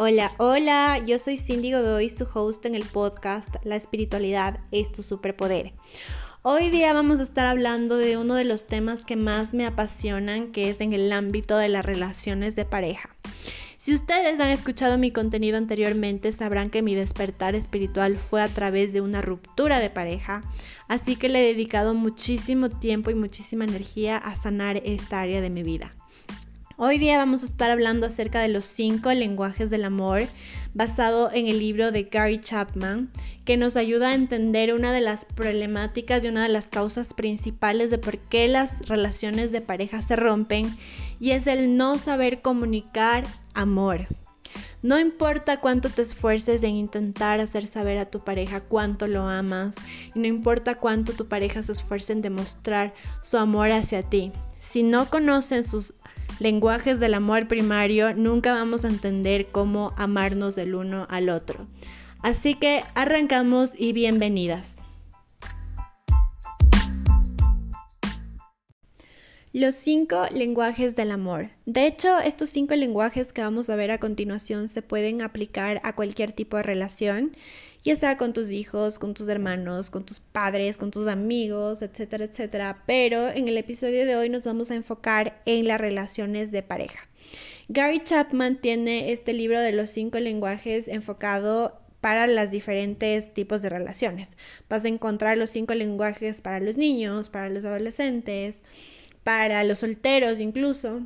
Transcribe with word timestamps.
Hola, 0.00 0.30
hola, 0.36 1.02
yo 1.04 1.18
soy 1.18 1.36
Cindy 1.36 1.72
Godoy, 1.72 2.08
su 2.08 2.24
host 2.32 2.64
en 2.66 2.76
el 2.76 2.84
podcast 2.84 3.56
La 3.64 3.74
espiritualidad 3.74 4.60
es 4.70 4.92
tu 4.92 5.02
superpoder. 5.02 5.72
Hoy 6.42 6.70
día 6.70 6.92
vamos 6.92 7.18
a 7.18 7.24
estar 7.24 7.46
hablando 7.46 7.96
de 7.96 8.16
uno 8.16 8.34
de 8.34 8.44
los 8.44 8.68
temas 8.68 9.04
que 9.04 9.16
más 9.16 9.52
me 9.52 9.66
apasionan, 9.66 10.52
que 10.52 10.70
es 10.70 10.80
en 10.80 10.92
el 10.92 11.10
ámbito 11.10 11.56
de 11.56 11.68
las 11.68 11.84
relaciones 11.84 12.54
de 12.54 12.64
pareja. 12.64 13.10
Si 13.76 13.92
ustedes 13.92 14.38
han 14.38 14.50
escuchado 14.50 14.98
mi 14.98 15.10
contenido 15.10 15.56
anteriormente, 15.56 16.30
sabrán 16.30 16.70
que 16.70 16.80
mi 16.82 16.94
despertar 16.94 17.56
espiritual 17.56 18.18
fue 18.18 18.40
a 18.40 18.48
través 18.48 18.92
de 18.92 19.00
una 19.00 19.20
ruptura 19.20 19.80
de 19.80 19.90
pareja, 19.90 20.42
así 20.86 21.16
que 21.16 21.28
le 21.28 21.40
he 21.40 21.54
dedicado 21.54 21.94
muchísimo 21.94 22.70
tiempo 22.70 23.10
y 23.10 23.16
muchísima 23.16 23.64
energía 23.64 24.16
a 24.16 24.36
sanar 24.36 24.80
esta 24.84 25.22
área 25.22 25.40
de 25.40 25.50
mi 25.50 25.64
vida. 25.64 25.92
Hoy 26.80 26.98
día 26.98 27.18
vamos 27.18 27.42
a 27.42 27.46
estar 27.46 27.72
hablando 27.72 28.06
acerca 28.06 28.40
de 28.40 28.46
los 28.46 28.64
cinco 28.64 29.12
lenguajes 29.12 29.68
del 29.68 29.84
amor, 29.84 30.22
basado 30.74 31.28
en 31.32 31.48
el 31.48 31.58
libro 31.58 31.90
de 31.90 32.04
Gary 32.04 32.40
Chapman, 32.40 33.10
que 33.44 33.56
nos 33.56 33.74
ayuda 33.74 34.10
a 34.10 34.14
entender 34.14 34.72
una 34.72 34.92
de 34.92 35.00
las 35.00 35.24
problemáticas 35.24 36.22
y 36.22 36.28
una 36.28 36.44
de 36.44 36.50
las 36.50 36.68
causas 36.68 37.14
principales 37.14 37.90
de 37.90 37.98
por 37.98 38.18
qué 38.18 38.46
las 38.46 38.86
relaciones 38.86 39.50
de 39.50 39.60
pareja 39.60 40.02
se 40.02 40.14
rompen, 40.14 40.72
y 41.18 41.32
es 41.32 41.48
el 41.48 41.76
no 41.76 41.98
saber 41.98 42.42
comunicar 42.42 43.24
amor. 43.54 44.06
No 44.80 45.00
importa 45.00 45.56
cuánto 45.56 45.90
te 45.90 46.02
esfuerces 46.02 46.62
en 46.62 46.76
intentar 46.76 47.40
hacer 47.40 47.66
saber 47.66 47.98
a 47.98 48.08
tu 48.08 48.20
pareja 48.20 48.60
cuánto 48.60 49.08
lo 49.08 49.28
amas, 49.28 49.74
y 50.14 50.20
no 50.20 50.28
importa 50.28 50.76
cuánto 50.76 51.12
tu 51.12 51.26
pareja 51.26 51.60
se 51.64 51.72
esfuerce 51.72 52.12
en 52.12 52.22
demostrar 52.22 52.94
su 53.20 53.36
amor 53.36 53.72
hacia 53.72 54.04
ti. 54.04 54.30
Si 54.60 54.84
no 54.84 55.06
conocen 55.06 55.64
sus 55.64 55.94
lenguajes 56.38 57.00
del 57.00 57.14
amor 57.14 57.48
primario, 57.48 58.14
nunca 58.14 58.52
vamos 58.52 58.84
a 58.84 58.88
entender 58.88 59.46
cómo 59.46 59.92
amarnos 59.96 60.54
del 60.54 60.74
uno 60.74 61.06
al 61.10 61.28
otro. 61.28 61.66
Así 62.22 62.54
que 62.54 62.82
arrancamos 62.94 63.72
y 63.76 63.92
bienvenidas. 63.92 64.76
Los 69.54 69.74
cinco 69.74 70.26
lenguajes 70.32 70.94
del 70.94 71.10
amor. 71.10 71.48
De 71.64 71.86
hecho, 71.86 72.18
estos 72.20 72.50
cinco 72.50 72.76
lenguajes 72.76 73.32
que 73.32 73.40
vamos 73.40 73.70
a 73.70 73.76
ver 73.76 73.90
a 73.90 73.98
continuación 73.98 74.68
se 74.68 74.82
pueden 74.82 75.22
aplicar 75.22 75.80
a 75.84 75.94
cualquier 75.94 76.32
tipo 76.32 76.58
de 76.58 76.62
relación 76.62 77.32
ya 77.82 77.96
sea 77.96 78.16
con 78.16 78.32
tus 78.32 78.50
hijos, 78.50 78.98
con 78.98 79.14
tus 79.14 79.28
hermanos, 79.28 79.90
con 79.90 80.04
tus 80.04 80.20
padres, 80.20 80.76
con 80.76 80.90
tus 80.90 81.06
amigos, 81.06 81.82
etcétera, 81.82 82.24
etcétera. 82.24 82.82
Pero 82.86 83.28
en 83.28 83.48
el 83.48 83.56
episodio 83.56 84.04
de 84.06 84.16
hoy 84.16 84.28
nos 84.28 84.44
vamos 84.44 84.70
a 84.70 84.74
enfocar 84.74 85.42
en 85.46 85.66
las 85.66 85.80
relaciones 85.80 86.50
de 86.50 86.62
pareja. 86.62 87.08
Gary 87.68 88.02
Chapman 88.02 88.60
tiene 88.60 89.12
este 89.12 89.32
libro 89.32 89.60
de 89.60 89.72
los 89.72 89.90
cinco 89.90 90.18
lenguajes 90.18 90.88
enfocado 90.88 91.80
para 92.00 92.26
los 92.26 92.50
diferentes 92.50 93.34
tipos 93.34 93.62
de 93.62 93.68
relaciones. 93.70 94.36
Vas 94.68 94.84
a 94.84 94.88
encontrar 94.88 95.36
los 95.36 95.50
cinco 95.50 95.74
lenguajes 95.74 96.40
para 96.40 96.60
los 96.60 96.76
niños, 96.76 97.28
para 97.28 97.48
los 97.48 97.64
adolescentes, 97.64 98.62
para 99.24 99.64
los 99.64 99.80
solteros 99.80 100.40
incluso, 100.40 101.02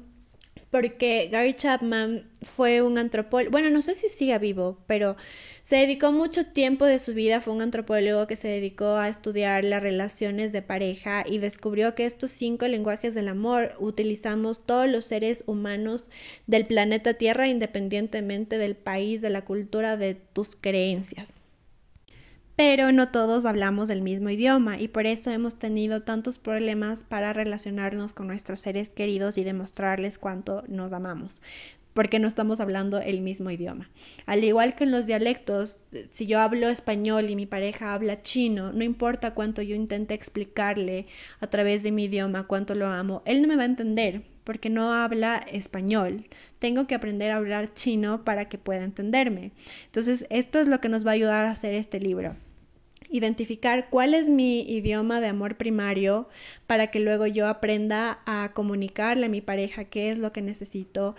porque 0.70 1.28
Gary 1.30 1.54
Chapman 1.54 2.30
fue 2.42 2.82
un 2.82 2.98
antropólogo, 2.98 3.50
bueno, 3.50 3.70
no 3.70 3.82
sé 3.82 3.94
si 3.94 4.08
sigue 4.08 4.38
vivo, 4.38 4.78
pero 4.86 5.16
se 5.62 5.76
dedicó 5.76 6.10
mucho 6.10 6.44
tiempo 6.46 6.84
de 6.86 6.98
su 6.98 7.14
vida, 7.14 7.40
fue 7.40 7.54
un 7.54 7.62
antropólogo 7.62 8.26
que 8.26 8.34
se 8.34 8.48
dedicó 8.48 8.96
a 8.96 9.08
estudiar 9.08 9.62
las 9.62 9.80
relaciones 9.80 10.50
de 10.50 10.60
pareja 10.60 11.24
y 11.24 11.38
descubrió 11.38 11.94
que 11.94 12.04
estos 12.04 12.32
cinco 12.32 12.66
lenguajes 12.66 13.14
del 13.14 13.28
amor 13.28 13.74
utilizamos 13.78 14.66
todos 14.66 14.88
los 14.88 15.04
seres 15.04 15.44
humanos 15.46 16.08
del 16.48 16.66
planeta 16.66 17.14
Tierra 17.14 17.46
independientemente 17.46 18.58
del 18.58 18.74
país, 18.74 19.20
de 19.20 19.30
la 19.30 19.44
cultura, 19.44 19.96
de 19.96 20.16
tus 20.16 20.56
creencias. 20.56 21.32
Pero 22.56 22.90
no 22.92 23.10
todos 23.10 23.44
hablamos 23.44 23.88
el 23.88 24.02
mismo 24.02 24.30
idioma 24.30 24.80
y 24.80 24.88
por 24.88 25.06
eso 25.06 25.30
hemos 25.30 25.58
tenido 25.58 26.02
tantos 26.02 26.38
problemas 26.38 27.04
para 27.04 27.32
relacionarnos 27.32 28.12
con 28.12 28.26
nuestros 28.26 28.60
seres 28.60 28.90
queridos 28.90 29.38
y 29.38 29.44
demostrarles 29.44 30.18
cuánto 30.18 30.64
nos 30.68 30.92
amamos 30.92 31.40
porque 31.94 32.18
no 32.18 32.28
estamos 32.28 32.60
hablando 32.60 32.98
el 33.00 33.20
mismo 33.20 33.50
idioma. 33.50 33.90
Al 34.26 34.44
igual 34.44 34.74
que 34.74 34.84
en 34.84 34.90
los 34.90 35.06
dialectos, 35.06 35.78
si 36.08 36.26
yo 36.26 36.40
hablo 36.40 36.68
español 36.68 37.30
y 37.30 37.36
mi 37.36 37.46
pareja 37.46 37.94
habla 37.94 38.22
chino, 38.22 38.72
no 38.72 38.84
importa 38.84 39.34
cuánto 39.34 39.62
yo 39.62 39.74
intente 39.74 40.14
explicarle 40.14 41.06
a 41.40 41.46
través 41.48 41.82
de 41.82 41.92
mi 41.92 42.04
idioma 42.04 42.46
cuánto 42.46 42.74
lo 42.74 42.86
amo, 42.86 43.22
él 43.24 43.42
no 43.42 43.48
me 43.48 43.56
va 43.56 43.62
a 43.62 43.66
entender 43.66 44.22
porque 44.44 44.70
no 44.70 44.92
habla 44.92 45.38
español. 45.50 46.24
Tengo 46.58 46.86
que 46.86 46.94
aprender 46.94 47.30
a 47.30 47.36
hablar 47.36 47.74
chino 47.74 48.24
para 48.24 48.48
que 48.48 48.58
pueda 48.58 48.84
entenderme. 48.84 49.52
Entonces, 49.86 50.26
esto 50.30 50.60
es 50.60 50.68
lo 50.68 50.80
que 50.80 50.88
nos 50.88 51.06
va 51.06 51.10
a 51.10 51.14
ayudar 51.14 51.46
a 51.46 51.50
hacer 51.50 51.74
este 51.74 52.00
libro 52.00 52.36
identificar 53.12 53.90
cuál 53.90 54.14
es 54.14 54.28
mi 54.30 54.62
idioma 54.62 55.20
de 55.20 55.28
amor 55.28 55.56
primario 55.56 56.28
para 56.66 56.86
que 56.86 56.98
luego 56.98 57.26
yo 57.26 57.46
aprenda 57.46 58.20
a 58.24 58.52
comunicarle 58.54 59.26
a 59.26 59.28
mi 59.28 59.42
pareja 59.42 59.84
qué 59.84 60.10
es 60.10 60.16
lo 60.16 60.32
que 60.32 60.40
necesito 60.40 61.14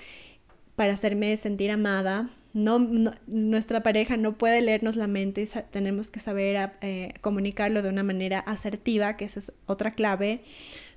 para 0.83 0.95
hacerme 0.95 1.37
sentir 1.37 1.71
amada. 1.71 2.29
No, 2.51 2.77
nuestra 3.25 3.83
pareja 3.83 4.17
no 4.17 4.37
puede 4.37 4.59
leernos 4.59 4.97
la 4.97 5.07
mente 5.07 5.43
y 5.43 5.47
tenemos 5.71 6.11
que 6.11 6.19
saber 6.19 6.71
eh, 6.81 7.13
comunicarlo 7.21 7.81
de 7.81 7.87
una 7.87 8.03
manera 8.03 8.39
asertiva, 8.39 9.15
que 9.15 9.23
esa 9.23 9.39
es 9.39 9.53
otra 9.65 9.93
clave. 9.93 10.41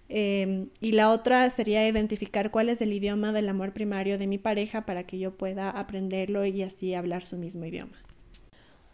Em, 0.09 0.71
y 0.81 0.91
la 0.91 1.11
otra 1.13 1.49
sería 1.51 1.87
identificar 1.87 2.51
cuál 2.51 2.69
es 2.69 2.83
el 2.83 2.93
idioma 2.93 3.31
del 3.31 3.49
amor 3.49 3.73
primario 3.75 4.19
de 4.19 4.27
mi 4.27 4.39
pareja 4.39 4.87
para 4.87 5.05
que 5.05 5.21
yo 5.21 5.37
pueda 5.37 5.71
aprenderlo 5.71 6.45
y 6.45 6.65
así 6.65 6.93
hablar 6.93 7.25
su 7.25 7.37
mismo 7.37 7.65
idioma. 7.65 7.97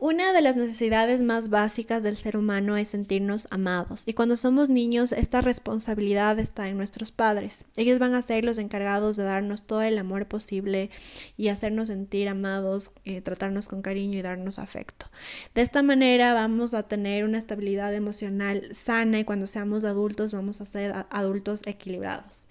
Una 0.05 0.33
de 0.33 0.41
las 0.41 0.57
necesidades 0.57 1.21
más 1.21 1.49
básicas 1.49 2.03
del 2.03 2.17
ser 2.17 2.37
humano 2.37 2.77
es 2.77 2.89
sentirnos 2.89 3.47
amados 3.51 4.03
y 4.05 4.15
cuando 4.15 4.37
somos 4.37 4.69
niños 4.69 5.13
esta 5.13 5.41
responsabilidad 5.41 6.41
está 6.41 6.69
en 6.69 6.77
nuestros 6.77 7.13
padres. 7.13 7.65
Ellos 7.77 8.01
van 8.01 8.13
a 8.15 8.23
ser 8.23 8.45
los 8.45 8.59
encargados 8.59 9.17
de 9.17 9.23
darnos 9.23 9.63
todo 9.65 9.81
el 9.83 9.97
amor 9.97 10.27
posible 10.27 10.91
y 11.37 11.51
hacernos 11.51 11.87
sentir 11.87 12.29
amados, 12.29 12.91
eh, 13.05 13.21
tratarnos 13.21 13.69
con 13.69 13.81
cariño 13.81 14.19
y 14.19 14.23
darnos 14.23 14.59
afecto. 14.59 15.07
De 15.55 15.63
esta 15.63 15.85
manera 15.85 16.35
vamos 16.35 16.75
a 16.75 16.83
tener 16.83 17.25
una 17.25 17.39
estabilidad 17.39 17.95
emocional 17.95 18.75
sana 18.75 19.21
y 19.21 19.25
cuando 19.25 19.47
seamos 19.47 19.85
adultos 19.85 20.35
vamos 20.35 20.61
a 20.61 20.67
ser 20.67 21.07
adultos 21.11 21.63
equilibrados. 21.65 22.49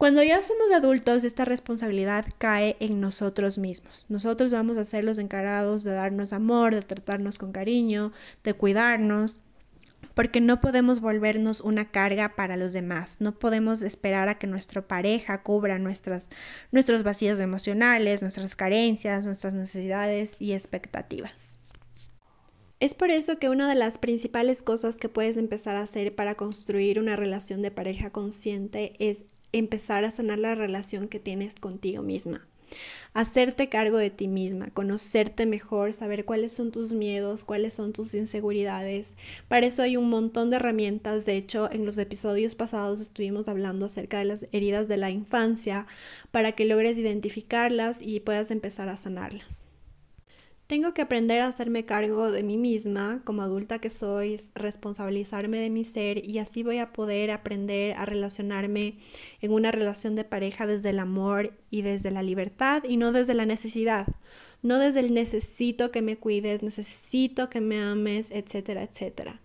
Cuando 0.00 0.22
ya 0.22 0.40
somos 0.40 0.72
adultos, 0.72 1.24
esta 1.24 1.44
responsabilidad 1.44 2.24
cae 2.38 2.74
en 2.80 3.02
nosotros 3.02 3.58
mismos. 3.58 4.06
Nosotros 4.08 4.50
vamos 4.50 4.78
a 4.78 4.86
ser 4.86 5.04
los 5.04 5.18
encargados 5.18 5.84
de 5.84 5.92
darnos 5.92 6.32
amor, 6.32 6.74
de 6.74 6.80
tratarnos 6.80 7.36
con 7.36 7.52
cariño, 7.52 8.10
de 8.42 8.54
cuidarnos, 8.54 9.40
porque 10.14 10.40
no 10.40 10.62
podemos 10.62 11.02
volvernos 11.02 11.60
una 11.60 11.90
carga 11.90 12.34
para 12.34 12.56
los 12.56 12.72
demás. 12.72 13.18
No 13.20 13.38
podemos 13.38 13.82
esperar 13.82 14.30
a 14.30 14.38
que 14.38 14.46
nuestra 14.46 14.80
pareja 14.80 15.42
cubra 15.42 15.78
nuestras, 15.78 16.30
nuestros 16.72 17.02
vacíos 17.02 17.38
emocionales, 17.38 18.22
nuestras 18.22 18.56
carencias, 18.56 19.26
nuestras 19.26 19.52
necesidades 19.52 20.34
y 20.38 20.54
expectativas. 20.54 21.58
Es 22.78 22.94
por 22.94 23.10
eso 23.10 23.38
que 23.38 23.50
una 23.50 23.68
de 23.68 23.74
las 23.74 23.98
principales 23.98 24.62
cosas 24.62 24.96
que 24.96 25.10
puedes 25.10 25.36
empezar 25.36 25.76
a 25.76 25.82
hacer 25.82 26.14
para 26.14 26.36
construir 26.36 26.98
una 26.98 27.16
relación 27.16 27.60
de 27.60 27.70
pareja 27.70 28.08
consciente 28.08 28.94
es 28.98 29.24
empezar 29.52 30.04
a 30.04 30.10
sanar 30.10 30.38
la 30.38 30.54
relación 30.54 31.08
que 31.08 31.20
tienes 31.20 31.54
contigo 31.54 32.02
misma. 32.02 32.46
Hacerte 33.14 33.68
cargo 33.68 33.96
de 33.96 34.10
ti 34.10 34.28
misma, 34.28 34.70
conocerte 34.70 35.44
mejor, 35.44 35.92
saber 35.92 36.24
cuáles 36.24 36.52
son 36.52 36.70
tus 36.70 36.92
miedos, 36.92 37.44
cuáles 37.44 37.74
son 37.74 37.92
tus 37.92 38.14
inseguridades. 38.14 39.16
Para 39.48 39.66
eso 39.66 39.82
hay 39.82 39.96
un 39.96 40.08
montón 40.08 40.50
de 40.50 40.56
herramientas. 40.56 41.26
De 41.26 41.36
hecho, 41.36 41.68
en 41.72 41.84
los 41.84 41.98
episodios 41.98 42.54
pasados 42.54 43.00
estuvimos 43.00 43.48
hablando 43.48 43.86
acerca 43.86 44.18
de 44.20 44.26
las 44.26 44.46
heridas 44.52 44.86
de 44.86 44.98
la 44.98 45.10
infancia 45.10 45.88
para 46.30 46.52
que 46.52 46.64
logres 46.64 46.96
identificarlas 46.98 48.00
y 48.00 48.20
puedas 48.20 48.52
empezar 48.52 48.88
a 48.88 48.96
sanarlas. 48.96 49.59
Tengo 50.70 50.94
que 50.94 51.02
aprender 51.02 51.40
a 51.40 51.48
hacerme 51.48 51.84
cargo 51.84 52.30
de 52.30 52.44
mí 52.44 52.56
misma 52.56 53.22
como 53.24 53.42
adulta 53.42 53.80
que 53.80 53.90
soy, 53.90 54.40
responsabilizarme 54.54 55.58
de 55.58 55.68
mi 55.68 55.84
ser 55.84 56.24
y 56.24 56.38
así 56.38 56.62
voy 56.62 56.78
a 56.78 56.92
poder 56.92 57.32
aprender 57.32 57.96
a 57.96 58.06
relacionarme 58.06 58.94
en 59.40 59.50
una 59.50 59.72
relación 59.72 60.14
de 60.14 60.22
pareja 60.22 60.68
desde 60.68 60.90
el 60.90 61.00
amor 61.00 61.54
y 61.70 61.82
desde 61.82 62.12
la 62.12 62.22
libertad 62.22 62.84
y 62.84 62.98
no 62.98 63.10
desde 63.10 63.34
la 63.34 63.46
necesidad, 63.46 64.06
no 64.62 64.78
desde 64.78 65.00
el 65.00 65.12
necesito 65.12 65.90
que 65.90 66.02
me 66.02 66.18
cuides, 66.18 66.62
necesito 66.62 67.50
que 67.50 67.60
me 67.60 67.80
ames, 67.80 68.30
etcétera, 68.30 68.84
etcétera. 68.84 69.40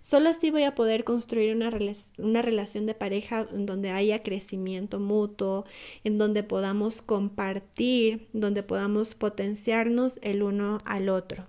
Solo 0.00 0.30
así 0.30 0.50
voy 0.50 0.64
a 0.64 0.74
poder 0.74 1.04
construir 1.04 1.54
una, 1.54 1.70
una 2.18 2.42
relación 2.42 2.86
de 2.86 2.94
pareja 2.94 3.46
en 3.52 3.66
donde 3.66 3.90
haya 3.90 4.22
crecimiento 4.22 4.98
mutuo, 4.98 5.64
en 6.04 6.18
donde 6.18 6.42
podamos 6.42 7.02
compartir, 7.02 8.28
donde 8.32 8.62
podamos 8.62 9.14
potenciarnos 9.14 10.18
el 10.22 10.42
uno 10.42 10.78
al 10.84 11.08
otro. 11.08 11.46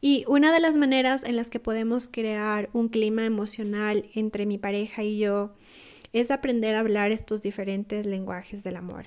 Y 0.00 0.24
una 0.28 0.52
de 0.52 0.60
las 0.60 0.76
maneras 0.76 1.24
en 1.24 1.34
las 1.34 1.48
que 1.48 1.58
podemos 1.58 2.06
crear 2.06 2.70
un 2.72 2.88
clima 2.88 3.24
emocional 3.24 4.08
entre 4.14 4.46
mi 4.46 4.56
pareja 4.56 5.02
y 5.02 5.18
yo 5.18 5.50
es 6.12 6.30
aprender 6.30 6.76
a 6.76 6.80
hablar 6.80 7.10
estos 7.10 7.42
diferentes 7.42 8.06
lenguajes 8.06 8.62
del 8.62 8.76
amor. 8.76 9.06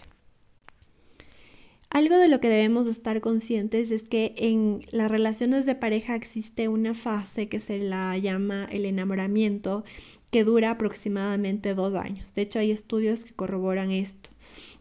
Algo 1.94 2.18
de 2.18 2.30
lo 2.30 2.40
que 2.40 2.48
debemos 2.48 2.88
estar 2.88 3.20
conscientes 3.20 3.92
es 3.92 4.04
que 4.04 4.34
en 4.38 4.86
las 4.92 5.12
relaciones 5.12 5.66
de 5.66 5.76
pareja 5.76 6.16
existe 6.16 6.70
una 6.70 6.94
fase 6.94 7.50
que 7.50 7.60
se 7.60 7.80
la 7.80 8.18
llama 8.18 8.66
el 8.72 8.86
enamoramiento, 8.86 9.84
que 10.32 10.46
dura 10.46 10.72
aproximadamente 10.72 11.74
dos 11.74 11.94
años. 11.96 12.34
De 12.34 12.44
hecho, 12.44 12.60
hay 12.60 12.72
estudios 12.72 13.26
que 13.26 13.34
corroboran 13.34 13.92
esto. 13.92 14.30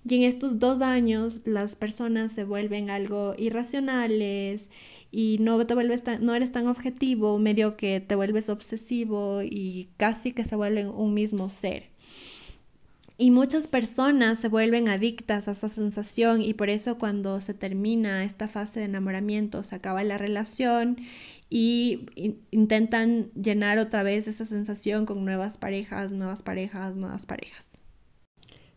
Y 0.05 0.15
en 0.15 0.23
estos 0.23 0.61
dos 0.61 0.83
años 0.83 1.41
las 1.45 1.75
personas 1.75 2.33
se 2.33 2.45
vuelven 2.45 2.91
algo 2.91 3.35
irracionales 3.37 4.69
y 5.11 5.39
no 5.41 5.67
te 5.67 5.75
vuelves 5.75 6.05
no 6.21 6.37
eres 6.37 6.53
tan 6.53 6.69
objetivo, 6.69 7.41
medio 7.41 7.77
que 7.77 7.99
te 7.99 8.15
vuelves 8.15 8.49
obsesivo 8.49 9.43
y 9.43 9.89
casi 9.97 10.31
que 10.31 10.45
se 10.45 10.55
vuelven 10.55 10.87
un 10.87 11.13
mismo 11.13 11.49
ser. 11.49 11.91
Y 13.21 13.31
muchas 13.31 13.67
personas 13.69 14.39
se 14.39 14.49
vuelven 14.49 14.89
adictas 14.89 15.47
a 15.47 15.51
esa 15.51 15.69
sensación 15.69 16.41
y 16.41 16.55
por 16.55 16.71
eso 16.71 16.97
cuando 16.97 17.43
se 17.43 17.53
termina 17.53 18.25
esta 18.25 18.49
fase 18.49 18.81
de 18.81 18.87
enamoramiento 18.87 19.63
se 19.63 19.75
acaba 19.75 20.03
la 20.05 20.17
relación 20.17 20.97
y 21.51 22.07
intentan 22.51 23.31
llenar 23.35 23.79
otra 23.79 24.03
vez 24.05 24.27
esa 24.27 24.47
sensación 24.47 25.05
con 25.05 25.23
nuevas 25.23 25.59
parejas, 25.59 26.13
nuevas 26.13 26.41
parejas, 26.41 26.97
nuevas 26.97 27.27
parejas. 27.27 27.69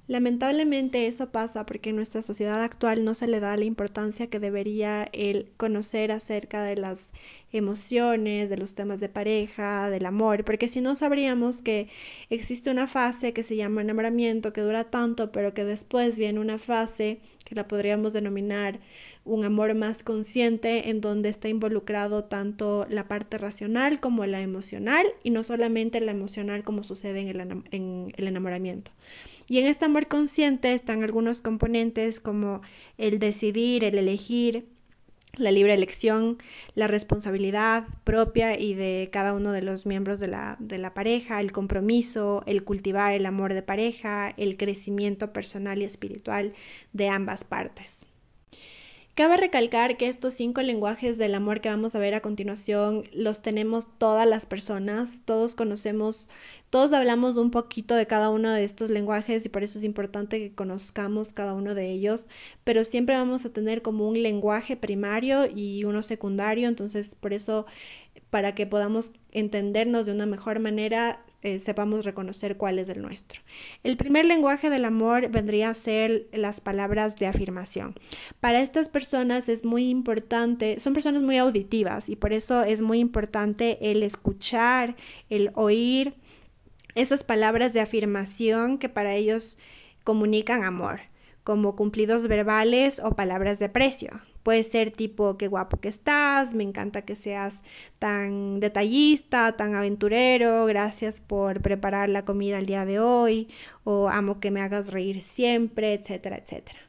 Lamentablemente 0.07 1.07
eso 1.07 1.31
pasa 1.31 1.65
porque 1.65 1.91
en 1.91 1.95
nuestra 1.95 2.21
sociedad 2.21 2.61
actual 2.61 3.05
no 3.05 3.13
se 3.13 3.27
le 3.27 3.39
da 3.39 3.55
la 3.55 3.63
importancia 3.63 4.27
que 4.27 4.41
debería 4.41 5.07
el 5.13 5.53
conocer 5.55 6.11
acerca 6.11 6.63
de 6.63 6.75
las 6.75 7.13
emociones, 7.53 8.49
de 8.49 8.57
los 8.57 8.75
temas 8.75 8.99
de 8.99 9.09
pareja, 9.09 9.89
del 9.89 10.05
amor, 10.05 10.43
porque 10.43 10.67
si 10.67 10.81
no 10.81 10.95
sabríamos 10.95 11.61
que 11.61 11.87
existe 12.29 12.69
una 12.71 12.87
fase 12.87 13.31
que 13.31 13.43
se 13.43 13.55
llama 13.55 13.81
enamoramiento 13.81 14.51
que 14.51 14.61
dura 14.61 14.85
tanto, 14.85 15.31
pero 15.31 15.53
que 15.53 15.63
después 15.63 16.17
viene 16.17 16.39
una 16.39 16.57
fase 16.57 17.19
que 17.45 17.55
la 17.55 17.67
podríamos 17.67 18.13
denominar 18.13 18.79
un 19.25 19.45
amor 19.45 19.73
más 19.73 20.03
consciente 20.03 20.89
en 20.89 20.99
donde 20.99 21.29
está 21.29 21.47
involucrado 21.47 22.25
tanto 22.25 22.85
la 22.89 23.07
parte 23.07 23.37
racional 23.37 23.99
como 24.01 24.25
la 24.25 24.41
emocional 24.41 25.05
y 25.23 25.29
no 25.29 25.43
solamente 25.43 26.01
la 26.01 26.11
emocional 26.11 26.63
como 26.63 26.83
sucede 26.83 27.21
en 27.21 27.27
el, 27.29 27.39
en 27.71 28.13
el 28.17 28.27
enamoramiento. 28.27 28.91
Y 29.47 29.59
en 29.59 29.67
este 29.67 29.85
amor 29.85 30.07
consciente 30.07 30.73
están 30.73 31.03
algunos 31.03 31.41
componentes 31.41 32.19
como 32.19 32.61
el 32.97 33.19
decidir, 33.19 33.83
el 33.83 33.97
elegir, 33.97 34.65
la 35.37 35.51
libre 35.51 35.73
elección, 35.73 36.37
la 36.75 36.87
responsabilidad 36.87 37.85
propia 38.03 38.59
y 38.59 38.75
de 38.75 39.09
cada 39.11 39.33
uno 39.33 39.51
de 39.51 39.63
los 39.63 39.85
miembros 39.85 40.19
de 40.19 40.27
la, 40.27 40.57
de 40.59 40.77
la, 40.77 40.93
pareja, 40.93 41.41
el 41.41 41.51
compromiso, 41.51 42.43
el 42.45 42.63
cultivar 42.63 43.13
el 43.13 43.25
amor 43.25 43.53
de 43.53 43.63
pareja, 43.63 44.33
el 44.37 44.57
crecimiento 44.57 45.33
personal 45.33 45.81
y 45.81 45.85
espiritual 45.85 46.53
de 46.93 47.09
ambas 47.09 47.43
partes. 47.43 48.05
Cabe 49.15 49.37
recalcar 49.37 49.97
que 49.97 50.07
estos 50.07 50.33
cinco 50.33 50.61
lenguajes 50.61 51.19
del 51.19 51.35
amor 51.35 51.61
que 51.61 51.69
vamos 51.69 51.95
a 51.95 51.99
ver 51.99 52.15
a 52.15 52.21
continuación 52.21 53.03
los 53.13 53.43
tenemos 53.43 53.87
todas 53.99 54.27
las 54.27 54.47
personas, 54.47 55.21
todos 55.25 55.53
conocemos, 55.53 56.29
todos 56.73 56.91
hablamos 56.91 57.37
un 57.37 57.51
poquito 57.51 57.93
de 57.93 58.07
cada 58.07 58.31
uno 58.31 58.49
de 58.49 58.63
estos 58.63 58.89
lenguajes 58.89 59.45
y 59.45 59.49
por 59.49 59.61
eso 59.61 59.77
es 59.77 59.83
importante 59.83 60.39
que 60.39 60.55
conozcamos 60.55 61.31
cada 61.31 61.53
uno 61.53 61.75
de 61.75 61.91
ellos, 61.91 62.27
pero 62.63 62.83
siempre 62.83 63.15
vamos 63.15 63.45
a 63.45 63.53
tener 63.53 63.83
como 63.83 64.09
un 64.09 64.23
lenguaje 64.23 64.75
primario 64.75 65.45
y 65.45 65.83
uno 65.83 66.01
secundario, 66.01 66.67
entonces 66.67 67.13
por 67.13 67.31
eso 67.31 67.67
para 68.31 68.55
que 68.55 68.65
podamos 68.65 69.13
entendernos 69.31 70.07
de 70.07 70.13
una 70.13 70.25
mejor 70.25 70.59
manera 70.59 71.23
eh, 71.43 71.59
sepamos 71.59 72.05
reconocer 72.05 72.57
cuál 72.57 72.79
es 72.79 72.89
el 72.89 73.03
nuestro. 73.03 73.41
El 73.83 73.95
primer 73.95 74.25
lenguaje 74.25 74.71
del 74.71 74.85
amor 74.85 75.29
vendría 75.29 75.69
a 75.69 75.73
ser 75.75 76.25
las 76.31 76.59
palabras 76.59 77.17
de 77.17 77.27
afirmación. 77.27 77.93
Para 78.39 78.63
estas 78.63 78.87
personas 78.87 79.47
es 79.47 79.63
muy 79.63 79.89
importante, 79.89 80.79
son 80.79 80.93
personas 80.93 81.21
muy 81.21 81.37
auditivas 81.37 82.09
y 82.09 82.15
por 82.15 82.33
eso 82.33 82.63
es 82.63 82.81
muy 82.81 82.97
importante 82.97 83.91
el 83.91 84.01
escuchar, 84.01 84.95
el 85.29 85.51
oír 85.53 86.15
esas 86.95 87.23
palabras 87.23 87.73
de 87.73 87.81
afirmación 87.81 88.77
que 88.77 88.89
para 88.89 89.15
ellos 89.15 89.57
comunican 90.03 90.63
amor 90.63 91.01
como 91.43 91.75
cumplidos 91.75 92.27
verbales 92.27 92.99
o 92.99 93.11
palabras 93.11 93.59
de 93.59 93.65
aprecio. 93.65 94.21
Puede 94.43 94.63
ser 94.63 94.91
tipo 94.91 95.37
qué 95.37 95.47
guapo 95.47 95.77
que 95.77 95.87
estás, 95.89 96.53
me 96.53 96.63
encanta 96.63 97.03
que 97.03 97.15
seas 97.15 97.61
tan 97.99 98.59
detallista, 98.59 99.55
tan 99.55 99.75
aventurero, 99.75 100.65
gracias 100.65 101.19
por 101.19 101.61
preparar 101.61 102.09
la 102.09 102.25
comida 102.25 102.59
el 102.59 102.65
día 102.65 102.85
de 102.85 102.99
hoy, 102.99 103.49
o 103.83 104.09
amo 104.09 104.39
que 104.39 104.51
me 104.51 104.61
hagas 104.61 104.91
reír 104.91 105.21
siempre, 105.21 105.93
etcétera, 105.93 106.37
etcétera. 106.37 106.79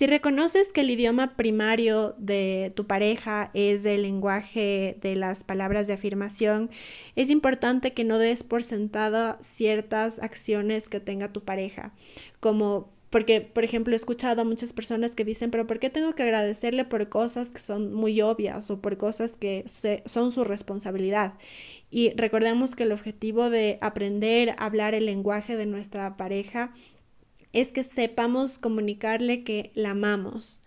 Si 0.00 0.06
reconoces 0.06 0.72
que 0.72 0.80
el 0.80 0.88
idioma 0.88 1.36
primario 1.36 2.14
de 2.16 2.72
tu 2.74 2.86
pareja 2.86 3.50
es 3.52 3.84
el 3.84 4.00
lenguaje 4.00 4.96
de 5.02 5.14
las 5.14 5.44
palabras 5.44 5.86
de 5.86 5.92
afirmación, 5.92 6.70
es 7.16 7.28
importante 7.28 7.92
que 7.92 8.04
no 8.04 8.18
des 8.18 8.42
por 8.42 8.64
sentada 8.64 9.36
ciertas 9.42 10.18
acciones 10.18 10.88
que 10.88 11.00
tenga 11.00 11.34
tu 11.34 11.44
pareja, 11.44 11.92
como 12.40 12.88
porque, 13.10 13.42
por 13.42 13.62
ejemplo, 13.62 13.92
he 13.92 13.96
escuchado 13.96 14.40
a 14.40 14.44
muchas 14.44 14.72
personas 14.72 15.14
que 15.14 15.26
dicen, 15.26 15.50
pero 15.50 15.66
¿por 15.66 15.78
qué 15.80 15.90
tengo 15.90 16.14
que 16.14 16.22
agradecerle 16.22 16.86
por 16.86 17.10
cosas 17.10 17.50
que 17.50 17.60
son 17.60 17.92
muy 17.92 18.22
obvias 18.22 18.70
o 18.70 18.80
por 18.80 18.96
cosas 18.96 19.36
que 19.36 19.66
son 20.06 20.32
su 20.32 20.44
responsabilidad? 20.44 21.34
Y 21.90 22.14
recordemos 22.16 22.74
que 22.74 22.84
el 22.84 22.92
objetivo 22.92 23.50
de 23.50 23.76
aprender 23.82 24.50
a 24.50 24.64
hablar 24.64 24.94
el 24.94 25.04
lenguaje 25.04 25.56
de 25.56 25.66
nuestra 25.66 26.16
pareja 26.16 26.72
es 27.52 27.68
que 27.72 27.84
sepamos 27.84 28.58
comunicarle 28.58 29.44
que 29.44 29.70
la 29.74 29.90
amamos. 29.90 30.62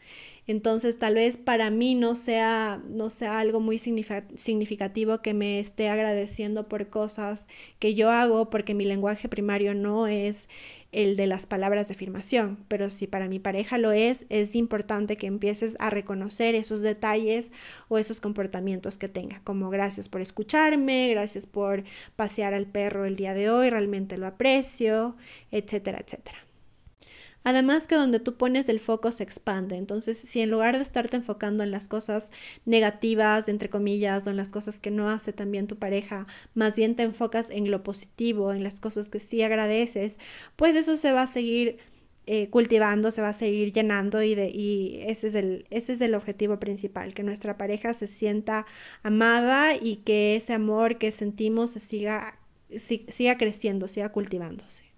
Entonces, 0.46 0.98
tal 0.98 1.16
vez 1.16 1.38
para 1.38 1.70
mí 1.70 1.96
no 1.96 2.16
sea, 2.16 2.82
no 2.90 3.10
sea 3.10 3.40
algo 3.40 3.62
muy 3.62 3.78
significativo 3.78 5.22
que 5.22 5.34
me 5.34 5.60
esté 5.60 5.88
agradeciendo 5.88 6.68
por 6.68 6.90
cosas 6.90 7.48
que 7.80 7.96
yo 7.96 8.10
hago, 8.10 8.50
porque 8.50 8.74
mi 8.74 8.84
lenguaje 8.84 9.30
primario 9.30 9.74
no 9.74 10.08
es 10.08 10.50
el 10.92 11.16
de 11.16 11.28
las 11.28 11.46
palabras 11.46 11.88
de 11.88 11.94
afirmación, 11.94 12.60
pero 12.68 12.90
si 12.90 13.08
para 13.08 13.28
mi 13.30 13.40
pareja 13.40 13.78
lo 13.78 13.94
es, 13.94 14.26
es 14.30 14.54
importante 14.54 15.18
que 15.18 15.28
empieces 15.28 15.78
a 15.80 15.90
reconocer 15.90 16.56
esos 16.56 16.82
detalles 16.82 17.52
o 17.88 17.98
esos 17.98 18.22
comportamientos 18.22 18.98
que 18.98 19.08
tenga, 19.08 19.42
como 19.46 19.70
gracias 19.70 20.10
por 20.10 20.22
escucharme, 20.22 21.10
gracias 21.10 21.46
por 21.48 21.84
pasear 22.16 22.54
al 22.54 22.68
perro 22.68 23.06
el 23.06 23.16
día 23.16 23.34
de 23.34 23.50
hoy, 23.50 23.70
realmente 23.70 24.18
lo 24.18 24.28
aprecio, 24.28 25.16
etcétera, 25.52 26.00
etcétera. 26.06 26.38
Además 27.44 27.88
que 27.88 27.96
donde 27.96 28.20
tú 28.20 28.36
pones 28.36 28.70
el 28.70 28.80
foco 28.80 29.12
se 29.12 29.24
expande. 29.24 29.76
Entonces, 29.78 30.18
si 30.18 30.42
en 30.42 30.50
lugar 30.52 30.76
de 30.76 30.84
estarte 30.84 31.18
enfocando 31.18 31.64
en 31.64 31.72
las 31.72 31.88
cosas 31.88 32.32
negativas, 32.66 33.50
entre 33.50 33.70
comillas, 33.70 34.28
o 34.28 34.30
en 34.30 34.38
las 34.38 34.50
cosas 34.50 34.80
que 34.80 34.92
no 34.92 35.10
hace 35.10 35.34
también 35.34 35.68
tu 35.68 35.78
pareja, 35.78 36.28
más 36.54 36.76
bien 36.76 36.96
te 36.96 37.04
enfocas 37.04 37.50
en 37.50 37.70
lo 37.72 37.84
positivo, 37.84 38.54
en 38.54 38.64
las 38.64 38.80
cosas 38.80 39.10
que 39.10 39.20
sí 39.20 39.42
agradeces, 39.44 40.20
pues 40.56 40.76
eso 40.76 40.98
se 40.98 41.12
va 41.12 41.24
a 41.24 41.28
seguir 41.28 41.78
eh, 42.26 42.50
cultivando, 42.50 43.12
se 43.12 43.22
va 43.22 43.30
a 43.30 43.34
seguir 43.34 43.74
llenando 43.74 44.22
y, 44.24 44.34
de, 44.36 44.50
y 44.50 45.02
ese, 45.08 45.28
es 45.28 45.36
el, 45.36 45.66
ese 45.70 45.94
es 45.94 46.02
el 46.02 46.16
objetivo 46.16 46.58
principal, 46.60 47.14
que 47.14 47.24
nuestra 47.24 47.58
pareja 47.58 47.94
se 47.94 48.08
sienta 48.08 48.66
amada 49.04 49.76
y 49.76 49.98
que 49.98 50.38
ese 50.38 50.54
amor 50.54 50.98
que 50.98 51.12
sentimos 51.12 51.72
se 51.72 51.80
siga, 51.82 52.40
siga 52.78 53.38
creciendo, 53.38 53.88
siga 53.90 54.10
cultivándose. 54.14 54.93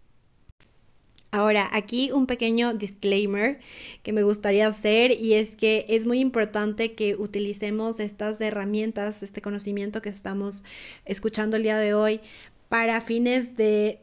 Ahora, 1.36 1.70
aquí 1.74 2.14
un 2.14 2.28
pequeño 2.28 2.74
disclaimer 2.76 3.60
que 4.04 4.14
me 4.14 4.24
gustaría 4.24 4.68
hacer 4.68 5.12
y 5.12 5.34
es 5.34 5.54
que 5.54 5.86
es 5.90 6.06
muy 6.06 6.20
importante 6.20 6.94
que 6.96 7.18
utilicemos 7.18 8.00
estas 8.00 8.40
herramientas, 8.40 9.22
este 9.22 9.42
conocimiento 9.42 10.02
que 10.02 10.08
estamos 10.08 10.64
escuchando 11.04 11.58
el 11.58 11.64
día 11.64 11.78
de 11.78 11.94
hoy 11.94 12.22
para 12.70 13.02
fines 13.02 13.58
de 13.58 14.00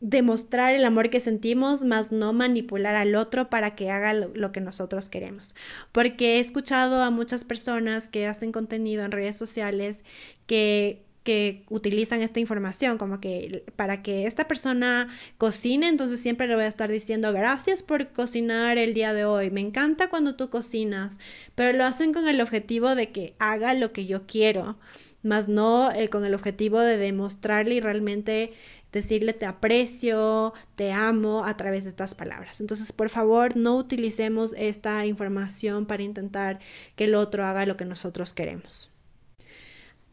demostrar 0.00 0.74
el 0.74 0.84
amor 0.84 1.08
que 1.08 1.20
sentimos, 1.20 1.82
más 1.82 2.12
no 2.12 2.34
manipular 2.34 2.96
al 2.96 3.14
otro 3.14 3.48
para 3.48 3.74
que 3.74 3.90
haga 3.90 4.12
lo, 4.12 4.52
que 4.52 4.60
nosotros 4.60 5.08
queremos. 5.08 5.54
Porque 5.90 6.36
he 6.36 6.40
escuchado 6.40 7.02
a 7.02 7.08
muchas 7.08 7.44
personas 7.44 8.08
que 8.08 8.26
hacen 8.26 8.52
contenido 8.52 9.06
en 9.06 9.10
redes 9.10 9.36
sociales 9.36 10.04
que 10.46 11.02
que 11.24 11.64
utilizan 11.70 12.22
esta 12.22 12.38
información, 12.38 12.98
como 12.98 13.18
que 13.18 13.64
para 13.76 14.02
que 14.02 14.26
esta 14.26 14.46
persona 14.46 15.08
cocine, 15.38 15.88
entonces 15.88 16.20
siempre 16.20 16.46
le 16.46 16.54
voy 16.54 16.64
a 16.64 16.68
estar 16.68 16.90
diciendo 16.90 17.32
gracias 17.32 17.82
por 17.82 18.08
cocinar 18.12 18.78
el 18.78 18.94
día 18.94 19.14
de 19.14 19.24
hoy, 19.24 19.50
me 19.50 19.62
encanta 19.62 20.08
cuando 20.08 20.36
tú 20.36 20.50
cocinas, 20.50 21.18
pero 21.54 21.76
lo 21.76 21.84
hacen 21.84 22.12
con 22.12 22.28
el 22.28 22.40
objetivo 22.40 22.94
de 22.94 23.10
que 23.10 23.34
haga 23.38 23.74
lo 23.74 23.92
que 23.92 24.06
yo 24.06 24.26
quiero, 24.26 24.78
más 25.22 25.48
no 25.48 25.90
eh, 25.90 26.10
con 26.10 26.24
el 26.26 26.34
objetivo 26.34 26.80
de 26.80 26.98
demostrarle 26.98 27.76
y 27.76 27.80
realmente 27.80 28.52
decirle 28.92 29.32
te 29.32 29.46
aprecio, 29.46 30.52
te 30.76 30.92
amo 30.92 31.44
a 31.44 31.56
través 31.56 31.84
de 31.84 31.90
estas 31.90 32.14
palabras. 32.14 32.60
Entonces, 32.60 32.92
por 32.92 33.08
favor, 33.08 33.56
no 33.56 33.76
utilicemos 33.76 34.54
esta 34.56 35.04
información 35.06 35.86
para 35.86 36.02
intentar 36.04 36.60
que 36.96 37.04
el 37.04 37.14
otro 37.16 37.44
haga 37.44 37.66
lo 37.66 37.76
que 37.76 37.86
nosotros 37.86 38.34
queremos. 38.34 38.93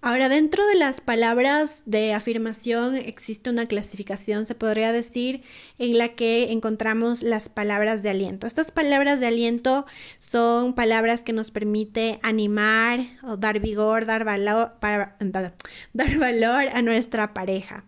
Ahora, 0.04 0.30
dentro 0.30 0.66
de 0.66 0.74
las 0.74 1.00
palabras 1.00 1.84
de 1.86 2.16
afirmación 2.16 2.96
existe 2.96 3.52
una 3.52 3.68
clasificación, 3.68 4.48
se 4.48 4.56
podría 4.56 4.92
decir, 4.92 5.44
en 5.78 5.96
la 6.00 6.16
que 6.16 6.52
encontramos 6.52 7.22
las 7.22 7.50
palabras 7.50 8.02
de 8.02 8.10
aliento. 8.10 8.48
Estas 8.48 8.72
palabras 8.72 9.20
de 9.20 9.28
aliento 9.28 9.86
son 10.18 10.74
palabras 10.74 11.22
que 11.22 11.34
nos 11.34 11.52
permite 11.52 12.20
animar 12.24 13.10
o 13.22 13.38
dar 13.38 13.60
vigor, 13.60 14.08
dar 14.08 14.24
valor, 14.24 14.74
para, 14.80 15.18
dar 15.94 16.18
valor 16.18 16.70
a 16.74 16.82
nuestra 16.82 17.36
pareja. 17.36 17.84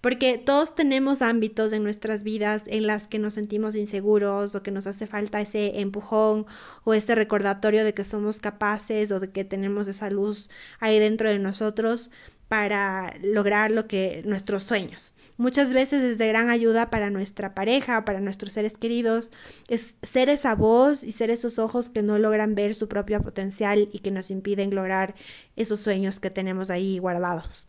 Porque 0.00 0.38
todos 0.38 0.74
tenemos 0.74 1.20
ámbitos 1.20 1.74
en 1.74 1.82
nuestras 1.82 2.22
vidas 2.22 2.62
en 2.64 2.86
las 2.86 3.08
que 3.08 3.18
nos 3.18 3.34
sentimos 3.34 3.76
inseguros 3.76 4.54
o 4.54 4.62
que 4.62 4.70
nos 4.70 4.86
hace 4.86 5.06
falta 5.06 5.42
ese 5.42 5.80
empujón 5.80 6.46
o 6.84 6.94
ese 6.94 7.14
recordatorio 7.14 7.84
de 7.84 7.94
que 7.94 8.04
somos 8.04 8.40
capaces 8.40 9.12
o 9.12 9.20
de 9.20 9.30
que 9.30 9.44
tenemos 9.44 9.88
esa 9.88 10.10
luz 10.10 10.48
ahí 10.80 10.98
dentro 10.98 11.28
de 11.28 11.38
nosotros 11.38 12.10
para 12.48 13.14
lograr 13.22 13.70
lo 13.70 13.86
que 13.86 14.22
nuestros 14.24 14.62
sueños. 14.62 15.12
Muchas 15.36 15.72
veces 15.72 16.02
es 16.02 16.18
de 16.18 16.26
gran 16.26 16.48
ayuda 16.48 16.90
para 16.90 17.10
nuestra 17.10 17.54
pareja, 17.54 18.04
para 18.04 18.20
nuestros 18.20 18.54
seres 18.54 18.76
queridos, 18.76 19.30
es 19.68 19.94
ser 20.02 20.30
esa 20.30 20.54
voz 20.54 21.04
y 21.04 21.12
ser 21.12 21.30
esos 21.30 21.58
ojos 21.58 21.90
que 21.90 22.02
no 22.02 22.18
logran 22.18 22.54
ver 22.54 22.74
su 22.74 22.88
propio 22.88 23.22
potencial 23.22 23.88
y 23.92 24.00
que 24.00 24.10
nos 24.10 24.30
impiden 24.30 24.74
lograr 24.74 25.14
esos 25.56 25.78
sueños 25.80 26.18
que 26.18 26.30
tenemos 26.30 26.70
ahí 26.70 26.98
guardados. 26.98 27.68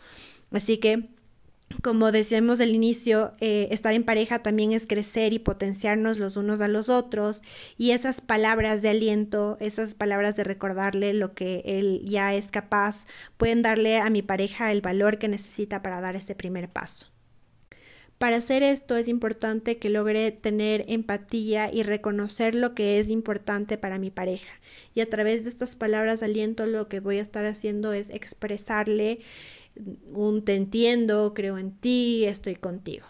Así 0.51 0.77
que 0.77 1.09
como 1.81 2.11
decíamos 2.11 2.59
al 2.61 2.75
inicio, 2.75 3.33
eh, 3.39 3.67
estar 3.71 3.93
en 3.93 4.03
pareja 4.03 4.43
también 4.43 4.73
es 4.73 4.85
crecer 4.87 5.33
y 5.33 5.39
potenciarnos 5.39 6.17
los 6.17 6.35
unos 6.35 6.61
a 6.61 6.67
los 6.67 6.89
otros 6.89 7.41
y 7.77 7.91
esas 7.91 8.21
palabras 8.21 8.81
de 8.81 8.89
aliento, 8.89 9.57
esas 9.59 9.93
palabras 9.93 10.35
de 10.35 10.43
recordarle 10.43 11.13
lo 11.13 11.33
que 11.33 11.61
él 11.65 12.01
ya 12.05 12.33
es 12.33 12.51
capaz, 12.51 13.05
pueden 13.37 13.61
darle 13.61 13.99
a 13.99 14.09
mi 14.09 14.21
pareja 14.21 14.71
el 14.71 14.81
valor 14.81 15.19
que 15.19 15.27
necesita 15.27 15.81
para 15.81 16.01
dar 16.01 16.15
ese 16.15 16.35
primer 16.35 16.69
paso. 16.69 17.07
Para 18.17 18.35
hacer 18.37 18.63
esto 18.63 18.97
es 18.97 19.07
importante 19.07 19.77
que 19.77 19.89
logre 19.89 20.31
tener 20.33 20.83
empatía 20.89 21.71
y 21.71 21.83
reconocer 21.83 22.53
lo 22.53 22.75
que 22.75 22.99
es 22.99 23.09
importante 23.09 23.77
para 23.77 23.97
mi 23.97 24.11
pareja. 24.11 24.51
Y 24.93 24.99
a 24.99 25.09
través 25.09 25.45
de 25.45 25.49
estas 25.51 25.77
palabras 25.77 26.19
de 26.19 26.25
aliento 26.25 26.65
lo 26.65 26.89
que 26.89 26.99
voy 26.99 27.19
a 27.19 27.21
estar 27.21 27.45
haciendo 27.45 27.93
es 27.93 28.09
expresarle 28.09 29.19
un 30.13 30.43
te 30.43 30.55
entiendo, 30.55 31.33
creo 31.33 31.57
en 31.57 31.71
ti, 31.71 32.25
estoy 32.25 32.55
contigo. 32.55 33.05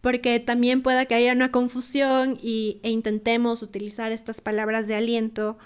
Porque 0.00 0.38
también 0.40 0.82
pueda 0.82 1.06
que 1.06 1.14
haya 1.14 1.32
una 1.32 1.50
confusión 1.50 2.38
y, 2.40 2.80
e 2.82 2.90
intentemos 2.90 3.62
utilizar 3.62 4.12
estas 4.12 4.40
palabras 4.40 4.86
de 4.86 4.94
aliento 4.94 5.58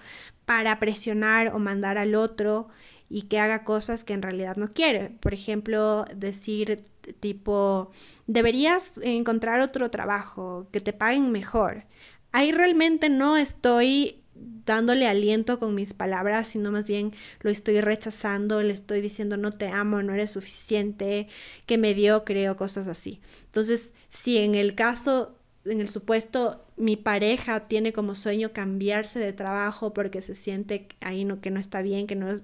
para 0.46 0.78
presionar 0.78 1.54
o 1.54 1.58
mandar 1.58 1.98
al 1.98 2.14
otro 2.14 2.68
y 3.08 3.22
que 3.22 3.38
haga 3.38 3.64
cosas 3.64 4.04
que 4.04 4.14
en 4.14 4.22
realidad 4.22 4.56
no 4.56 4.72
quiere. 4.72 5.10
Por 5.20 5.34
ejemplo, 5.34 6.04
decir 6.14 6.84
tipo, 7.18 7.90
deberías 8.26 8.98
encontrar 9.02 9.60
otro 9.60 9.90
trabajo, 9.90 10.68
que 10.72 10.80
te 10.80 10.92
paguen 10.92 11.32
mejor. 11.32 11.84
Ahí 12.32 12.52
realmente 12.52 13.08
no 13.08 13.36
estoy 13.36 14.19
dándole 14.64 15.06
aliento 15.06 15.58
con 15.58 15.74
mis 15.74 15.92
palabras, 15.94 16.48
sino 16.48 16.72
más 16.72 16.86
bien 16.88 17.12
lo 17.40 17.50
estoy 17.50 17.80
rechazando, 17.80 18.62
le 18.62 18.72
estoy 18.72 19.00
diciendo 19.00 19.36
no 19.36 19.52
te 19.52 19.68
amo, 19.68 20.02
no 20.02 20.14
eres 20.14 20.30
suficiente, 20.32 21.28
que 21.66 21.78
mediocre 21.78 22.48
o 22.50 22.56
cosas 22.56 22.88
así. 22.88 23.20
Entonces, 23.46 23.92
si 24.08 24.38
en 24.38 24.54
el 24.54 24.74
caso, 24.74 25.36
en 25.64 25.80
el 25.80 25.88
supuesto, 25.88 26.64
mi 26.76 26.96
pareja 26.96 27.68
tiene 27.68 27.92
como 27.92 28.14
sueño 28.14 28.52
cambiarse 28.52 29.18
de 29.18 29.32
trabajo 29.32 29.92
porque 29.92 30.20
se 30.22 30.34
siente 30.34 30.88
ahí 31.00 31.24
no, 31.24 31.40
que 31.40 31.50
no 31.50 31.60
está 31.60 31.82
bien, 31.82 32.06
que 32.06 32.16
no 32.16 32.34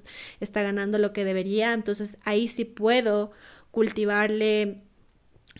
está 0.40 0.62
ganando 0.62 0.98
lo 0.98 1.12
que 1.12 1.24
debería, 1.24 1.72
entonces 1.72 2.18
ahí 2.24 2.48
sí 2.48 2.64
puedo 2.64 3.32
cultivarle 3.70 4.82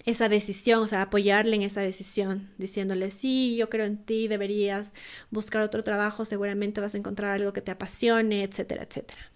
esa 0.05 0.29
decisión, 0.29 0.83
o 0.83 0.89
sea, 0.89 1.03
apoyarle 1.03 1.57
en 1.57 1.63
esa 1.63 1.81
decisión, 1.81 2.51
diciéndole, 2.59 3.11
sí, 3.11 3.57
yo 3.57 3.69
creo 3.71 3.87
en 3.87 3.99
ti, 4.05 4.29
deberías 4.29 4.95
buscar 5.31 5.63
otro 5.63 5.83
trabajo, 5.85 6.25
seguramente 6.25 6.81
vas 6.81 6.95
a 6.95 6.99
encontrar 6.99 7.33
algo 7.33 7.53
que 7.53 7.63
te 7.63 7.71
apasione, 7.71 8.45
etcétera, 8.45 8.85
etcétera. 8.85 9.33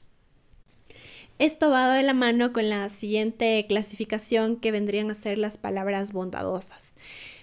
Esto 1.39 1.71
va 1.71 1.95
de 1.95 2.03
la 2.03 2.13
mano 2.13 2.53
con 2.53 2.69
la 2.69 2.89
siguiente 2.91 3.65
clasificación 3.67 4.57
que 4.57 4.73
vendrían 4.73 5.11
a 5.11 5.15
ser 5.15 5.39
las 5.39 5.57
palabras 5.57 6.13
bondadosas. 6.13 6.95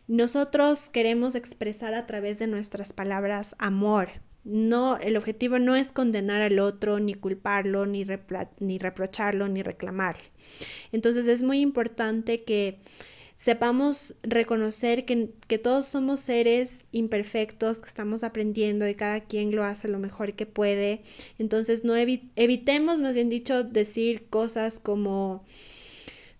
Nosotros 0.07 0.89
queremos 0.89 1.35
expresar 1.35 1.95
a 1.95 2.05
través 2.05 2.37
de 2.37 2.47
nuestras 2.47 2.93
palabras 2.93 3.55
amor. 3.57 4.09
No, 4.43 4.97
el 4.97 5.17
objetivo 5.17 5.59
no 5.59 5.75
es 5.75 5.91
condenar 5.91 6.41
al 6.41 6.59
otro, 6.59 6.99
ni 6.99 7.13
culparlo, 7.13 7.85
ni, 7.85 8.05
ni 8.59 8.77
reprocharlo, 8.79 9.47
ni 9.47 9.61
reclamarle. 9.61 10.23
Entonces 10.91 11.27
es 11.27 11.43
muy 11.43 11.59
importante 11.59 12.43
que 12.43 12.79
sepamos 13.35 14.15
reconocer 14.23 15.05
que, 15.05 15.29
que, 15.47 15.57
todos 15.57 15.85
somos 15.85 16.19
seres 16.19 16.85
imperfectos, 16.91 17.79
que 17.79 17.87
estamos 17.87 18.23
aprendiendo 18.23 18.87
y 18.87 18.95
cada 18.95 19.21
quien 19.21 19.55
lo 19.55 19.63
hace 19.63 19.87
lo 19.87 19.99
mejor 19.99 20.33
que 20.33 20.45
puede. 20.45 21.01
Entonces 21.37 21.83
no 21.83 21.95
evitemos, 21.95 22.99
más 22.99 23.15
bien 23.15 23.29
dicho, 23.29 23.63
decir 23.63 24.27
cosas 24.29 24.79
como 24.79 25.45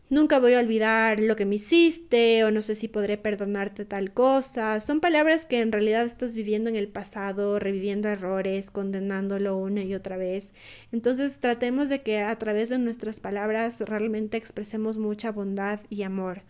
nunca 0.10 0.40
voy 0.40 0.54
a 0.54 0.60
olvidar 0.60 1.20
lo 1.20 1.36
que 1.36 1.46
me 1.46 1.56
hiciste 1.56 2.44
o 2.44 2.52
no 2.52 2.62
sé 2.62 2.76
si 2.76 2.88
podré 2.88 3.18
perdonarte 3.18 3.86
tal 3.86 4.14
cosa. 4.14 4.80
Son 4.80 5.00
palabras 5.00 5.46
que 5.46 5.60
en 5.60 5.72
realidad 5.72 6.06
estás 6.06 6.36
viviendo 6.36 6.70
en 6.70 6.76
el 6.76 6.88
pasado, 6.88 7.60
reviviendo 7.60 8.10
errores, 8.10 8.72
condenándolo 8.72 9.58
una 9.58 9.84
y 9.84 9.94
otra 9.94 10.18
vez. 10.18 10.54
Entonces 10.92 11.40
tratemos 11.40 11.90
de 11.90 12.02
que 12.02 12.22
a 12.22 12.38
través 12.38 12.70
de 12.70 12.78
nuestras 12.78 13.20
palabras 13.20 13.80
realmente 13.80 14.38
expresemos 14.38 14.98
mucha 14.98 15.32
bondad 15.32 15.82
y 15.90 16.04
amor. 16.04 16.44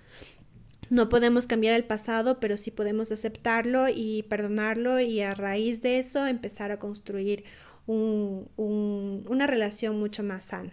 No 0.90 1.10
podemos 1.10 1.48
cambiar 1.48 1.76
el 1.76 1.84
pasado, 1.84 2.40
pero 2.40 2.56
sí 2.56 2.72
podemos 2.72 3.12
aceptarlo 3.12 3.90
y 3.90 4.24
perdonarlo 4.24 5.02
y 5.02 5.20
a 5.22 5.34
raíz 5.34 5.82
de 5.82 6.00
eso 6.00 6.26
empezar 6.26 6.72
a 6.72 6.80
construir 6.80 7.44
una 7.88 9.48
relación 9.48 10.00
mucho 10.00 10.24
más 10.24 10.46
sana. 10.46 10.72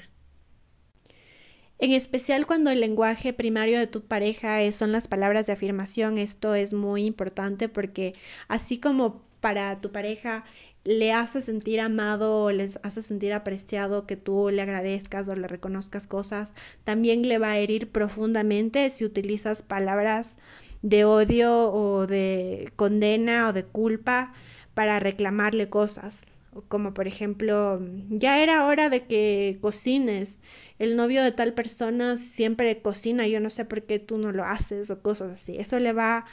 En 1.79 1.93
especial 1.93 2.47
cuando 2.47 2.71
el 2.71 2.81
lenguaje 2.81 3.33
primario 3.33 3.79
de 3.79 3.87
tu 3.87 4.03
pareja 4.03 4.71
son 4.73 4.91
las 4.93 5.07
palabras 5.09 5.47
de 5.47 5.53
afirmación, 5.53 6.19
esto 6.19 6.55
es 6.55 6.73
muy 6.73 7.05
importante 7.05 7.69
porque 7.69 8.15
así 8.49 8.79
como 8.81 9.23
para 9.41 9.81
tu 9.81 9.93
pareja 9.93 10.45
le 10.85 11.13
hace 11.13 11.41
sentir 11.41 11.81
amado 11.81 12.45
o 12.45 12.51
les 12.51 12.79
hace 12.83 13.03
sentir 13.03 13.33
apreciado 13.33 14.07
que 14.07 14.17
tú 14.17 14.51
le 14.51 14.63
agradezcas 14.63 15.29
o 15.29 15.35
le 15.35 15.49
reconozcas 15.49 16.07
cosas, 16.07 16.55
también 16.85 17.27
le 17.29 17.39
va 17.39 17.53
a 17.53 17.59
herir 17.59 17.91
profundamente 17.91 18.89
si 18.91 19.05
utilizas 19.05 19.63
palabras 19.63 20.37
de 20.83 21.05
odio 21.05 21.73
o 21.73 22.07
de 22.07 22.73
condena 22.77 23.49
o 23.49 23.53
de 23.53 23.65
culpa 23.65 24.33
para 24.75 25.01
reclamarle 25.01 25.69
cosas 25.69 26.27
como 26.69 26.95
por 26.95 27.07
ejemplo, 27.07 27.81
ya 28.11 28.43
era 28.43 28.67
hora 28.67 28.89
de 28.89 29.07
que 29.07 29.59
cocines, 29.61 30.41
el 30.79 30.97
novio 30.97 31.23
de 31.23 31.33
tal 31.33 31.55
persona 31.55 32.17
siempre 32.17 32.83
cocina, 32.83 33.27
yo 33.27 33.41
no 33.41 33.51
sé 33.51 33.65
por 33.65 33.83
qué 33.85 33.99
tú 33.99 34.19
no 34.19 34.33
lo 34.33 34.45
haces 34.45 34.91
o 34.91 35.03
cosas 35.03 35.33
así. 35.33 35.57
Eso 35.59 35.79
le 35.79 35.93
va 35.93 36.27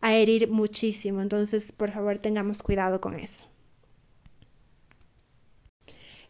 a 0.00 0.14
herir 0.14 0.48
muchísimo, 0.48 1.22
entonces 1.22 1.72
por 1.72 1.92
favor 1.92 2.18
tengamos 2.18 2.62
cuidado 2.62 3.00
con 3.00 3.18
eso. 3.18 3.44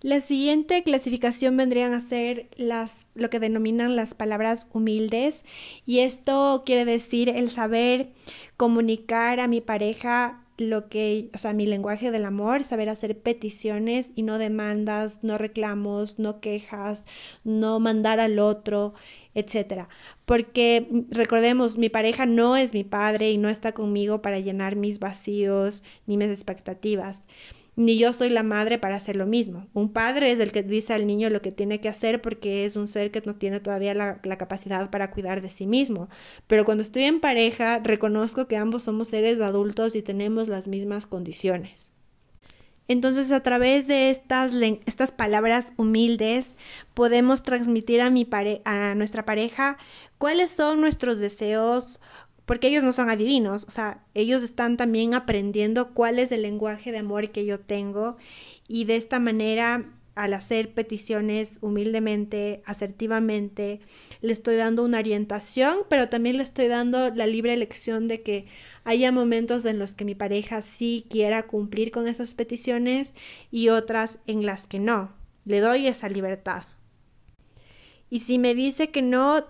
La 0.02 0.20
siguiente 0.20 0.82
clasificación 0.82 1.56
vendrían 1.56 1.94
a 1.94 2.00
ser 2.00 2.48
las, 2.56 3.06
lo 3.14 3.30
que 3.30 3.38
denominan 3.38 3.94
las 3.94 4.14
palabras 4.14 4.66
humildes 4.72 5.44
y 5.86 6.00
esto 6.00 6.64
quiere 6.66 6.84
decir 6.84 7.28
el 7.28 7.50
saber 7.50 8.08
comunicar 8.56 9.38
a 9.38 9.46
mi 9.46 9.60
pareja 9.60 10.41
lo 10.62 10.88
que, 10.88 11.30
o 11.34 11.38
sea, 11.38 11.52
mi 11.52 11.66
lenguaje 11.66 12.10
del 12.10 12.24
amor, 12.24 12.64
saber 12.64 12.88
hacer 12.88 13.18
peticiones 13.20 14.10
y 14.14 14.22
no 14.22 14.38
demandas, 14.38 15.22
no 15.22 15.38
reclamos, 15.38 16.18
no 16.18 16.40
quejas, 16.40 17.04
no 17.44 17.80
mandar 17.80 18.20
al 18.20 18.38
otro, 18.38 18.94
etcétera. 19.34 19.88
Porque 20.24 20.86
mm, 20.90 21.12
recordemos, 21.12 21.78
mi 21.78 21.88
pareja 21.88 22.26
no 22.26 22.56
es 22.56 22.74
mi 22.74 22.84
padre 22.84 23.30
y 23.30 23.38
no 23.38 23.48
está 23.48 23.72
conmigo 23.72 24.22
para 24.22 24.40
llenar 24.40 24.76
mis 24.76 24.98
vacíos 24.98 25.82
ni 26.06 26.16
mis 26.16 26.30
expectativas 26.30 27.22
ni 27.74 27.96
yo 27.96 28.12
soy 28.12 28.28
la 28.28 28.42
madre 28.42 28.78
para 28.78 28.96
hacer 28.96 29.16
lo 29.16 29.26
mismo. 29.26 29.66
Un 29.72 29.92
padre 29.92 30.30
es 30.32 30.40
el 30.40 30.52
que 30.52 30.62
dice 30.62 30.92
al 30.92 31.06
niño 31.06 31.30
lo 31.30 31.40
que 31.40 31.52
tiene 31.52 31.80
que 31.80 31.88
hacer 31.88 32.20
porque 32.20 32.64
es 32.64 32.76
un 32.76 32.86
ser 32.86 33.10
que 33.10 33.22
no 33.24 33.34
tiene 33.34 33.60
todavía 33.60 33.94
la, 33.94 34.20
capacidad 34.36 34.90
para 34.90 35.10
cuidar 35.10 35.40
de 35.40 35.48
sí 35.48 35.66
mismo. 35.66 36.08
Pero 36.46 36.64
cuando 36.64 36.82
estoy 36.82 37.04
en 37.04 37.20
pareja, 37.20 37.78
reconozco 37.78 38.46
que 38.46 38.56
ambos 38.56 38.82
somos 38.82 39.08
seres 39.08 39.40
adultos 39.40 39.96
y 39.96 40.02
tenemos 40.02 40.48
las 40.48 40.68
mismas 40.68 41.06
condiciones. 41.06 41.90
Entonces, 42.88 43.30
a 43.30 43.42
través 43.42 43.86
de 43.86 44.10
estas, 44.10 44.52
estas 44.86 45.12
palabras 45.12 45.72
humildes, 45.76 46.56
podemos 46.94 47.42
transmitir 47.42 48.02
a, 48.02 48.10
mi 48.10 48.28
a 48.64 48.94
nuestra 48.94 49.24
pareja 49.24 49.78
cuáles 50.18 50.50
son 50.50 50.80
nuestros 50.80 51.18
deseos, 51.20 52.00
porque 52.52 52.68
ellos 52.68 52.84
no 52.84 52.92
son 52.92 53.08
adivinos, 53.08 53.64
o 53.66 53.70
sea, 53.70 54.04
ellos 54.12 54.42
están 54.42 54.76
también 54.76 55.14
aprendiendo 55.14 55.94
cuál 55.94 56.18
es 56.18 56.30
el 56.32 56.42
lenguaje 56.42 56.92
de 56.92 56.98
amor 56.98 57.30
que 57.30 57.46
yo 57.46 57.58
tengo 57.58 58.18
y 58.68 58.84
de 58.84 58.96
esta 58.96 59.18
manera 59.18 59.86
al 60.16 60.34
hacer 60.34 60.74
peticiones 60.74 61.56
humildemente, 61.62 62.62
asertivamente, 62.66 63.80
le 64.20 64.34
estoy 64.34 64.56
dando 64.56 64.84
una 64.84 64.98
orientación, 64.98 65.78
pero 65.88 66.10
también 66.10 66.36
le 66.36 66.42
estoy 66.42 66.68
dando 66.68 67.08
la 67.08 67.26
libre 67.26 67.54
elección 67.54 68.06
de 68.06 68.20
que 68.20 68.44
haya 68.84 69.10
momentos 69.12 69.64
en 69.64 69.78
los 69.78 69.94
que 69.94 70.04
mi 70.04 70.14
pareja 70.14 70.60
sí 70.60 71.06
quiera 71.08 71.44
cumplir 71.44 71.90
con 71.90 72.06
esas 72.06 72.34
peticiones 72.34 73.14
y 73.50 73.70
otras 73.70 74.18
en 74.26 74.44
las 74.44 74.66
que 74.66 74.78
no. 74.78 75.10
Le 75.46 75.60
doy 75.60 75.86
esa 75.86 76.10
libertad. 76.10 76.64
Y 78.10 78.18
si 78.18 78.38
me 78.38 78.54
dice 78.54 78.90
que 78.90 79.00
no, 79.00 79.46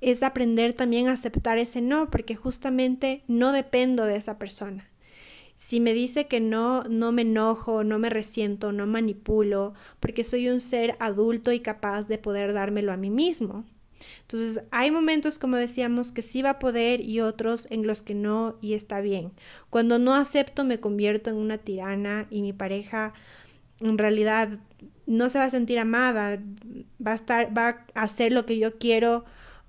es 0.00 0.22
aprender 0.22 0.74
también 0.74 1.08
a 1.08 1.12
aceptar 1.12 1.58
ese 1.58 1.80
no, 1.80 2.10
porque 2.10 2.36
justamente 2.36 3.22
no 3.26 3.52
dependo 3.52 4.04
de 4.04 4.16
esa 4.16 4.38
persona. 4.38 4.88
Si 5.56 5.80
me 5.80 5.92
dice 5.92 6.28
que 6.28 6.40
no, 6.40 6.84
no 6.84 7.10
me 7.10 7.22
enojo, 7.22 7.82
no 7.82 7.98
me 7.98 8.10
resiento, 8.10 8.70
no 8.70 8.86
manipulo, 8.86 9.74
porque 9.98 10.22
soy 10.22 10.48
un 10.48 10.60
ser 10.60 10.94
adulto 11.00 11.52
y 11.52 11.60
capaz 11.60 12.06
de 12.06 12.16
poder 12.18 12.52
dármelo 12.52 12.92
a 12.92 12.96
mí 12.96 13.10
mismo. 13.10 13.64
Entonces, 14.22 14.62
hay 14.70 14.90
momentos, 14.90 15.38
como 15.38 15.56
decíamos, 15.56 16.12
que 16.12 16.22
sí 16.22 16.42
va 16.42 16.50
a 16.50 16.58
poder 16.58 17.00
y 17.00 17.20
otros 17.20 17.66
en 17.70 17.86
los 17.86 18.02
que 18.02 18.14
no 18.14 18.56
y 18.60 18.74
está 18.74 19.00
bien. 19.00 19.32
Cuando 19.70 19.98
no 19.98 20.14
acepto, 20.14 20.64
me 20.64 20.78
convierto 20.78 21.30
en 21.30 21.36
una 21.36 21.58
tirana 21.58 22.28
y 22.30 22.42
mi 22.42 22.52
pareja 22.52 23.12
en 23.80 23.98
realidad 23.98 24.58
no 25.06 25.30
se 25.30 25.38
va 25.38 25.46
a 25.46 25.50
sentir 25.50 25.78
amada, 25.78 26.38
va 27.04 27.12
a 27.12 27.14
estar, 27.14 27.56
va 27.56 27.84
a 27.94 28.02
hacer 28.02 28.32
lo 28.32 28.46
que 28.46 28.58
yo 28.58 28.78
quiero 28.78 29.24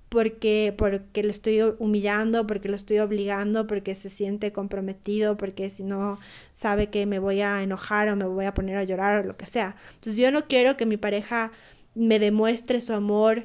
porque, 0.09 0.73
porque 0.77 1.23
lo 1.23 1.29
estoy 1.29 1.61
humillando, 1.61 2.47
porque 2.47 2.67
lo 2.67 2.75
estoy 2.75 2.99
obligando, 2.99 3.67
porque 3.67 3.95
se 3.95 4.09
siente 4.09 4.51
comprometido, 4.51 5.37
porque 5.37 5.69
si 5.69 5.83
no 5.83 6.19
sabe 6.53 6.89
que 6.89 7.05
me 7.05 7.19
voy 7.19 7.41
a 7.41 7.61
enojar 7.63 8.09
o 8.09 8.15
me 8.15 8.25
voy 8.25 8.45
a 8.45 8.53
poner 8.53 8.77
a 8.77 8.83
llorar 8.83 9.23
o 9.23 9.27
lo 9.27 9.37
que 9.37 9.45
sea. 9.45 9.75
Entonces 9.95 10.17
yo 10.17 10.31
no 10.31 10.47
quiero 10.47 10.77
que 10.77 10.85
mi 10.85 10.97
pareja 10.97 11.51
me 11.95 12.19
demuestre 12.19 12.81
su 12.81 12.93
amor 12.93 13.43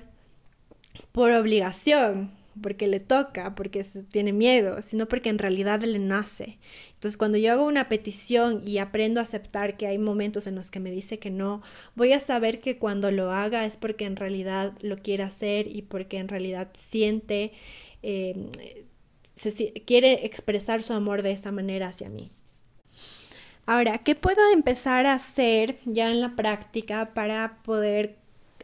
por 1.12 1.32
obligación, 1.32 2.30
porque 2.60 2.86
le 2.88 3.00
toca, 3.00 3.54
porque 3.54 3.84
tiene 4.10 4.32
miedo, 4.32 4.82
sino 4.82 5.06
porque 5.06 5.28
en 5.28 5.38
realidad 5.38 5.82
le 5.82 5.98
nace. 5.98 6.58
Entonces, 6.94 7.16
cuando 7.16 7.38
yo 7.38 7.52
hago 7.52 7.66
una 7.66 7.88
petición 7.88 8.62
y 8.66 8.78
aprendo 8.78 9.20
a 9.20 9.24
aceptar 9.24 9.76
que 9.76 9.86
hay 9.86 9.98
momentos 9.98 10.46
en 10.46 10.54
los 10.54 10.70
que 10.70 10.80
me 10.80 10.90
dice 10.90 11.18
que 11.18 11.30
no, 11.30 11.62
voy 11.94 12.12
a 12.12 12.20
saber 12.20 12.60
que 12.60 12.78
cuando 12.78 13.10
lo 13.10 13.32
haga 13.32 13.66
es 13.66 13.76
porque 13.76 14.04
en 14.04 14.16
realidad 14.16 14.72
lo 14.80 14.96
quiere 14.96 15.22
hacer 15.22 15.66
y 15.68 15.82
porque 15.82 16.18
en 16.18 16.28
realidad 16.28 16.68
siente, 16.74 17.52
em, 18.02 18.50
quiere 19.86 20.26
expresar 20.26 20.82
su 20.82 20.92
amor 20.92 21.22
de 21.22 21.32
esa 21.32 21.52
manera 21.52 21.88
hacia 21.88 22.08
mí. 22.08 22.30
Ahora, 23.66 23.98
¿qué 23.98 24.14
puedo 24.14 24.40
empezar 24.52 25.06
a 25.06 25.14
hacer 25.14 25.78
ya 25.86 26.10
en 26.10 26.20
la 26.20 26.36
práctica 26.36 27.14
para 27.14 27.58
poder 27.62 28.16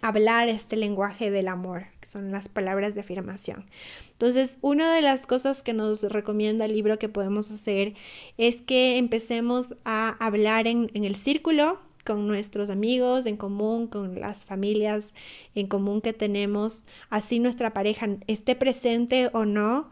hablar 0.03 0.49
este 0.49 0.77
lenguaje 0.77 1.31
del 1.31 1.49
amor, 1.49 1.87
son 2.11 2.33
las 2.33 2.49
palabras 2.49 2.95
de 2.95 3.01
afirmación. 3.01 3.67
Entonces, 4.13 4.59
una 4.63 4.93
de 4.95 5.01
las 5.01 5.27
cosas 5.27 5.63
que 5.63 5.73
nos 5.73 6.03
recomienda 6.03 6.65
el 6.65 6.75
libro 6.75 6.99
que 6.99 7.09
podemos 7.09 7.51
hacer 7.53 7.95
es 8.37 8.61
que 8.61 8.99
empecemos 8.99 9.77
a 9.85 10.17
hablar 10.19 10.67
en, 10.67 10.91
el 10.93 11.15
círculo 11.15 11.79
con 12.05 12.27
nuestros 12.27 12.69
amigos 12.69 13.27
en 13.27 13.37
común, 13.37 13.87
con 13.87 14.19
las 14.21 14.45
familias 14.45 15.15
en 15.55 15.69
común 15.69 16.01
que 16.01 16.13
tenemos, 16.13 16.83
así 17.11 17.39
nuestra 17.39 17.73
pareja 17.73 18.09
esté 18.27 18.57
presente 18.57 19.31
o 19.33 19.45
no, 19.45 19.91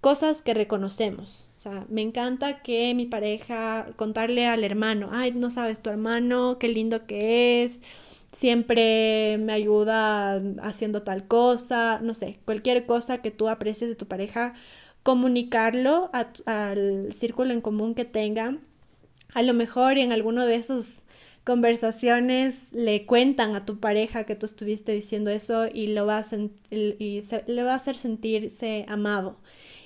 cosas 0.00 0.40
que 0.40 0.54
reconocemos. 0.54 1.46
O 1.58 1.60
sea, 1.60 1.86
me 1.90 2.00
encanta 2.00 2.62
que 2.62 2.94
mi 2.94 3.06
pareja 3.06 3.88
contarle 3.96 4.46
al 4.46 4.64
hermano, 4.64 5.10
ay, 5.12 5.32
no 5.32 5.50
sabes 5.50 5.80
tu 5.82 5.90
hermano, 5.90 6.58
qué 6.58 6.68
lindo 6.68 7.06
que 7.06 7.62
es, 7.62 7.80
siempre 8.32 9.38
me 9.38 9.52
ayuda 9.52 10.42
haciendo 10.62 11.02
tal 11.02 11.26
cosa, 11.28 12.00
no 12.02 12.14
sé, 12.14 12.38
cualquier 12.44 12.86
cosa 12.86 13.18
que 13.22 13.30
tú 13.30 13.48
aprecies 13.48 13.90
de 13.90 13.96
tu 13.96 14.06
pareja, 14.06 14.54
comunicarlo 15.02 16.10
al 16.46 17.12
círculo 17.12 17.52
en 17.52 17.60
común 17.60 17.94
que 17.94 18.04
tengan. 18.04 18.60
A 19.34 19.42
lo 19.42 19.54
mejor 19.54 19.98
en 19.98 20.12
alguno 20.12 20.46
de 20.46 20.56
esos 20.56 21.02
conversaciones 21.44 22.72
le 22.72 23.06
cuentan 23.06 23.56
a 23.56 23.64
tu 23.64 23.80
pareja 23.80 24.24
que 24.24 24.36
tú 24.36 24.46
estuviste 24.46 24.92
diciendo 24.92 25.30
eso 25.30 25.66
y 25.72 25.88
lo 25.88 26.06
va 26.06 26.18
a 26.18 26.24
y 26.70 27.22
le 27.46 27.62
va 27.64 27.72
a 27.72 27.76
hacer 27.76 27.96
sentirse 27.96 28.84
amado. 28.88 29.38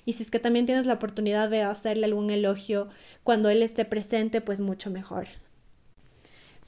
Y 0.05 0.15
si 0.15 0.23
es 0.23 0.31
que 0.31 0.39
también 0.39 0.67
tienes 0.67 0.87
la 0.87 0.95
oportunidad 0.95 1.51
de 1.51 1.63
hacerle 1.63 2.07
algún 2.07 2.31
elogio 2.31 2.89
cuando 3.25 3.51
él 3.51 3.63
esté 3.63 3.85
presente, 3.85 4.41
pues 4.41 4.61
mucho 4.61 4.91
mejor. 4.91 5.27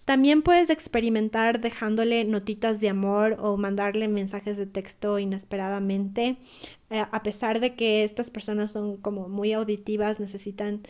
También 0.09 0.41
puedes 0.41 0.71
experimentar 0.71 1.61
dejándole 1.61 2.25
notitas 2.25 2.81
de 2.81 2.89
amor 2.89 3.37
o 3.41 3.59
mandarle 3.59 4.09
mensajes 4.09 4.57
de 4.57 4.65
texto 4.65 5.19
inesperadamente. 5.19 6.39
Eh, 6.89 7.05
a 7.13 7.23
pesar 7.23 7.61
de 7.61 7.75
que 7.75 8.05
estas 8.05 8.31
personas 8.31 8.73
son 8.73 8.97
como 8.97 9.29
muy 9.29 9.53
auditivas, 9.53 10.19
necesitan 10.19 10.81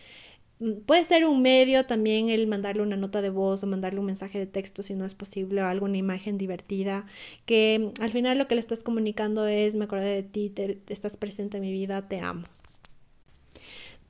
mm, 0.60 0.82
Puede 0.86 1.02
ser 1.02 1.24
un 1.26 1.42
medio 1.42 1.84
también 1.84 2.28
el 2.28 2.46
mandarle 2.46 2.82
una 2.82 2.96
nota 2.96 3.20
de 3.20 3.30
voz 3.30 3.64
o 3.64 3.66
mandarle 3.66 3.98
un 3.98 4.06
mensaje 4.06 4.38
de 4.38 4.46
texto 4.46 4.84
si 4.84 4.94
no 4.94 5.04
es 5.04 5.14
posible 5.14 5.62
o 5.62 5.66
alguna 5.66 5.96
imagen 5.96 6.38
divertida, 6.38 7.04
que 7.44 7.92
mm, 7.98 8.02
al 8.02 8.10
final 8.10 8.38
lo 8.38 8.46
que 8.46 8.54
le 8.54 8.60
estás 8.60 8.84
comunicando 8.84 9.48
es 9.48 9.74
me 9.74 9.86
acordé 9.86 10.14
de 10.14 10.22
ti, 10.22 10.48
te, 10.48 10.78
estás 10.90 11.16
presente 11.16 11.56
en 11.56 11.64
mi 11.64 11.72
vida, 11.72 12.06
te 12.06 12.20
amo. 12.20 12.44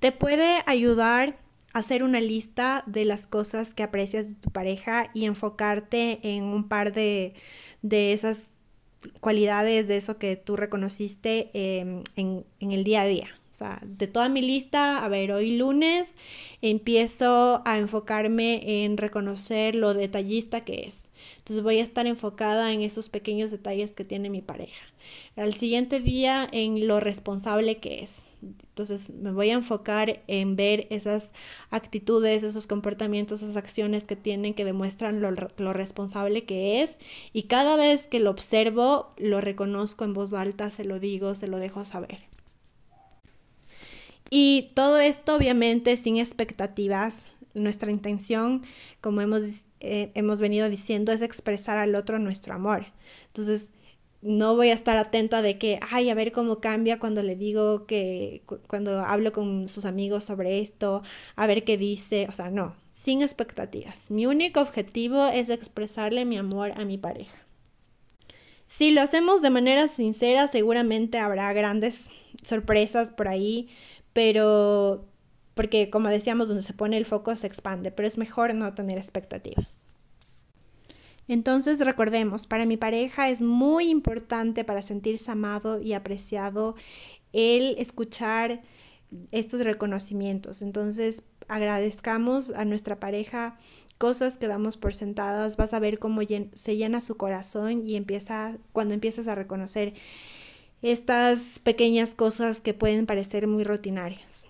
Te 0.01 0.13
puede 0.13 0.63
ayudar 0.67 1.39
hacer 1.73 2.03
una 2.03 2.21
lista 2.21 2.83
de 2.87 3.05
las 3.05 3.27
cosas 3.27 3.75
que 3.75 3.83
aprecias 3.83 4.29
de 4.29 4.35
tu 4.35 4.51
pareja 4.51 5.11
y 5.15 5.25
enfocarte 5.27 6.21
en 6.23 6.45
un 6.45 6.69
par 6.69 6.93
de, 6.93 7.35
de 7.83 8.13
esas 8.13 8.47
cualidades, 9.21 9.87
de 9.89 9.97
eso 9.97 10.19
que 10.19 10.37
tú 10.37 10.57
reconociste 10.57 11.51
em, 11.53 12.03
en, 12.17 12.45
en 12.61 12.73
el 12.73 12.85
día 12.85 13.03
a 13.03 13.07
día. 13.07 13.29
O 13.53 13.55
sea, 13.59 13.81
de 13.85 14.07
toda 14.07 14.29
mi 14.29 14.41
lista, 14.41 15.05
a 15.05 15.09
ver, 15.09 15.33
hoy 15.33 15.57
lunes 15.57 16.17
empiezo 16.63 17.61
a 17.65 17.79
enfocarme 17.79 18.85
en 18.85 18.97
reconocer 18.97 19.75
lo 19.75 19.95
detallista 19.95 20.65
que 20.65 20.85
es. 20.87 21.11
Entonces 21.39 21.65
voy 21.65 21.81
a 21.81 21.83
estar 21.83 22.07
enfocada 22.07 22.73
en 22.73 22.83
esos 22.83 23.09
pequeños 23.09 23.51
detalles 23.51 23.91
que 23.91 24.05
tiene 24.05 24.31
mi 24.31 24.43
pareja. 24.43 24.85
Al 25.35 25.55
siguiente 25.55 25.99
día 25.99 26.49
en 26.53 26.87
lo 26.87 27.01
responsable 27.01 27.79
que 27.79 28.05
es. 28.05 28.28
Entonces 28.43 29.11
me 29.11 29.33
voy 29.33 29.51
a 29.51 29.55
enfocar 29.55 30.23
en 30.29 30.55
ver 30.55 30.87
esas 30.91 31.33
actitudes, 31.71 32.45
esos 32.45 32.67
comportamientos, 32.67 33.43
esas 33.43 33.57
acciones 33.57 34.05
que 34.05 34.17
tienen 34.17 34.55
que 34.55 34.65
demuestran 34.65 35.21
lo, 35.21 35.73
responsable 35.73 36.45
que 36.45 36.83
es 36.83 36.97
y 37.33 37.45
cada 37.45 37.77
vez 37.77 38.07
que 38.07 38.21
lo 38.21 38.31
observo 38.31 39.13
lo 39.17 39.41
reconozco 39.41 40.05
en 40.05 40.15
voz 40.15 40.33
alta, 40.33 40.71
se 40.71 40.85
lo 40.85 41.01
digo, 41.01 41.35
se 41.35 41.49
lo 41.49 41.59
dejo 41.59 41.85
saber. 41.85 42.19
Y 44.31 44.69
todo 44.75 44.99
esto 44.99 45.37
obviamente 45.37 45.97
sin 45.97 46.19
expectativas. 46.19 47.31
Nuestra 47.55 47.91
intención, 47.91 48.63
como 49.01 49.23
hemos, 49.23 49.43
eh, 49.81 50.13
hemos 50.15 50.39
venido 50.41 50.69
diciendo, 50.69 51.13
es 51.13 51.23
expresar 51.23 51.79
al 51.79 51.95
otro 51.95 52.19
nuestro 52.19 52.55
amor. 52.55 52.87
Entonces, 53.29 53.71
no 54.21 54.57
voy 54.57 54.71
a 54.71 54.75
estar 54.75 54.97
atenta 54.97 55.43
de 55.43 55.59
que, 55.59 55.79
ay, 55.91 56.11
a 56.11 56.15
ver 56.15 56.33
cómo 56.33 56.61
cambia 56.61 56.99
cuando 56.99 57.23
le 57.23 57.37
digo 57.37 57.87
que, 57.87 58.43
cuando 58.67 59.01
hablo 59.01 59.33
con 59.33 59.69
sus 59.69 59.85
amigos 59.85 60.25
sobre 60.25 60.61
esto, 60.61 61.03
a 61.37 61.47
ver 61.47 61.65
qué 61.65 61.77
dice, 61.77 62.27
o 62.29 62.33
sea, 62.33 62.51
no, 62.51 62.75
sin 62.91 63.23
expectativas. 63.23 64.11
Mi 64.11 64.27
único 64.27 64.61
objetivo 64.61 65.27
es 65.27 65.51
expresarle 65.51 66.25
mi 66.25 66.37
amor 66.37 66.73
a 66.77 66.85
mi 66.85 66.99
pareja. 66.99 67.37
Si 68.67 68.91
lo 68.91 69.03
hacemos 69.03 69.41
de 69.43 69.51
manera 69.51 69.89
sincera, 69.89 70.47
seguramente 70.47 71.19
habrá 71.19 71.53
grandes 71.53 72.11
sorpresas 72.43 73.09
por 73.09 73.29
ahí, 73.29 73.69
pero 74.13 75.05
porque 75.55 75.91
como 75.91 76.09
decíamos, 76.09 76.49
donde 76.49 76.63
se 76.63 76.73
pone 76.73 76.97
el 76.97 77.07
foco 77.07 77.35
se 77.35 77.47
expande, 77.47 77.91
pero 77.91 78.07
es 78.07 78.19
mejor 78.19 78.55
no 78.55 78.75
tener 78.75 78.99
expectativas. 78.99 79.88
Entonces 81.29 81.79
recordemos, 81.79 82.47
para 82.47 82.67
mi 82.67 82.77
pareja 82.79 83.29
es 83.29 83.41
muy 83.41 83.89
importante 83.91 84.65
para 84.65 84.83
sentirse 84.83 85.31
amado 85.31 85.81
y 85.81 85.93
apreciado 85.93 86.75
el 87.33 87.77
escuchar 87.79 88.63
estos 89.31 89.61
reconocimientos. 89.61 90.63
Entonces 90.63 91.23
agradezcamos 91.47 92.51
a 92.51 92.65
nuestra 92.65 92.99
pareja 92.99 93.59
cosas 93.99 94.39
que 94.39 94.49
damos 94.49 94.77
por 94.77 94.95
sentadas, 94.95 95.57
vas 95.57 95.75
a 95.75 95.81
ver 95.81 95.99
cómo 95.99 96.23
se 96.53 96.77
llena 96.77 97.01
su 97.01 97.17
corazón 97.17 97.87
y 97.87 97.97
empieza 97.97 98.57
cuando 98.73 98.95
empiezas 98.95 99.29
a 99.29 99.35
reconocer 99.35 99.95
estas 100.83 101.59
pequeñas 101.59 102.15
cosas 102.15 102.61
que 102.61 102.75
pueden 102.75 103.07
parecer 103.07 103.47
muy 103.47 103.65
rutinarias. 103.65 104.48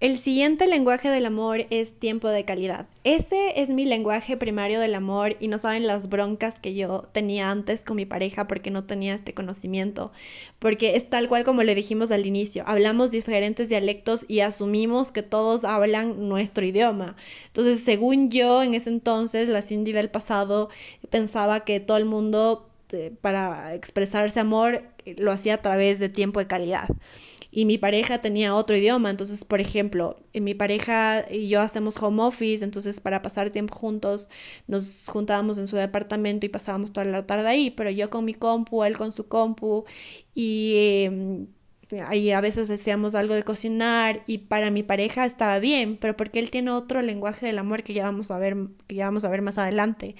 El 0.00 0.16
siguiente 0.16 0.66
lenguaje 0.66 1.10
del 1.10 1.26
amor 1.26 1.66
es 1.68 1.92
tiempo 1.92 2.28
de 2.28 2.46
calidad. 2.46 2.86
Ese 3.04 3.60
es 3.60 3.68
mi 3.68 3.84
lenguaje 3.84 4.38
primario 4.38 4.80
del 4.80 4.94
amor 4.94 5.36
y 5.40 5.48
no 5.48 5.58
saben 5.58 5.86
las 5.86 6.08
broncas 6.08 6.58
que 6.58 6.72
yo 6.72 7.10
tenía 7.12 7.50
antes 7.50 7.84
con 7.84 7.96
mi 7.96 8.06
pareja 8.06 8.46
porque 8.46 8.70
no 8.70 8.84
tenía 8.84 9.14
este 9.14 9.34
conocimiento. 9.34 10.10
Porque 10.58 10.96
es 10.96 11.10
tal 11.10 11.28
cual 11.28 11.44
como 11.44 11.64
le 11.64 11.74
dijimos 11.74 12.10
al 12.12 12.24
inicio, 12.24 12.64
hablamos 12.66 13.10
diferentes 13.10 13.68
dialectos 13.68 14.24
y 14.26 14.40
asumimos 14.40 15.12
que 15.12 15.22
todos 15.22 15.64
hablan 15.64 16.30
nuestro 16.30 16.64
idioma. 16.64 17.14
Entonces, 17.48 17.80
según 17.84 18.30
yo, 18.30 18.62
en 18.62 18.72
ese 18.72 18.88
entonces, 18.88 19.50
la 19.50 19.60
Cindy 19.60 19.92
del 19.92 20.08
pasado 20.08 20.70
pensaba 21.10 21.60
que 21.60 21.78
todo 21.78 21.98
el 21.98 22.06
mundo 22.06 22.70
eh, 22.92 23.12
para 23.20 23.74
expresarse 23.74 24.40
amor 24.40 24.82
lo 25.18 25.30
hacía 25.30 25.54
a 25.56 25.60
través 25.60 25.98
de 25.98 26.08
tiempo 26.08 26.40
de 26.40 26.46
calidad 26.46 26.88
y 27.50 27.64
mi 27.64 27.78
pareja 27.78 28.20
tenía 28.20 28.54
otro 28.54 28.76
idioma. 28.76 29.10
Entonces, 29.10 29.44
por 29.44 29.60
ejemplo, 29.60 30.20
mi 30.34 30.54
pareja 30.54 31.26
y 31.30 31.48
yo 31.48 31.60
hacemos 31.60 32.00
home 32.02 32.22
office, 32.22 32.64
entonces 32.64 33.00
para 33.00 33.22
pasar 33.22 33.50
tiempo 33.50 33.74
juntos 33.74 34.28
nos 34.66 35.04
juntábamos 35.06 35.58
en 35.58 35.66
su 35.68 35.76
departamento 35.76 36.46
y 36.46 36.48
pasábamos 36.48 36.92
toda 36.92 37.06
la 37.06 37.26
tarde 37.26 37.48
ahí, 37.48 37.70
pero 37.70 37.90
yo 37.90 38.10
con 38.10 38.24
mi 38.24 38.34
compu, 38.34 38.84
él 38.84 38.96
con 38.96 39.12
su 39.12 39.28
compu 39.28 39.84
y... 40.34 40.74
Em, 41.04 41.46
ahí 41.98 42.30
a 42.30 42.40
veces 42.40 42.68
decíamos 42.68 43.14
algo 43.14 43.34
de 43.34 43.42
cocinar 43.42 44.22
y 44.26 44.38
para 44.38 44.70
mi 44.70 44.82
pareja 44.82 45.24
estaba 45.24 45.58
bien, 45.58 45.96
pero 46.00 46.16
porque 46.16 46.38
él 46.38 46.50
tiene 46.50 46.70
otro 46.70 47.02
lenguaje 47.02 47.46
del 47.46 47.58
amor 47.58 47.82
que 47.82 47.94
ya 47.94 48.04
vamos 48.04 48.30
a 48.30 48.38
ver, 48.38 48.56
que 48.86 48.94
ya 48.94 49.06
vamos 49.06 49.24
a 49.24 49.28
ver 49.28 49.42
más 49.42 49.58
adelante. 49.58 50.14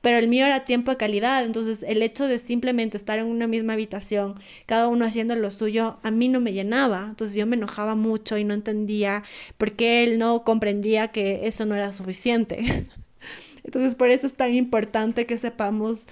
Pero 0.00 0.18
el 0.18 0.28
mío 0.28 0.46
era 0.46 0.64
tiempo 0.64 0.90
de 0.90 0.96
calidad, 0.96 1.44
entonces 1.44 1.82
el 1.82 2.02
hecho 2.02 2.26
de 2.26 2.38
simplemente 2.38 2.96
estar 2.96 3.18
en 3.18 3.26
una 3.26 3.46
misma 3.46 3.74
habitación, 3.74 4.40
cada 4.66 4.88
uno 4.88 5.04
haciendo 5.04 5.36
lo 5.36 5.50
suyo, 5.50 5.98
a 6.02 6.10
mí 6.10 6.28
no 6.28 6.40
me 6.40 6.52
llenaba. 6.52 7.06
Entonces 7.10 7.36
yo 7.36 7.46
me 7.46 7.56
enojaba 7.56 7.94
mucho 7.94 8.38
y 8.38 8.44
no 8.44 8.54
entendía 8.54 9.22
por 9.58 9.72
qué 9.72 10.04
él 10.04 10.18
no 10.18 10.44
comprendía 10.44 11.08
que 11.08 11.46
eso 11.46 11.66
no 11.66 11.74
era 11.74 11.92
suficiente. 11.92 12.86
Entonces 13.64 13.94
por 13.94 14.10
eso 14.10 14.26
es 14.26 14.34
tan 14.34 14.54
importante 14.54 15.26
que 15.26 15.36
sepamos 15.38 16.06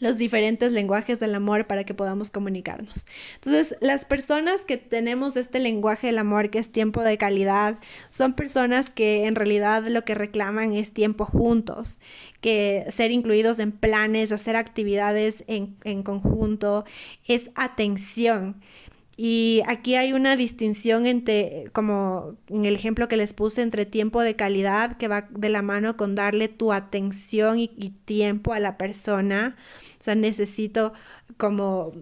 los 0.00 0.18
diferentes 0.18 0.72
lenguajes 0.72 1.18
del 1.20 1.34
amor 1.34 1.66
para 1.66 1.84
que 1.84 1.94
podamos 1.94 2.30
comunicarnos. 2.30 3.06
Entonces, 3.34 3.76
las 3.80 4.04
personas 4.04 4.62
que 4.62 4.76
tenemos 4.76 5.36
este 5.36 5.58
lenguaje 5.58 6.08
del 6.08 6.18
amor, 6.18 6.50
que 6.50 6.58
es 6.58 6.70
tiempo 6.70 7.02
de 7.02 7.18
calidad, 7.18 7.78
son 8.10 8.34
personas 8.34 8.90
que 8.90 9.26
en 9.26 9.34
realidad 9.34 9.84
lo 9.88 10.04
que 10.04 10.14
reclaman 10.14 10.72
es 10.72 10.92
tiempo 10.92 11.24
juntos, 11.24 12.00
que 12.40 12.84
ser 12.88 13.10
incluidos 13.10 13.58
en 13.58 13.72
planes, 13.72 14.32
hacer 14.32 14.56
actividades 14.56 15.44
en, 15.46 15.76
en 15.84 16.02
conjunto, 16.02 16.84
es 17.26 17.50
atención. 17.54 18.60
Y 19.20 19.62
aquí 19.66 19.96
hay 19.96 20.12
una 20.12 20.36
distinción 20.36 21.04
entre, 21.04 21.70
como 21.72 22.36
en 22.46 22.66
el 22.66 22.76
ejemplo 22.76 23.08
que 23.08 23.16
les 23.16 23.32
puse, 23.32 23.62
entre 23.62 23.84
tiempo 23.84 24.20
de 24.20 24.36
calidad, 24.36 24.96
que 24.96 25.08
va 25.08 25.26
de 25.30 25.48
la 25.48 25.60
mano 25.60 25.96
con 25.96 26.14
darle 26.14 26.46
tu 26.46 26.72
atención 26.72 27.58
y, 27.58 27.68
tiempo 28.04 28.52
a 28.52 28.60
la 28.60 28.78
persona. 28.78 29.56
O 29.98 30.02
sea, 30.04 30.14
necesito 30.14 30.92
como, 31.36 31.94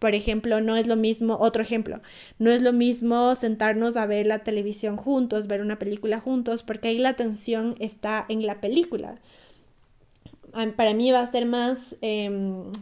por 0.00 0.16
ejemplo, 0.16 0.60
no 0.60 0.74
es 0.76 0.88
lo 0.88 0.96
mismo, 0.96 1.36
otro 1.38 1.62
ejemplo, 1.62 2.00
no 2.40 2.50
es 2.50 2.62
lo 2.62 2.72
mismo 2.72 3.36
sentarnos 3.36 3.96
a 3.96 4.04
ver 4.06 4.26
la 4.26 4.40
televisión 4.40 4.96
juntos, 4.96 5.46
ver 5.46 5.60
una 5.60 5.78
película 5.78 6.18
juntos, 6.18 6.64
porque 6.64 6.88
ahí 6.88 6.98
la 6.98 7.10
atención 7.10 7.76
está 7.78 8.26
en 8.28 8.44
la 8.44 8.60
película. 8.60 9.20
Para 10.76 10.94
mí 10.94 11.12
va 11.12 11.20
a 11.20 11.26
ser 11.26 11.46
más... 11.46 11.94
Em, 12.00 12.72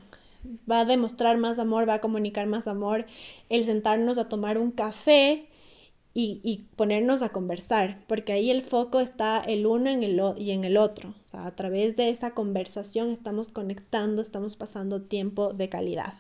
va 0.71 0.81
a 0.81 0.85
demostrar 0.85 1.39
más 1.39 1.59
amor, 1.59 1.89
va 1.89 1.95
a 1.95 2.01
comunicar 2.01 2.47
más 2.47 2.67
amor 2.67 3.07
el 3.49 3.65
sentarnos 3.65 4.19
a 4.19 4.29
tomar 4.29 4.59
un 4.59 4.71
café 4.71 5.49
y, 6.19 6.65
ponernos 6.77 7.21
a 7.23 7.29
conversar, 7.29 7.99
porque 8.07 8.33
ahí 8.33 8.51
el 8.51 8.63
foco 8.63 9.01
está 9.01 9.39
el 9.41 9.67
uno 9.67 9.91
en 9.91 10.03
el, 10.03 10.19
y 10.39 10.53
en 10.53 10.65
el 10.65 10.79
otro. 10.79 11.11
O 11.11 11.29
sea, 11.29 11.45
a 11.45 11.55
través 11.55 11.95
de 11.95 12.09
esa 12.09 12.31
conversación 12.31 13.11
estamos 13.11 13.49
conectando, 13.49 14.23
estamos 14.23 14.57
pasando 14.57 15.03
tiempo 15.03 15.53
de 15.53 15.69
calidad. 15.69 16.15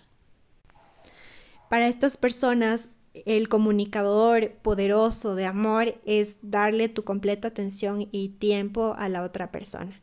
Para 1.70 1.88
estas 1.88 2.18
personas, 2.18 2.90
el 3.24 3.48
comunicador 3.48 4.52
poderoso 4.62 5.34
de 5.34 5.46
amor 5.46 5.94
es 6.04 6.36
darle 6.42 6.88
tu 6.88 7.04
completa 7.04 7.48
atención 7.48 8.08
y 8.12 8.30
tiempo 8.30 8.94
a 8.98 9.08
la 9.08 9.22
otra 9.22 9.50
persona. 9.50 10.00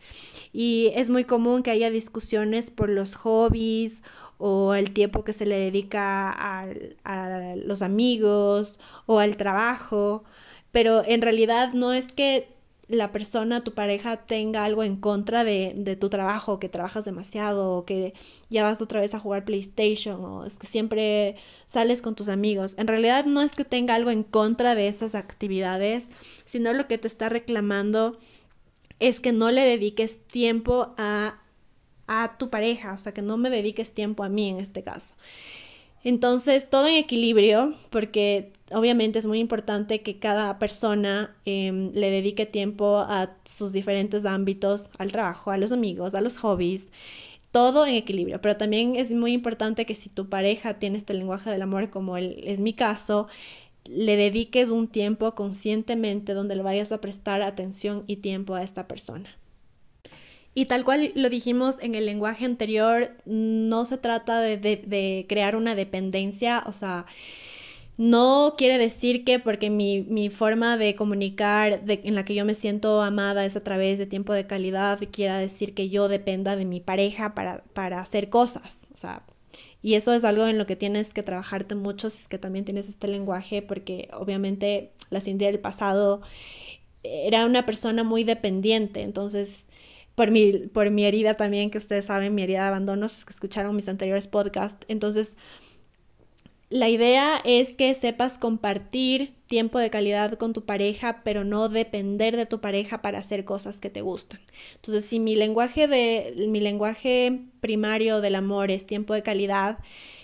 Y 0.51 0.91
es 0.95 1.09
muy 1.09 1.23
común 1.25 1.63
que 1.63 1.71
haya 1.71 1.89
discusiones 1.89 2.71
por 2.71 2.89
los 2.89 3.15
hobbies 3.15 4.01
o 4.37 4.73
el 4.73 4.91
tiempo 4.91 5.23
que 5.23 5.33
se 5.33 5.45
le 5.45 5.57
dedica 5.57 6.31
a, 6.31 6.67
los 7.55 7.81
amigos 7.81 8.79
o 9.05 9.19
al 9.19 9.37
trabajo, 9.37 10.23
pero 10.71 11.03
en 11.05 11.21
realidad 11.21 11.73
no 11.73 11.93
es 11.93 12.07
que 12.07 12.52
la 12.93 13.11
persona, 13.11 13.63
tu 13.63 13.73
pareja, 13.73 14.17
tenga 14.25 14.63
algo 14.65 14.83
en 14.83 14.95
contra 14.95 15.43
de, 15.43 15.73
de, 15.75 15.95
tu 15.95 16.09
trabajo, 16.09 16.59
que 16.59 16.69
trabajas 16.69 17.05
demasiado, 17.05 17.77
o 17.77 17.85
que 17.85 18.13
ya 18.49 18.63
vas 18.63 18.81
otra 18.81 19.01
vez 19.01 19.13
a 19.13 19.19
jugar 19.19 19.45
PlayStation, 19.45 20.23
o 20.23 20.45
es 20.45 20.55
que 20.55 20.67
siempre 20.67 21.35
sales 21.67 22.01
con 22.01 22.15
tus 22.15 22.29
amigos. 22.29 22.75
En 22.77 22.87
realidad 22.87 23.25
no 23.25 23.41
es 23.41 23.53
que 23.53 23.65
tenga 23.65 23.95
algo 23.95 24.11
en 24.11 24.23
contra 24.23 24.75
de 24.75 24.87
esas 24.87 25.15
actividades, 25.15 26.09
sino 26.45 26.73
lo 26.73 26.87
que 26.87 26.97
te 26.97 27.07
está 27.07 27.29
reclamando 27.29 28.19
es 28.99 29.19
que 29.19 29.31
no 29.31 29.51
le 29.51 29.61
dediques 29.61 30.19
tiempo 30.27 30.93
a, 30.97 31.39
a 32.07 32.37
tu 32.37 32.49
pareja, 32.49 32.93
o 32.93 32.97
sea, 32.97 33.13
que 33.13 33.21
no 33.21 33.37
me 33.37 33.49
dediques 33.49 33.93
tiempo 33.93 34.23
a 34.23 34.29
mí 34.29 34.49
en 34.49 34.59
este 34.59 34.83
caso. 34.83 35.15
Entonces, 36.03 36.69
todo 36.69 36.87
en 36.87 36.95
equilibrio, 36.95 37.75
porque 37.89 38.51
obviamente 38.71 39.19
es 39.19 39.25
muy 39.25 39.39
importante 39.39 40.01
que 40.01 40.19
cada 40.19 40.59
persona 40.59 41.35
em, 41.45 41.91
le 41.93 42.09
dedique 42.09 42.45
tiempo 42.45 42.97
a 42.99 43.35
sus 43.45 43.71
diferentes 43.71 44.25
ámbitos, 44.25 44.89
al 44.97 45.11
trabajo, 45.11 45.51
a 45.51 45.57
los 45.57 45.71
amigos, 45.71 46.15
a 46.15 46.21
los 46.21 46.37
hobbies, 46.37 46.89
todo 47.51 47.85
en 47.85 47.95
equilibrio. 47.95 48.41
Pero 48.41 48.57
también 48.57 48.95
es 48.95 49.11
muy 49.11 49.33
importante 49.33 49.85
que 49.85 49.95
si 49.95 50.09
tu 50.09 50.29
pareja 50.29 50.79
tiene 50.79 50.97
este 50.97 51.13
lenguaje 51.13 51.49
del 51.51 51.61
amor, 51.61 51.89
como 51.89 52.17
es 52.17 52.59
mi 52.59 52.73
caso, 52.73 53.27
le 53.85 54.17
dediques 54.17 54.69
un 54.71 54.87
tiempo 54.87 55.35
conscientemente 55.35 56.33
donde 56.33 56.55
le 56.55 56.63
vayas 56.63 56.91
a 56.91 57.01
prestar 57.01 57.41
atención 57.41 58.03
y 58.07 58.17
tiempo 58.17 58.55
a 58.55 58.63
esta 58.63 58.87
persona. 58.87 59.29
Y 60.55 60.65
tal 60.65 60.83
cual 60.83 61.11
lo 61.15 61.29
dijimos 61.29 61.77
en 61.81 61.95
el 61.95 62.05
lenguaje 62.05 62.45
anterior, 62.45 63.11
no 63.25 63.85
se 63.85 63.97
trata 63.97 64.39
de, 64.41 65.25
crear 65.27 65.55
una 65.55 65.75
dependencia, 65.75 66.63
o 66.67 66.71
sea, 66.71 67.05
no 67.97 68.55
quiere 68.57 68.77
decir 68.77 69.23
que 69.23 69.39
porque 69.39 69.69
mi, 69.69 70.29
forma 70.29 70.77
de 70.77 70.95
comunicar 70.95 71.81
en 71.87 72.15
la 72.15 72.25
que 72.25 72.35
yo 72.35 72.45
me 72.45 72.55
siento 72.55 73.01
amada 73.01 73.45
es 73.45 73.55
a 73.55 73.63
través 73.63 73.97
de 73.97 74.05
tiempo 74.05 74.33
de 74.33 74.47
calidad, 74.47 74.99
quiera 75.11 75.37
decir 75.39 75.73
que 75.73 75.89
yo 75.89 76.07
dependa 76.07 76.55
de 76.55 76.65
mi 76.65 76.79
pareja 76.79 77.33
para, 77.33 77.63
para 77.73 77.99
hacer 78.01 78.29
cosas. 78.29 78.87
O 78.93 78.97
sea, 78.97 79.23
y 79.83 79.95
eso 79.95 80.13
es 80.13 80.23
algo 80.23 80.47
en 80.47 80.57
lo 80.57 80.65
que 80.65 80.77
tienes 80.77 81.13
que 81.13 81.23
trabajarte 81.23 81.75
mucho 81.75 82.09
si 82.09 82.21
es 82.21 82.27
que 82.27 82.37
también 82.37 82.65
tienes 82.65 82.89
este 82.89 83.07
lenguaje, 83.07 83.61
porque 83.61 84.09
obviamente 84.13 84.91
la 85.09 85.19
Cindy 85.19 85.45
del 85.45 85.59
pasado 85.59 86.21
era 87.03 87.45
una 87.45 87.65
persona 87.65 88.03
muy 88.03 88.23
dependiente, 88.23 89.01
entonces 89.01 89.67
por 90.15 90.31
mi, 90.31 90.51
por 90.67 90.89
mi 90.91 91.05
herida 91.05 91.35
también, 91.35 91.71
que 91.71 91.77
ustedes 91.77 92.05
saben, 92.05 92.35
mi 92.35 92.43
herida 92.43 92.61
de 92.61 92.67
abandono, 92.67 93.05
es 93.05 93.25
que 93.25 93.31
escucharon 93.31 93.75
mis 93.75 93.87
anteriores 93.87 94.27
podcasts. 94.27 94.85
Entonces, 94.87 95.35
la 96.69 96.89
idea 96.89 97.39
es 97.45 97.69
que 97.69 97.93
sepas 97.93 98.39
compartir 98.39 99.35
tiempo 99.45 99.77
de 99.77 99.91
calidad 99.91 100.33
con 100.33 100.53
tu 100.53 100.65
pareja, 100.65 101.21
pero 101.23 101.43
no 101.43 101.69
depender 101.69 102.35
de 102.35 102.47
tu 102.47 102.61
pareja 102.61 103.01
para 103.01 103.19
hacer 103.19 103.45
cosas 103.45 103.79
que 103.79 103.91
te 103.91 104.01
gustan. 104.01 104.39
Entonces, 104.75 105.05
si 105.05 105.19
mi 105.19 105.35
lenguaje 105.35 105.87
de 105.87 106.47
mi 106.47 106.59
lenguaje 106.59 107.41
primario 107.59 108.21
del 108.21 108.35
amor 108.35 108.71
es 108.71 108.87
tiempo 108.87 109.13
de 109.13 109.21
calidad, 109.21 109.77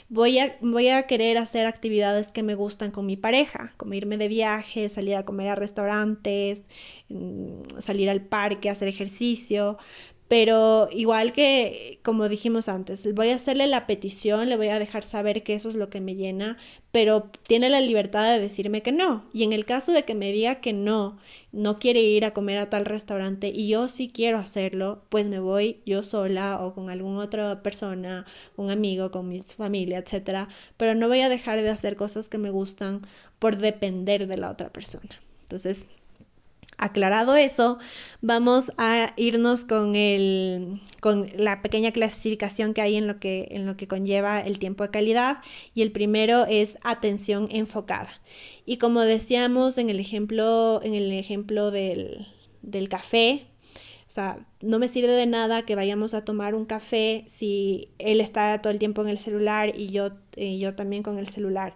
voy 0.10 0.39
a, 0.39 0.58
voy 0.62 0.89
a 0.89 1.04
querer 1.08 1.38
hacer 1.38 1.65
actividades 1.67 2.32
que 2.32 2.43
me 2.43 2.56
gustan 2.56 2.91
con 2.91 3.06
mi 3.06 3.15
pareja, 3.17 3.74
como 3.78 3.93
irme 3.93 4.17
de 4.17 4.28
viaje, 4.28 4.89
salir 4.89 5.15
a 5.15 5.26
comer 5.26 5.50
a 5.50 5.56
restaurantes, 5.56 6.63
mm, 7.10 7.80
salir 7.80 8.10
al 8.10 8.22
parque, 8.22 8.69
hacer 8.69 8.88
ejercicio, 8.88 9.78
pero 10.30 10.89
igual 10.92 11.34
que 11.34 12.00
como 12.04 12.30
dijimos 12.30 12.70
antes, 12.70 13.04
voy 13.15 13.32
a 13.32 13.36
hacerle 13.36 13.68
la 13.68 13.88
petición, 13.88 14.48
le 14.48 14.58
voy 14.58 14.68
a 14.70 14.80
dejar 14.80 15.04
saber 15.04 15.44
que 15.44 15.56
eso 15.56 15.70
es 15.70 15.76
lo 15.76 15.89
que 15.89 16.02
me 16.02 16.15
llena, 16.15 16.58
pero 16.92 17.32
tiene 17.48 17.68
la 17.70 17.82
libertad 17.82 18.32
de 18.32 18.39
decirme 18.39 18.84
que 18.84 18.92
no. 18.92 19.26
Y 19.34 19.44
en 19.44 19.54
el 19.54 19.65
caso 19.65 19.92
de 19.92 20.04
que 20.06 20.13
me 20.15 20.32
diga 20.32 20.62
que 20.62 20.72
no, 20.72 21.18
no 21.52 21.80
quiere 21.80 22.02
ir 22.02 22.26
a 22.26 22.34
comer 22.34 22.60
a 22.60 22.70
tal 22.70 22.86
restaurante 22.86 23.52
y 23.54 23.70
yo 23.70 23.88
sí 23.88 24.12
quiero 24.13 24.38
hacerlo, 24.38 25.02
pues 25.10 25.28
me 25.28 25.39
voy 25.39 25.82
yo 25.86 26.04
sola 26.04 26.60
o 26.63 26.76
con 26.76 26.92
alguna 26.92 27.22
otra 27.22 27.63
persona, 27.63 28.26
un 28.56 28.70
amigo, 28.70 29.10
con 29.12 29.28
mi 29.28 29.42
familia, 29.42 29.98
etcétera, 29.98 30.48
pero 30.78 30.94
no 30.94 31.08
voy 31.08 31.22
a 31.22 31.30
dejar 31.30 31.62
de 31.62 31.70
hacer 31.70 31.96
cosas 31.96 32.30
que 32.30 32.38
me 32.38 32.52
gustan 32.52 33.02
por 33.39 33.58
depender 33.58 34.28
de 34.28 34.38
la 34.38 34.52
otra 34.52 34.70
persona. 34.70 35.20
Entonces, 35.42 35.89
Aclarado 36.82 37.36
eso, 37.36 37.78
vamos 38.22 38.72
a 38.78 39.13
irnos 39.18 39.65
con, 39.65 39.96
el, 39.96 40.82
con 41.02 41.30
la 41.36 41.62
pequeña 41.62 41.92
clasificación 41.92 42.74
que 42.74 42.82
hay 42.82 42.96
en 42.96 43.06
lo 43.06 43.20
que, 43.20 43.50
en 43.52 43.65
lo 43.65 43.76
que 43.76 43.89
conlleva 43.89 44.39
el 44.39 44.60
tiempo 44.60 44.84
de 44.84 44.89
calidad 44.89 45.39
y 45.76 45.82
el 45.82 45.92
primero 45.92 46.46
es 46.46 46.78
atención 46.84 47.50
enfocada. 47.52 48.10
Y 48.65 48.78
como 48.78 49.02
decíamos 49.02 49.78
en 49.78 49.89
el 49.89 50.00
ejemplo, 50.00 50.80
en 50.82 50.94
el 50.94 51.12
ejemplo 51.12 51.70
del, 51.70 52.28
del 52.62 52.88
café, 52.88 53.46
o 54.08 54.12
sea, 54.12 54.39
no 54.62 54.80
me 54.80 54.88
sirve 54.88 55.12
de 55.12 55.26
nada 55.26 55.65
que 55.65 55.76
vayamos 55.76 56.13
a 56.13 56.24
tomar 56.24 56.56
un 56.56 56.65
café 56.65 57.26
si 57.28 57.89
él 58.00 58.22
está 58.22 58.62
todo 58.62 58.72
el 58.72 58.80
tiempo 58.80 59.02
en 59.02 59.10
el 59.10 59.20
celular 59.20 59.78
y 59.78 59.88
yo, 59.89 60.12
y 60.38 60.60
yo 60.60 60.76
también 60.76 61.04
con 61.04 61.20
el 61.20 61.28
celular. 61.28 61.76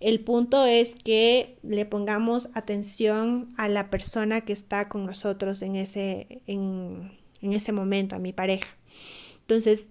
El 0.00 0.20
punto 0.20 0.64
es 0.66 0.94
que 0.94 1.58
le 1.62 1.84
pongamos 1.86 2.48
atención 2.54 3.52
a 3.56 3.68
la 3.68 3.90
persona 3.90 4.42
que 4.42 4.52
está 4.52 4.88
con 4.88 5.06
nosotros 5.06 5.62
en 5.62 5.76
ese, 5.76 6.42
en, 6.46 7.10
ese 7.42 7.72
momento, 7.72 8.16
a 8.16 8.18
mi 8.18 8.32
pareja. 8.32 8.68
Entonces, 9.42 9.88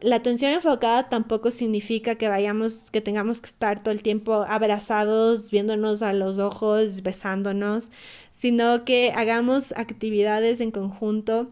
la 0.00 0.16
atención 0.16 0.52
enfocada 0.52 1.08
tampoco 1.08 1.50
significa 1.50 2.16
que 2.16 2.28
vayamos, 2.28 2.90
que 2.90 3.00
tengamos 3.00 3.40
que 3.40 3.48
estar 3.48 3.82
todo 3.82 3.92
el 3.92 4.02
tiempo 4.02 4.44
abrazados, 4.48 5.50
viéndonos 5.50 6.02
a 6.02 6.12
los 6.12 6.38
ojos, 6.38 7.02
besándonos, 7.02 7.90
sino 8.38 8.84
que 8.84 9.12
hagamos 9.14 9.72
actividades 9.76 10.60
en 10.60 10.70
conjunto 10.70 11.50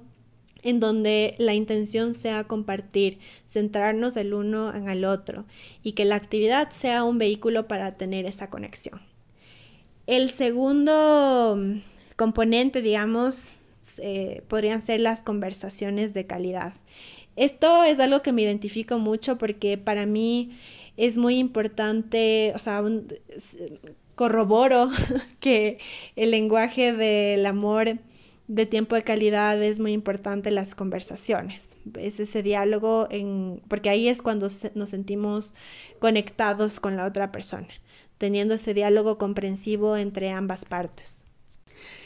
en 0.67 0.81
donde 0.81 1.37
la 1.39 1.55
intención 1.55 2.17
sea 2.17 2.43
compartir, 2.43 3.21
centrarnos 3.47 4.17
el 4.17 4.35
uno 4.35 4.75
en 4.75 4.89
el 4.89 5.05
otro 5.05 5.45
y 5.85 5.93
que 5.93 6.05
la 6.05 6.17
actividad 6.17 6.71
sea 6.71 7.05
un 7.05 7.19
vehículo 7.19 7.69
para 7.69 7.93
tener 7.93 8.27
esa 8.27 8.51
conexión. 8.51 9.01
El 10.09 10.29
segundo 10.31 11.57
componente, 12.17 12.83
digamos, 12.83 13.53
eh, 13.99 14.43
podrían 14.49 14.81
ser 14.81 14.99
las 14.99 15.23
conversaciones 15.23 16.15
de 16.15 16.27
calidad. 16.27 16.75
Esto 17.37 17.85
es 17.85 18.01
algo 18.01 18.23
que 18.23 18.33
me 18.33 18.43
identifico 18.43 18.99
mucho 18.99 19.39
porque 19.39 19.79
para 19.79 20.05
mí 20.05 20.59
es 20.97 21.17
muy 21.17 21.37
importante, 21.37 22.53
o 22.57 22.59
sea, 22.59 22.83
corroboro 24.17 24.91
que 25.39 25.79
el 26.17 26.33
lenguaje 26.33 26.93
del 26.93 27.47
amor 27.47 28.01
de 28.49 28.67
tiempo 28.67 28.95
de 28.95 29.03
calidad 29.03 29.61
es 29.63 29.79
muy 29.79 29.93
importante 29.93 30.51
las 30.51 30.75
conversaciones. 30.75 31.71
Es 31.99 32.21
ese 32.21 32.43
diálogo 32.43 33.09
en, 33.11 33.61
porque 33.69 33.91
ahí 33.91 34.09
es 34.09 34.23
cuando 34.23 34.49
nos 34.75 34.91
sentimos 34.91 35.55
conectados 35.99 36.79
con 36.81 36.97
la 36.97 37.07
otra 37.07 37.33
persona, 37.33 37.69
teniendo 38.19 38.55
ese 38.55 38.75
diálogo 38.75 39.19
comprensivo 39.19 39.97
entre 39.97 40.31
ambas 40.31 40.65
partes. 40.65 41.17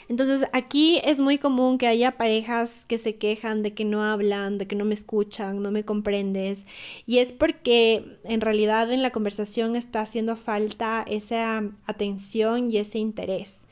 Entonces 0.09 0.45
aquí 0.53 1.01
es 1.05 1.21
muy 1.21 1.39
común 1.39 1.79
que 1.79 1.87
haya 1.87 2.17
parejas 2.17 2.85
que 2.89 2.99
se 2.99 3.15
quejan 3.15 3.63
de 3.63 3.75
que 3.75 3.85
no 3.85 4.03
hablan, 4.03 4.59
de 4.59 4.67
que 4.67 4.75
no 4.75 4.85
me 4.85 4.95
escuchan, 4.95 5.63
no 5.63 5.71
me 5.71 5.85
comprendes. 5.85 6.65
Y 7.07 7.19
es 7.19 7.31
porque 7.31 8.19
en 8.25 8.41
realidad 8.41 8.91
en 8.91 9.03
la 9.03 9.13
conversación 9.13 9.77
está 9.77 10.01
haciendo 10.01 10.35
falta 10.35 11.05
esa 11.07 11.63
atención 11.87 12.73
y 12.73 12.79
ese 12.79 12.99
interés 12.99 13.63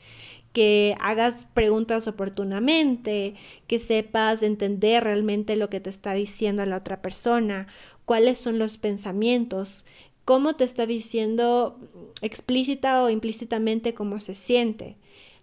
que 0.53 0.95
hagas 0.99 1.45
preguntas 1.53 2.07
oportunamente, 2.07 3.35
que 3.67 3.79
sepas 3.79 4.43
entender 4.43 5.03
realmente 5.03 5.55
lo 5.55 5.69
que 5.69 5.79
te 5.79 5.89
está 5.89 6.13
diciendo 6.13 6.65
la 6.65 6.77
otra 6.77 7.01
persona, 7.01 7.67
cuáles 8.05 8.37
son 8.37 8.57
los 8.59 8.77
pensamientos, 8.77 9.85
cómo 10.25 10.55
te 10.55 10.63
está 10.63 10.85
diciendo 10.85 11.79
explícita 12.21 13.03
o 13.03 13.09
implícitamente 13.09 13.93
cómo 13.93 14.19
se 14.19 14.35
siente. 14.35 14.95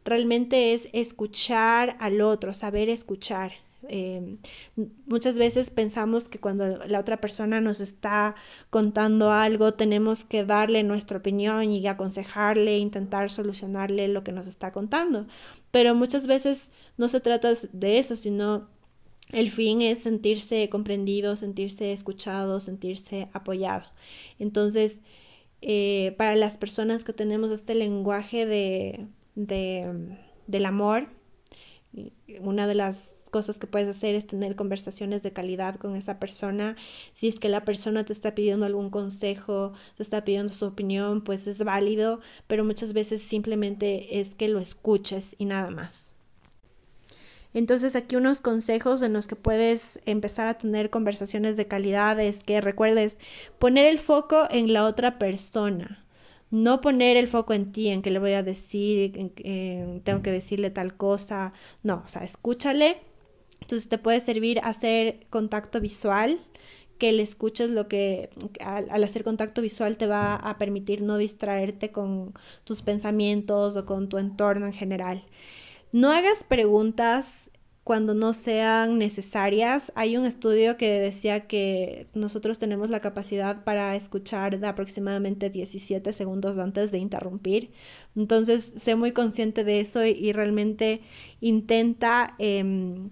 Realmente 0.04 0.74
es 0.74 0.88
escuchar 0.92 1.96
al 1.98 2.20
otro, 2.20 2.54
saber 2.54 2.88
escuchar. 2.88 3.65
Eh, 3.88 4.36
muchas 5.06 5.38
veces 5.38 5.70
pensamos 5.70 6.28
que 6.28 6.38
cuando 6.38 6.66
la 6.86 7.00
otra 7.00 7.20
persona 7.20 7.60
nos 7.60 7.80
está 7.80 8.34
contando 8.70 9.32
algo 9.32 9.74
tenemos 9.74 10.24
que 10.24 10.44
darle 10.44 10.82
nuestra 10.82 11.18
opinión 11.18 11.70
y 11.70 11.86
aconsejarle, 11.86 12.78
intentar 12.78 13.30
solucionarle 13.30 14.08
lo 14.08 14.24
que 14.24 14.32
nos 14.32 14.46
está 14.46 14.72
contando. 14.72 15.26
Pero 15.70 15.94
muchas 15.94 16.26
veces 16.26 16.70
no 16.96 17.08
se 17.08 17.20
trata 17.20 17.52
de 17.72 17.98
eso, 17.98 18.16
sino 18.16 18.68
el 19.32 19.50
fin 19.50 19.82
es 19.82 20.00
sentirse 20.00 20.68
comprendido, 20.68 21.36
sentirse 21.36 21.92
escuchado, 21.92 22.60
sentirse 22.60 23.28
apoyado. 23.32 23.86
Entonces, 24.38 25.00
eh, 25.62 26.14
para 26.16 26.36
las 26.36 26.56
personas 26.56 27.02
que 27.02 27.12
tenemos 27.12 27.50
este 27.50 27.74
lenguaje 27.74 28.46
de, 28.46 29.06
del 29.34 30.66
amor, 30.66 31.08
una 32.40 32.66
de 32.66 32.74
las 32.74 33.15
cosas 33.30 33.58
que 33.58 33.66
puedes 33.66 33.88
hacer 33.88 34.14
es 34.14 34.26
tener 34.26 34.56
conversaciones 34.56 35.22
de 35.22 35.32
calidad 35.32 35.76
con 35.76 35.96
esa 35.96 36.18
persona. 36.18 36.76
Si 37.14 37.28
es 37.28 37.38
que 37.38 37.48
la 37.48 37.64
persona 37.64 38.04
te 38.04 38.12
está 38.12 38.34
pidiendo 38.34 38.66
algún 38.66 38.90
consejo, 38.90 39.72
te 39.96 40.02
está 40.02 40.24
pidiendo 40.24 40.52
su 40.52 40.66
opinión, 40.66 41.22
pues 41.22 41.46
es 41.46 41.62
válido, 41.62 42.20
pero 42.46 42.64
muchas 42.64 42.92
veces 42.92 43.22
simplemente 43.22 44.20
es 44.20 44.34
que 44.34 44.48
lo 44.48 44.60
escuches 44.60 45.34
y 45.38 45.44
nada 45.46 45.70
más. 45.70 46.14
Entonces 47.56 47.96
aquí 47.96 48.16
unos 48.16 48.42
consejos 48.42 49.00
en 49.00 49.14
los 49.14 49.26
que 49.26 49.34
puedes 49.34 49.98
empezar 50.04 50.46
a 50.46 50.58
tener 50.58 50.90
conversaciones 50.90 51.56
de 51.56 51.66
calidad 51.66 52.20
es 52.20 52.44
que 52.44 52.60
recuerdes 52.60 53.16
poner 53.58 53.86
el 53.86 53.98
foco 53.98 54.46
en 54.50 54.74
la 54.74 54.84
otra 54.84 55.18
persona. 55.18 56.04
No 56.50 56.82
poner 56.82 57.16
el 57.16 57.28
foco 57.28 57.54
en 57.54 57.72
ti, 57.72 57.88
en 57.88 58.02
que 58.02 58.10
le 58.10 58.18
voy 58.18 58.32
a 58.34 58.42
decir, 58.42 59.32
en, 59.42 60.02
tengo 60.02 60.20
que 60.20 60.30
decirle 60.30 60.70
tal 60.70 60.96
cosa. 60.98 61.54
No, 61.82 62.02
o 62.04 62.08
sea, 62.08 62.24
escúchale 62.24 62.98
entonces 63.66 63.88
te 63.88 63.98
puede 63.98 64.20
servir 64.20 64.60
hacer 64.62 65.26
contacto 65.28 65.80
visual, 65.80 66.40
que 66.98 67.10
le 67.10 67.24
escuches 67.24 67.68
lo 67.68 67.88
que 67.88 68.30
al, 68.60 69.02
hacer 69.02 69.24
contacto 69.24 69.60
visual 69.60 69.96
te 69.96 70.06
va 70.06 70.36
a 70.36 70.56
permitir 70.56 71.02
no 71.02 71.18
distraerte 71.18 71.90
con 71.90 72.32
tus 72.62 72.82
pensamientos 72.82 73.76
o 73.76 73.84
con 73.84 74.08
tu 74.08 74.18
entorno 74.18 74.66
en 74.66 74.72
general. 74.72 75.24
No 75.90 76.12
hagas 76.12 76.44
preguntas 76.44 77.50
cuando 77.82 78.14
no 78.14 78.34
sean 78.34 78.98
necesarias. 78.98 79.90
Hay 79.96 80.16
un 80.16 80.26
estudio 80.26 80.76
que 80.76 81.00
decía 81.00 81.48
que 81.48 82.06
nosotros 82.14 82.60
tenemos 82.60 82.88
la 82.88 83.00
capacidad 83.00 83.64
para 83.64 83.96
escuchar 83.96 84.60
de 84.60 84.66
aproximadamente 84.68 85.50
17 85.50 86.12
segundos 86.12 86.56
antes 86.56 86.92
de 86.92 86.98
interrumpir. 86.98 87.72
Entonces, 88.14 88.72
sé 88.76 88.94
muy 88.94 89.10
consciente 89.10 89.64
de 89.64 89.80
eso 89.80 90.04
y, 90.04 90.32
realmente 90.32 91.00
intenta... 91.40 92.36
Em, 92.38 93.10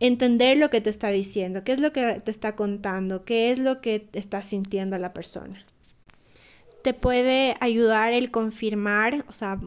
entender 0.00 0.56
lo 0.56 0.70
que 0.70 0.80
te 0.80 0.90
está 0.90 1.10
diciendo, 1.10 1.62
qué 1.62 1.72
es 1.72 1.80
lo 1.80 1.92
que 1.92 2.20
te 2.24 2.30
está 2.30 2.56
contando, 2.56 3.24
qué 3.24 3.50
es 3.50 3.58
lo 3.58 3.80
que 3.80 4.08
está 4.14 4.42
sintiendo 4.42 4.98
la 4.98 5.12
persona. 5.12 5.64
Te 6.82 6.94
puede 6.94 7.56
ayudar 7.60 8.14
el 8.14 8.30
confirmar, 8.30 9.26
o 9.28 9.32
sea, 9.32 9.60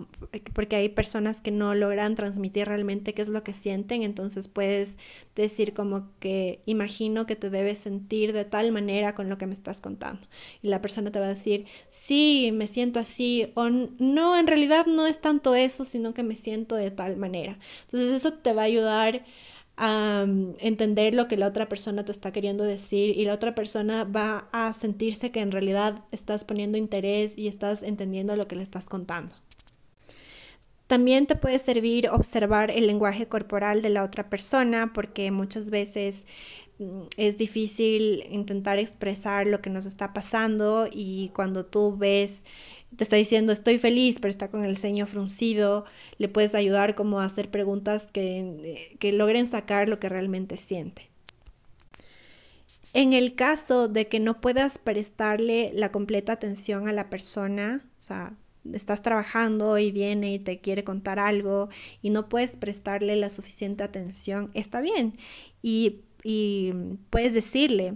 porque 0.55 0.75
hay 0.75 0.89
personas 0.89 1.41
que 1.41 1.51
no 1.51 1.75
logran 1.75 2.15
transmitir 2.15 2.65
realmente 2.65 3.13
qué 3.13 3.21
es 3.21 3.27
lo 3.27 3.43
que 3.43 3.53
sienten, 3.53 4.01
entonces 4.01 4.47
puedes 4.47 4.97
decir 5.35 5.75
como 5.75 6.09
que 6.19 6.61
imagino 6.65 7.27
que 7.27 7.35
te 7.35 7.51
debes 7.51 7.77
sentir 7.77 8.33
de 8.33 8.45
tal 8.45 8.71
manera 8.71 9.13
con 9.13 9.29
lo 9.29 9.37
que 9.37 9.45
me 9.45 9.53
estás 9.53 9.79
contando. 9.79 10.25
Y 10.63 10.69
la 10.69 10.81
persona 10.81 11.11
te 11.11 11.19
va 11.19 11.25
a 11.25 11.29
decir, 11.29 11.67
sí, 11.89 12.49
me 12.51 12.65
siento 12.65 12.99
así, 12.99 13.51
o 13.53 13.69
no, 13.69 14.35
en 14.35 14.47
realidad 14.47 14.87
no 14.87 15.05
es 15.05 15.21
tanto 15.21 15.53
eso, 15.53 15.85
sino 15.85 16.15
que 16.15 16.23
me 16.23 16.35
siento 16.35 16.75
de 16.75 16.89
tal 16.89 17.17
manera. 17.17 17.59
Entonces 17.83 18.11
eso 18.11 18.33
te 18.33 18.53
va 18.53 18.63
a 18.63 18.65
ayudar 18.65 19.23
a 19.77 20.25
entender 20.59 21.13
lo 21.15 21.27
que 21.27 21.37
la 21.37 21.47
otra 21.47 21.67
persona 21.67 22.05
te 22.05 22.11
está 22.11 22.31
queriendo 22.31 22.63
decir 22.63 23.17
y 23.17 23.25
la 23.25 23.33
otra 23.33 23.55
persona 23.55 24.03
va 24.03 24.47
a 24.51 24.71
sentirse 24.73 25.31
que 25.31 25.39
en 25.39 25.51
realidad 25.51 26.03
estás 26.11 26.43
poniendo 26.43 26.77
interés 26.77 27.37
y 27.37 27.47
estás 27.47 27.81
entendiendo 27.81 28.35
lo 28.35 28.47
que 28.47 28.55
le 28.55 28.63
estás 28.63 28.85
contando. 28.85 29.35
También 30.87 31.25
te 31.25 31.35
puede 31.35 31.57
servir 31.57 32.09
observar 32.09 32.69
el 32.69 32.85
lenguaje 32.85 33.27
corporal 33.27 33.81
de 33.81 33.89
la 33.89 34.03
otra 34.03 34.29
persona 34.29 34.91
porque 34.93 35.31
muchas 35.31 35.69
veces 35.71 36.23
mm, 36.77 37.03
es 37.17 37.37
difícil 37.37 38.23
intentar 38.29 38.77
expresar 38.77 39.47
lo 39.47 39.61
que 39.61 39.71
nos 39.71 39.87
está 39.87 40.13
pasando 40.13 40.87
y 40.91 41.29
cuando 41.29 41.65
tú 41.65 41.97
ves 41.97 42.45
te 42.95 43.03
está 43.03 43.15
diciendo 43.15 43.51
estoy 43.51 43.77
feliz, 43.77 44.17
pero 44.19 44.29
está 44.29 44.49
con 44.49 44.63
el 44.63 44.77
ceño 44.77 45.05
fruncido, 45.07 45.85
le 46.17 46.29
puedes 46.29 46.55
ayudar 46.55 46.95
como 46.95 47.19
a 47.19 47.25
hacer 47.25 47.49
preguntas 47.49 48.07
que, 48.07 48.95
que 48.99 49.11
logren 49.11 49.47
sacar 49.47 49.89
lo 49.89 49.99
que 49.99 50.09
realmente 50.09 50.57
siente. 50.57 51.09
En 52.93 53.13
el 53.13 53.33
caso 53.35 53.87
de 53.87 54.07
que 54.07 54.19
no 54.19 54.39
puedas 54.39 54.77
prestarle 54.77 55.71
la 55.73 55.91
completa 55.91 56.33
atención 56.33 56.87
a 56.87 56.93
la 56.93 57.09
persona, 57.09 57.83
o 57.97 58.01
sea, 58.01 58.33
estás 58.71 59.01
trabajando 59.01 59.77
y 59.77 59.91
viene 59.91 60.35
y 60.35 60.39
te 60.39 60.59
quiere 60.59 60.83
contar 60.83 61.19
algo 61.19 61.69
y 62.01 62.11
no 62.11 62.29
puedes 62.29 62.55
prestarle 62.55 63.15
la 63.15 63.29
suficiente 63.29 63.83
atención, 63.83 64.51
está 64.53 64.79
bien. 64.79 65.17
Y, 65.61 66.01
y 66.23 66.71
puedes 67.09 67.33
decirle, 67.33 67.95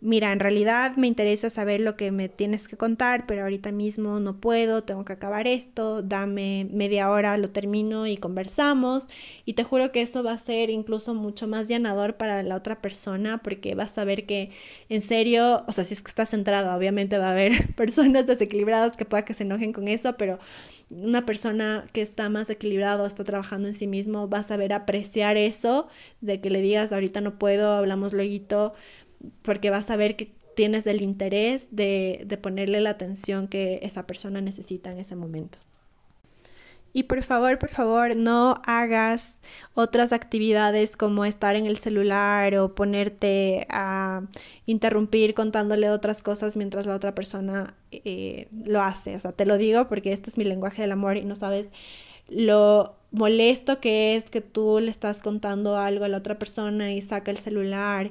mira, 0.00 0.32
en 0.32 0.40
realidad 0.40 0.96
me 0.96 1.06
interesa 1.06 1.50
saber 1.50 1.80
lo 1.80 1.96
que 1.96 2.10
me 2.10 2.28
tienes 2.28 2.68
que 2.68 2.76
contar, 2.76 3.26
pero 3.26 3.42
ahorita 3.42 3.72
mismo 3.72 4.20
no 4.20 4.40
puedo, 4.40 4.82
tengo 4.82 5.04
que 5.04 5.12
acabar 5.12 5.46
esto, 5.46 6.02
dame 6.02 6.66
media 6.70 7.10
hora, 7.10 7.36
lo 7.36 7.50
termino 7.50 8.06
y 8.06 8.16
conversamos. 8.16 9.08
Y 9.44 9.54
te 9.54 9.64
juro 9.64 9.92
que 9.92 10.02
eso 10.02 10.22
va 10.22 10.32
a 10.32 10.38
ser 10.38 10.70
incluso 10.70 11.14
mucho 11.14 11.46
más 11.46 11.68
llenador 11.68 12.16
para 12.16 12.42
la 12.42 12.56
otra 12.56 12.80
persona 12.80 13.38
porque 13.42 13.74
vas 13.74 13.98
a 13.98 14.04
ver 14.04 14.26
que 14.26 14.50
en 14.88 15.00
serio, 15.00 15.64
o 15.66 15.72
sea, 15.72 15.84
si 15.84 15.94
es 15.94 16.02
que 16.02 16.08
estás 16.10 16.30
centrado, 16.30 16.74
obviamente 16.76 17.18
va 17.18 17.28
a 17.28 17.32
haber 17.32 17.74
personas 17.74 18.26
desequilibradas 18.26 18.96
que 18.96 19.04
pueda 19.04 19.24
que 19.24 19.34
se 19.34 19.44
enojen 19.44 19.72
con 19.72 19.88
eso, 19.88 20.16
pero 20.16 20.38
una 20.90 21.24
persona 21.24 21.86
que 21.92 22.02
está 22.02 22.28
más 22.28 22.50
equilibrado, 22.50 23.06
está 23.06 23.22
trabajando 23.24 23.68
en 23.68 23.74
sí 23.74 23.86
mismo, 23.86 24.28
va 24.28 24.38
a 24.38 24.42
saber 24.42 24.72
apreciar 24.72 25.36
eso, 25.36 25.88
de 26.20 26.40
que 26.40 26.50
le 26.50 26.60
digas 26.62 26.92
ahorita 26.92 27.20
no 27.20 27.38
puedo, 27.38 27.72
hablamos 27.72 28.12
luego, 28.12 28.74
porque 29.42 29.70
vas 29.70 29.90
a 29.90 29.96
ver 29.96 30.16
que 30.16 30.32
tienes 30.54 30.86
el 30.86 31.02
interés 31.02 31.68
de, 31.70 32.22
de 32.26 32.36
ponerle 32.36 32.80
la 32.80 32.90
atención 32.90 33.48
que 33.48 33.80
esa 33.82 34.06
persona 34.06 34.40
necesita 34.40 34.90
en 34.90 34.98
ese 34.98 35.16
momento. 35.16 35.58
Y 36.92 37.04
por 37.04 37.22
favor, 37.22 37.58
por 37.58 37.68
favor, 37.68 38.16
no 38.16 38.60
hagas 38.64 39.34
otras 39.74 40.12
actividades 40.12 40.96
como 40.96 41.24
estar 41.24 41.54
en 41.54 41.66
el 41.66 41.76
celular 41.76 42.56
o 42.56 42.74
ponerte 42.74 43.66
a 43.70 44.22
interrumpir 44.66 45.34
contándole 45.34 45.88
otras 45.90 46.22
cosas 46.24 46.56
mientras 46.56 46.86
la 46.86 46.96
otra 46.96 47.14
persona 47.14 47.74
eh, 47.92 48.48
lo 48.64 48.82
hace. 48.82 49.14
O 49.14 49.20
sea, 49.20 49.32
te 49.32 49.46
lo 49.46 49.56
digo 49.56 49.86
porque 49.88 50.12
este 50.12 50.30
es 50.30 50.38
mi 50.38 50.44
lenguaje 50.44 50.82
del 50.82 50.92
amor 50.92 51.16
y 51.16 51.24
no 51.24 51.36
sabes 51.36 51.70
lo 52.28 52.96
molesto 53.12 53.80
que 53.80 54.16
es 54.16 54.30
que 54.30 54.40
tú 54.40 54.80
le 54.80 54.90
estás 54.90 55.22
contando 55.22 55.76
algo 55.76 56.04
a 56.04 56.08
la 56.08 56.18
otra 56.18 56.38
persona 56.38 56.92
y 56.92 57.00
saca 57.02 57.30
el 57.30 57.38
celular 57.38 58.10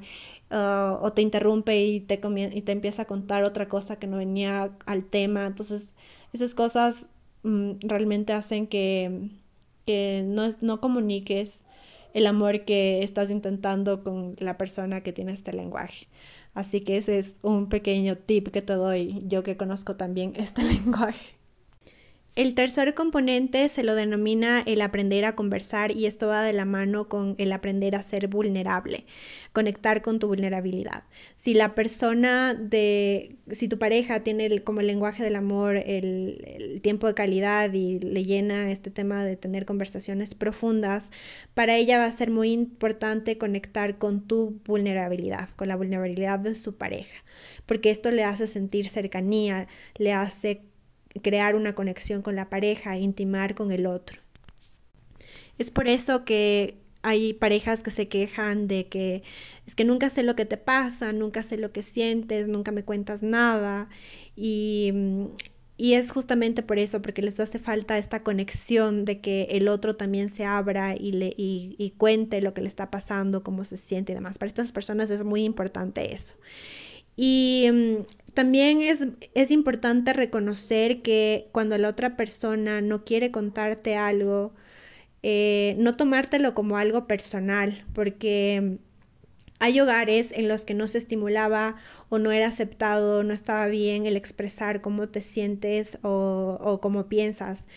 uh, 0.51 1.03
o 1.03 1.13
te 1.13 1.21
interrumpe 1.21 1.81
y 1.83 1.99
te, 2.01 2.19
y 2.53 2.61
te 2.61 2.71
empieza 2.71 3.03
a 3.03 3.05
contar 3.05 3.43
otra 3.43 3.69
cosa 3.69 3.97
que 3.97 4.07
no 4.07 4.17
venía 4.17 4.71
al 4.85 5.05
tema. 5.05 5.47
Entonces, 5.47 5.87
esas 6.33 6.53
cosas 6.55 7.07
Mm, 7.43 7.73
realmente 7.81 8.33
hacen 8.33 8.67
que, 8.67 9.29
que 9.85 10.23
no, 10.25 10.51
no 10.61 10.81
comuniques 10.81 11.63
el 12.13 12.27
amor 12.27 12.65
que 12.65 13.03
estás 13.03 13.29
intentando 13.29 14.03
con 14.03 14.35
la 14.39 14.57
persona 14.57 15.01
que 15.01 15.13
tiene 15.13 15.33
este 15.33 15.53
lenguaje. 15.53 16.07
Así 16.53 16.81
que 16.81 16.97
ese 16.97 17.19
es 17.19 17.35
un 17.43 17.69
pequeño 17.69 18.17
tip 18.17 18.49
que 18.49 18.61
te 18.61 18.73
doy 18.73 19.23
yo 19.27 19.43
que 19.43 19.57
conozco 19.57 19.95
también 19.95 20.33
este 20.35 20.63
lenguaje. 20.63 21.38
El 22.35 22.53
tercer 22.55 22.93
componente 22.93 23.67
se 23.67 23.83
lo 23.83 23.95
denomina 23.95 24.61
el 24.61 24.81
aprender 24.81 25.25
a 25.25 25.35
conversar 25.35 25.91
y 25.91 26.05
esto 26.05 26.27
va 26.27 26.41
de 26.41 26.53
la 26.53 26.63
mano 26.63 27.09
con 27.09 27.35
el 27.37 27.51
aprender 27.51 27.95
a 27.95 28.03
ser 28.03 28.27
vulnerable, 28.27 29.05
conectar 29.51 30.01
con 30.01 30.19
tu 30.19 30.27
vulnerabilidad. 30.27 31.03
Si 31.35 31.53
la 31.53 31.75
persona 31.75 32.53
de, 32.53 33.35
si 33.51 33.67
tu 33.67 33.77
pareja 33.77 34.21
tiene 34.23 34.63
como 34.63 34.79
el 34.79 34.87
lenguaje 34.87 35.23
del 35.23 35.35
amor, 35.35 35.75
el, 35.75 36.45
el 36.45 36.81
tiempo 36.81 37.07
de 37.07 37.13
calidad 37.13 37.73
y 37.73 37.99
le 37.99 38.23
llena 38.23 38.71
este 38.71 38.89
tema 38.89 39.25
de 39.25 39.35
tener 39.35 39.65
conversaciones 39.65 40.33
profundas, 40.33 41.11
para 41.55 41.75
ella 41.75 41.97
va 41.97 42.05
a 42.05 42.11
ser 42.11 42.29
muy 42.31 42.51
importante 42.53 43.37
conectar 43.37 43.97
con 43.97 44.25
tu 44.27 44.61
vulnerabilidad, 44.65 45.49
con 45.57 45.67
la 45.67 45.75
vulnerabilidad 45.75 46.39
de 46.39 46.55
su 46.55 46.77
pareja, 46.77 47.17
porque 47.65 47.89
esto 47.89 48.11
le 48.11 48.23
hace 48.23 48.47
sentir 48.47 48.87
cercanía, 48.87 49.67
le 49.97 50.13
hace 50.13 50.61
crear 51.21 51.55
una 51.55 51.73
conexión 51.75 52.21
con 52.21 52.35
la 52.35 52.49
pareja, 52.49 52.97
intimar 52.97 53.55
con 53.55 53.71
el 53.71 53.85
otro. 53.85 54.19
Es 55.57 55.71
por 55.71 55.87
eso 55.87 56.23
que 56.25 56.77
hay 57.01 57.33
parejas 57.33 57.81
que 57.81 57.91
se 57.91 58.07
quejan 58.07 58.67
de 58.67 58.87
que 58.87 59.23
es 59.65 59.75
que 59.75 59.85
nunca 59.85 60.09
sé 60.09 60.23
lo 60.23 60.35
que 60.35 60.45
te 60.45 60.57
pasa, 60.57 61.13
nunca 61.13 61.43
sé 61.43 61.57
lo 61.57 61.71
que 61.71 61.83
sientes, 61.83 62.47
nunca 62.47 62.71
me 62.71 62.83
cuentas 62.83 63.23
nada 63.23 63.89
y, 64.35 64.91
y 65.77 65.93
es 65.93 66.11
justamente 66.11 66.63
por 66.63 66.79
eso, 66.79 67.01
porque 67.01 67.21
les 67.21 67.39
hace 67.39 67.59
falta 67.59 67.97
esta 67.97 68.23
conexión 68.23 69.05
de 69.05 69.21
que 69.21 69.43
el 69.51 69.69
otro 69.69 69.95
también 69.95 70.29
se 70.29 70.43
abra 70.43 70.95
y, 70.95 71.11
le, 71.13 71.33
y, 71.37 71.75
y 71.77 71.91
cuente 71.91 72.41
lo 72.41 72.53
que 72.53 72.61
le 72.61 72.67
está 72.67 72.89
pasando, 72.91 73.43
cómo 73.43 73.63
se 73.63 73.77
siente 73.77 74.11
y 74.11 74.15
demás. 74.15 74.37
Para 74.37 74.49
estas 74.49 74.71
personas 74.71 75.09
es 75.11 75.23
muy 75.23 75.43
importante 75.43 76.13
eso. 76.13 76.35
Y 77.21 77.67
mm, 77.69 78.05
también 78.33 78.79
es, 78.79 79.05
es 79.33 79.51
importante 79.51 80.13
reconocer 80.13 81.01
que 81.01 81.49
cuando 81.51 81.77
la 81.77 81.89
otra 81.89 82.15
persona 82.15 82.79
no 82.79 83.03
quiere 83.03 83.29
contarte 83.29 83.97
algo, 83.97 84.53
eh, 85.23 85.75
no 85.79 85.97
tomártelo 85.97 86.53
como 86.53 86.77
algo 86.77 87.07
personal, 87.07 87.85
porque 87.93 88.61
mm, 88.63 88.75
hay 89.59 89.81
hogares 89.81 90.31
en 90.31 90.47
los 90.47 90.63
que 90.65 90.73
no 90.75 90.87
se 90.87 90.99
estimulaba 90.99 91.75
o 92.09 92.19
no 92.19 92.31
era 92.31 92.47
aceptado, 92.47 93.23
no 93.23 93.33
estaba 93.33 93.67
bien 93.67 94.05
el 94.05 94.15
expresar 94.15 94.81
cómo 94.81 95.09
te 95.09 95.21
sientes 95.21 95.97
o, 96.03 96.57
o 96.61 96.79
cómo 96.81 97.09
piensas 97.09 97.67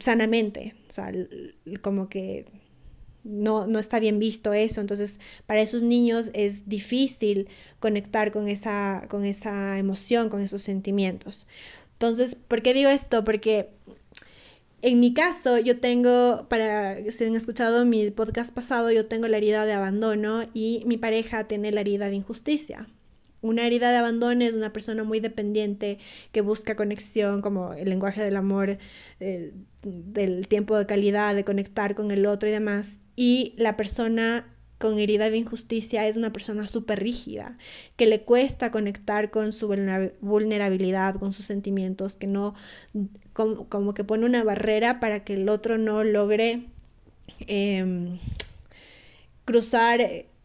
sanamente, 0.00 0.74
o 0.88 0.92
sea, 0.92 1.12
como 1.82 2.08
que 2.08 2.46
no, 3.24 3.66
no 3.66 3.78
está 3.78 3.98
bien 4.00 4.18
visto 4.18 4.52
eso, 4.52 4.80
entonces 4.80 5.18
para 5.46 5.62
esos 5.62 5.82
niños 5.82 6.30
es 6.34 6.68
difícil 6.68 7.48
conectar 7.80 8.32
con 8.32 8.48
esa, 8.48 9.06
con 9.08 9.24
esa 9.24 9.78
emoción, 9.78 10.28
con 10.28 10.40
esos 10.42 10.62
sentimientos. 10.62 11.46
Entonces, 11.94 12.34
¿por 12.34 12.62
qué 12.62 12.74
digo 12.74 12.90
esto? 12.90 13.24
Porque 13.24 13.70
en 14.82 14.98
mi 14.98 15.14
caso, 15.14 15.58
yo 15.58 15.78
tengo, 15.78 16.46
para 16.48 16.98
si 17.12 17.24
han 17.24 17.36
escuchado 17.36 17.84
mi 17.84 18.10
podcast 18.10 18.52
pasado, 18.52 18.90
yo 18.90 19.06
tengo 19.06 19.28
la 19.28 19.36
herida 19.36 19.64
de 19.64 19.72
abandono 19.72 20.48
y 20.54 20.82
mi 20.86 20.96
pareja 20.96 21.46
tiene 21.46 21.70
la 21.70 21.82
herida 21.82 22.08
de 22.08 22.16
injusticia. 22.16 22.88
Una 23.42 23.66
herida 23.66 23.90
de 23.90 23.98
abandono 23.98 24.44
es 24.44 24.54
una 24.54 24.72
persona 24.72 25.04
muy 25.04 25.20
dependiente 25.20 25.98
que 26.30 26.40
busca 26.40 26.76
conexión, 26.76 27.42
como 27.42 27.74
el 27.74 27.88
lenguaje 27.88 28.22
del 28.22 28.36
amor, 28.36 28.78
eh, 29.20 29.52
del 29.82 30.48
tiempo 30.48 30.76
de 30.78 30.86
calidad, 30.86 31.34
de 31.34 31.44
conectar 31.44 31.94
con 31.94 32.10
el 32.12 32.24
otro 32.26 32.48
y 32.48 32.52
demás. 32.52 33.00
Y 33.16 33.54
la 33.56 33.76
persona 33.76 34.46
con 34.82 34.98
herida 34.98 35.30
de 35.30 35.36
injusticia 35.36 36.08
es 36.08 36.16
una 36.16 36.32
persona 36.32 36.66
súper 36.66 37.00
rígida, 37.00 37.56
que 37.96 38.06
le 38.06 38.22
cuesta 38.22 38.72
conectar 38.72 39.30
con 39.30 39.52
su 39.52 39.68
vulnerabilidad, 40.20 41.14
con 41.20 41.32
sus 41.32 41.46
sentimientos, 41.46 42.16
que 42.16 42.26
no, 42.26 42.56
como, 43.32 43.94
que 43.94 44.02
pone 44.02 44.26
una 44.26 44.42
barrera 44.42 44.98
para 44.98 45.22
que 45.22 45.34
el 45.34 45.48
otro 45.48 45.78
no 45.78 46.02
logre 46.02 46.64
em, 47.46 48.18
cruzar 49.44 50.00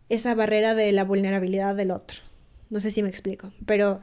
esa 0.10 0.36
barrera 0.36 0.76
de 0.76 0.92
la 0.92 1.04
vulnerabilidad 1.04 1.76
del 1.76 1.90
otro. 1.90 2.27
No 2.70 2.80
sé 2.80 2.92
si 2.92 3.02
me 3.04 3.10
explico, 3.10 3.52
pero 3.66 4.02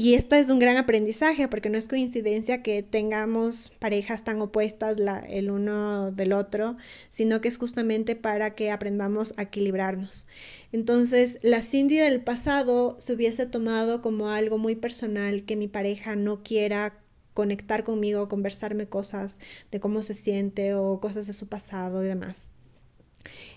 y 0.00 0.14
esto 0.14 0.36
es 0.36 0.48
un 0.48 0.60
gran 0.60 0.76
aprendizaje 0.76 1.48
porque 1.48 1.70
no 1.70 1.76
es 1.76 1.88
coincidencia 1.88 2.62
que 2.62 2.84
tengamos 2.84 3.72
parejas 3.80 4.22
tan 4.22 4.40
opuestas 4.40 4.96
el 5.28 5.50
uno 5.50 6.12
del 6.12 6.34
otro, 6.34 6.76
sino 7.08 7.40
que 7.40 7.48
es 7.48 7.58
justamente 7.58 8.14
para 8.14 8.54
que 8.54 8.70
aprendamos 8.70 9.34
a 9.36 9.42
equilibrarnos. 9.42 10.24
Entonces, 10.70 11.40
la 11.42 11.62
Cindy 11.62 11.96
del 11.96 12.20
pasado 12.22 12.96
se 13.00 13.14
hubiese 13.14 13.46
tomado 13.46 14.00
como 14.00 14.28
algo 14.28 14.56
muy 14.56 14.76
personal 14.76 15.44
que 15.44 15.56
mi 15.56 15.66
pareja 15.66 16.14
no 16.14 16.44
quiera 16.44 17.00
conectar 17.34 17.82
conmigo, 17.82 18.28
conversarme 18.28 18.86
cosas 18.86 19.40
de 19.72 19.80
cómo 19.80 20.02
se 20.02 20.14
siente 20.14 20.74
o 20.74 21.00
cosas 21.00 21.26
de 21.26 21.32
su 21.32 21.48
pasado 21.48 22.04
y 22.04 22.06
demás. 22.06 22.50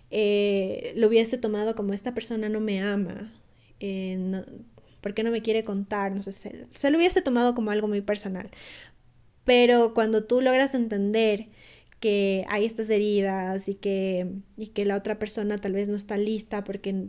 Eh, 0.10 0.94
lo 0.96 1.08
hubiese 1.08 1.38
tomado 1.38 1.76
como 1.76 1.94
esta 1.94 2.16
persona 2.16 2.50
no 2.50 2.60
me 2.62 2.82
ama, 2.82 3.32
eh, 3.82 4.46
¿por 5.02 5.14
qué 5.16 5.24
no 5.24 5.32
me 5.32 5.42
quiere 5.44 5.64
contar? 5.64 6.14
No 6.14 6.24
sé, 6.24 6.32
se, 6.34 6.68
se 6.72 6.92
lo 6.92 6.98
hubiese 6.98 7.22
tomado 7.24 7.56
como 7.56 7.72
algo 7.72 7.88
muy 7.90 8.02
personal. 8.02 8.52
Pero 9.46 9.94
cuando 9.94 10.24
tú 10.26 10.42
logras 10.42 10.74
entender 10.74 11.50
que 12.00 12.46
hay 12.50 12.66
estas 12.66 12.90
heridas 12.90 13.68
y 13.68 13.76
que, 13.76 14.28
y 14.58 14.68
que 14.68 14.86
la 14.86 14.96
otra 14.98 15.20
persona 15.20 15.58
tal 15.60 15.74
vez 15.74 15.88
no 15.90 15.96
está 15.96 16.18
lista 16.18 16.64
porque 16.64 17.08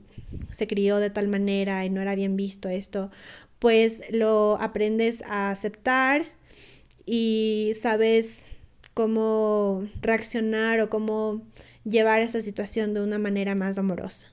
se 0.52 0.66
crió 0.66 0.98
de 0.98 1.10
tal 1.10 1.28
manera 1.28 1.84
y 1.84 1.90
no 1.90 2.00
era 2.02 2.14
bien 2.14 2.36
visto 2.36 2.68
esto, 2.68 3.10
pues 3.58 4.02
lo 4.10 4.58
aprendes 4.60 5.22
a 5.26 5.50
aceptar 5.50 6.26
y 7.06 7.72
sabes 7.80 8.50
cómo 8.94 9.84
reaccionar 10.02 10.80
o 10.80 10.90
cómo 10.90 11.42
llevar 11.84 12.22
esa 12.22 12.42
situación 12.42 12.94
de 12.94 13.02
una 13.02 13.18
manera 13.18 13.54
más 13.56 13.78
amorosa. 13.78 14.31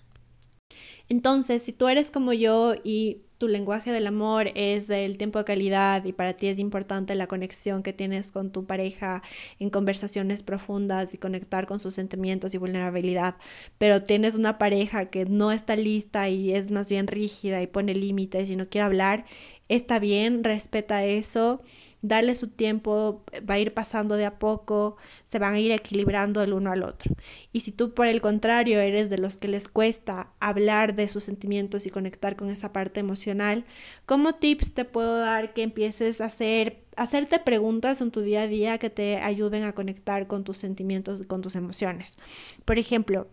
Entonces, 1.10 1.64
si 1.64 1.74
tú 1.74 1.88
eres 1.88 2.12
como 2.12 2.34
yo 2.34 2.76
y 2.84 3.24
tu 3.40 3.48
lenguaje 3.48 3.92
del 3.92 4.06
amor 4.08 4.52
es 4.54 4.88
del 4.88 5.18
tiempo 5.18 5.40
de 5.40 5.46
calidad 5.46 6.04
y 6.06 6.12
para 6.14 6.34
ti 6.34 6.48
es 6.48 6.60
importante 6.60 7.16
la 7.16 7.28
conexión 7.28 7.84
que 7.84 7.94
tienes 7.94 8.32
con 8.32 8.52
tu 8.52 8.66
pareja 8.66 9.24
en 9.60 9.70
conversaciones 9.70 10.44
profundas 10.44 11.14
y 11.14 11.18
conectar 11.18 11.66
con 11.66 11.80
sus 11.80 11.96
sentimientos 11.96 12.54
y 12.54 12.58
vulnerabilidad, 12.58 13.38
pero 13.78 14.04
tienes 14.04 14.36
una 14.36 14.58
pareja 14.58 15.06
que 15.10 15.26
no 15.26 15.52
está 15.52 15.76
lista 15.78 16.30
y 16.30 16.52
es 16.54 16.70
más 16.70 16.90
bien 16.90 17.08
rígida 17.08 17.62
y 17.62 17.68
pone 17.68 17.96
límites 17.96 18.50
y 18.50 18.56
no 18.58 18.68
quiere 18.70 18.86
hablar, 18.86 19.26
está 19.70 20.00
bien, 20.00 20.44
respeta 20.44 21.06
eso, 21.06 21.62
dale 22.02 22.36
su 22.36 22.48
tiempo, 22.48 23.24
va 23.50 23.56
a 23.56 23.60
ir 23.60 23.74
pasando 23.74 24.16
de 24.16 24.26
a 24.26 24.40
poco, 24.40 24.98
se 25.28 25.40
van 25.40 25.56
a 25.56 25.60
ir 25.60 25.72
equilibrando 25.72 26.42
el 26.42 26.54
uno 26.54 26.72
al 26.72 26.84
otro. 26.84 27.14
Y 27.52 27.62
si 27.62 27.72
tú 27.72 27.94
por 27.94 28.08
el 28.08 28.22
contrario 28.22 28.80
eres 28.80 29.10
de 29.10 29.18
los 29.18 29.38
que 29.38 29.48
les 29.48 29.68
cuesta 29.68 30.32
hablar 30.40 30.96
de 30.96 31.08
sus 31.08 31.24
sentimientos 31.24 31.86
y 31.86 31.90
conectar 31.90 32.36
con 32.36 32.50
esa 32.50 32.72
parte 32.72 33.00
emocional, 33.00 33.66
como 34.06 34.36
tips 34.36 34.74
te 34.74 34.86
puedo 34.86 35.18
dar 35.20 35.54
que 35.54 35.64
empieces 35.64 36.22
a 36.22 36.26
hacer 36.26 36.84
hacerte 36.96 37.40
preguntas 37.40 38.02
en 38.02 38.12
tu 38.12 38.22
día 38.22 38.42
a 38.42 38.48
día 38.48 38.78
que 38.78 38.90
te 38.90 39.18
ayuden 39.18 39.64
a 39.64 39.74
conectar 39.74 40.28
con 40.28 40.44
tus 40.44 40.58
sentimientos, 40.58 41.24
con 41.28 41.42
tus 41.42 41.56
emociones. 41.56 42.18
Por 42.66 42.78
ejemplo, 42.78 43.28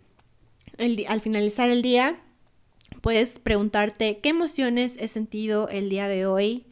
al 0.78 1.20
finalizar 1.20 1.68
el 1.70 1.82
día, 1.82 2.20
puedes 3.00 3.38
preguntarte 3.40 4.18
qué 4.18 4.28
emociones 4.28 4.96
he 5.00 5.08
sentido 5.08 5.68
el 5.68 5.88
día 5.88 6.06
de 6.06 6.26
hoy, 6.26 6.66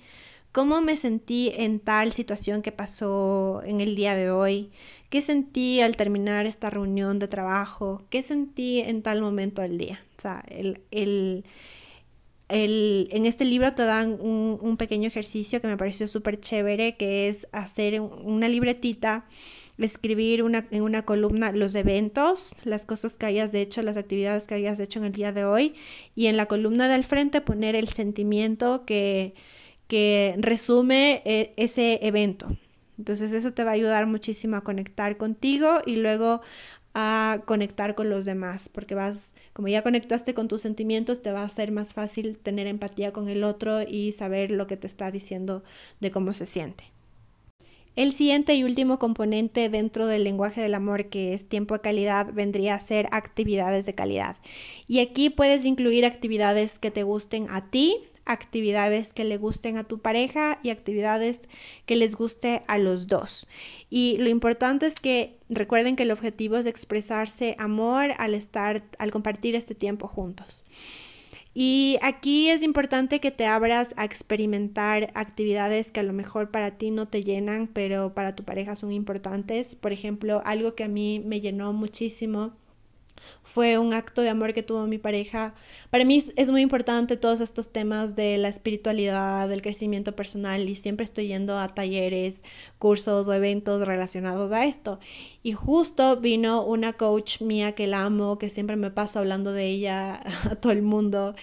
cómo 0.55 0.81
me 0.83 0.95
sentí 0.95 1.51
en 1.57 1.81
tal 1.81 2.13
situación 2.13 2.63
que 2.63 2.71
pasó 2.71 3.61
en 3.65 3.81
el 3.81 3.97
día 3.97 4.15
de 4.15 4.31
hoy, 4.31 4.71
qué 5.11 5.21
sentí 5.21 5.81
al 5.81 5.97
terminar 5.97 6.47
esta 6.47 6.71
reunión 6.71 7.19
de 7.19 7.27
trabajo, 7.27 8.05
qué 8.09 8.23
sentí 8.23 8.79
en 8.79 9.03
tal 9.03 9.21
momento 9.21 9.63
del 9.63 9.79
día. 9.79 10.01
O 10.17 10.23
sea, 10.23 10.45
el, 10.47 10.81
el, 10.93 11.45
el, 12.49 13.09
en 13.11 13.27
este 13.27 13.45
libro 13.45 13.75
te 13.75 13.85
dan 13.85 14.17
un, 14.21 14.77
pequeño 14.77 15.09
ejercicio 15.09 15.61
que 15.61 15.67
me 15.67 15.77
pareció 15.77 16.07
súper 16.07 16.41
chévere, 16.41 16.97
que 16.97 17.27
es 17.27 17.49
hacer 17.51 18.01
una 18.01 18.49
libretita 18.49 19.27
escribir 19.77 20.45
una, 20.45 20.69
en 20.71 20.83
una 20.83 21.05
columna 21.05 21.51
los 21.51 21.75
eventos, 21.75 22.55
las 22.63 22.87
cosas 22.87 23.17
que 23.17 23.27
hayas 23.27 23.53
hecho, 23.55 23.83
las 23.83 23.97
actividades 23.97 24.47
que 24.47 24.55
hayas 24.55 24.79
hecho 24.79 25.01
en 25.01 25.07
el 25.07 25.13
día 25.13 25.33
de 25.33 25.45
hoy 25.45 25.75
y 26.15 26.27
en 26.27 26.37
la 26.37 26.47
columna 26.47 26.87
del 26.87 27.03
frente 27.03 27.41
poner 27.41 27.75
el 27.75 27.89
sentimiento 27.89 28.85
que, 28.85 29.35
que 29.89 30.35
resume 30.39 31.23
eh, 31.25 31.53
ese 31.57 31.99
evento. 32.07 32.57
Entonces 32.99 33.33
eso 33.33 33.53
te 33.53 33.65
va 33.65 33.73
a 33.73 33.75
ayudar 33.75 34.07
muchísimo 34.07 34.57
a 34.57 34.63
conectar 34.63 35.17
contigo 35.17 35.81
y 35.85 35.97
luego 35.97 36.43
a 36.95 37.41
conectar 37.45 37.97
con 37.97 38.09
los 38.09 38.25
demás, 38.25 38.69
porque 38.69 38.95
vas, 38.95 39.35
como 39.53 39.69
ya 39.69 39.83
conectaste 39.83 40.33
con 40.33 40.47
tus 40.47 40.63
sentimientos, 40.63 41.23
te 41.23 41.33
va 41.33 41.43
a 41.43 41.49
ser 41.49 41.73
más 41.73 41.93
fácil 41.93 42.39
tener 42.39 42.69
empatía 42.69 43.13
con 43.13 43.29
el 43.29 43.43
otro 43.43 43.83
y 43.83 44.13
saber 44.13 44.53
lo 44.53 44.69
que 44.69 44.77
te 44.77 44.87
está 44.87 45.11
diciendo 45.11 45.65
de 46.01 46.13
cómo 46.13 46.33
se 46.33 46.47
siente. 46.47 46.85
El 47.97 48.13
siguiente 48.13 48.55
y 48.55 48.65
último 48.65 48.99
componente 48.99 49.69
dentro 49.69 50.07
del 50.07 50.25
lenguaje 50.25 50.61
del 50.61 50.75
amor, 50.75 51.07
que 51.07 51.33
es 51.33 51.49
tiempo 51.49 51.75
de 51.75 51.81
calidad, 51.81 52.33
vendría 52.33 52.75
a 52.75 52.81
ser 52.81 53.07
actividades 53.13 53.87
de 53.87 53.95
calidad. 53.95 54.37
Y 54.89 54.99
aquí 54.99 55.31
puedes 55.31 55.65
incluir 55.65 56.05
actividades 56.05 56.81
que 56.81 56.91
te 56.91 57.05
gusten 57.05 57.47
a 57.51 57.71
ti, 57.71 57.99
actividades 58.27 59.13
que 59.13 59.25
le 59.25 59.37
gusten 59.37 59.77
a 59.77 59.85
tu 59.85 59.99
pareja 59.99 60.59
y 60.63 60.71
actividades 60.71 61.41
que 61.87 61.97
les 61.97 62.15
guste 62.15 62.63
a 62.67 62.79
los 62.79 63.07
dos. 63.07 63.47
Y 63.91 64.17
lo 64.19 64.29
importante 64.29 64.87
es 64.87 64.95
que 64.95 65.37
recuerden 65.49 65.97
que 65.97 66.05
el 66.05 66.11
objetivo 66.11 66.57
es 66.57 66.67
expresarse 66.67 67.57
amor 67.59 68.13
al 68.19 68.35
estar, 68.35 68.85
al 68.99 69.11
compartir 69.11 69.55
este 69.55 69.75
tiempo 69.75 70.09
juntos. 70.09 70.65
Y 71.57 71.99
aquí 72.03 72.51
es 72.51 72.63
importante 72.63 73.21
que 73.21 73.31
te 73.31 73.47
abras 73.47 73.95
a 73.97 74.05
experimentar 74.05 75.13
actividades 75.15 75.93
que 75.93 76.01
a 76.01 76.03
lo 76.03 76.13
mejor 76.13 76.51
para 76.51 76.73
ti 76.79 76.91
no 76.91 77.07
te 77.07 77.23
llenan, 77.23 77.69
pero 77.69 78.13
para 78.13 78.35
tu 78.35 78.43
pareja 78.43 78.75
son 78.75 78.91
importantes. 78.91 79.77
Por 79.77 79.93
ejemplo, 79.93 80.43
algo 80.45 80.75
que 80.75 80.83
a 80.83 80.89
mí 80.89 81.23
me 81.25 81.41
llenó 81.41 81.73
muchísimo 81.73 82.55
fue 83.55 83.79
un 83.79 83.95
acto 83.95 84.23
de 84.23 84.31
amor 84.31 84.53
que 84.53 84.65
tuvo 84.65 84.87
mi 84.89 84.99
pareja. 84.99 85.55
Para 85.91 86.05
mí 86.05 86.25
es 86.35 86.51
muy 86.51 86.61
importante 86.61 87.17
todos 87.17 87.41
estos 87.41 87.71
temas 87.71 88.17
de 88.17 88.37
la 88.37 88.49
espiritualidad, 88.49 89.49
del 89.49 89.63
crecimiento 89.63 90.17
personal 90.17 90.69
y 90.69 90.75
siempre 90.75 91.05
estoy 91.05 91.29
yendo 91.29 91.57
a 91.57 91.69
talleres, 91.69 92.43
cursos 92.79 93.29
o 93.29 93.33
eventos 93.33 93.87
relacionados 93.87 94.51
a 94.51 94.65
esto. 94.67 94.99
Y 95.45 95.53
justo 95.53 96.21
vino 96.21 96.65
una 96.65 96.95
coach 96.95 97.41
mía 97.43 97.77
que 97.77 97.87
la 97.87 98.03
amo, 98.05 98.39
que 98.39 98.51
siempre 98.51 98.75
me 98.75 98.91
paso 98.91 99.21
hablando 99.21 99.53
de 99.53 99.67
ella 99.69 100.21
a 100.51 100.57
todo 100.57 100.73
el 100.73 100.83
mundo 100.83 101.37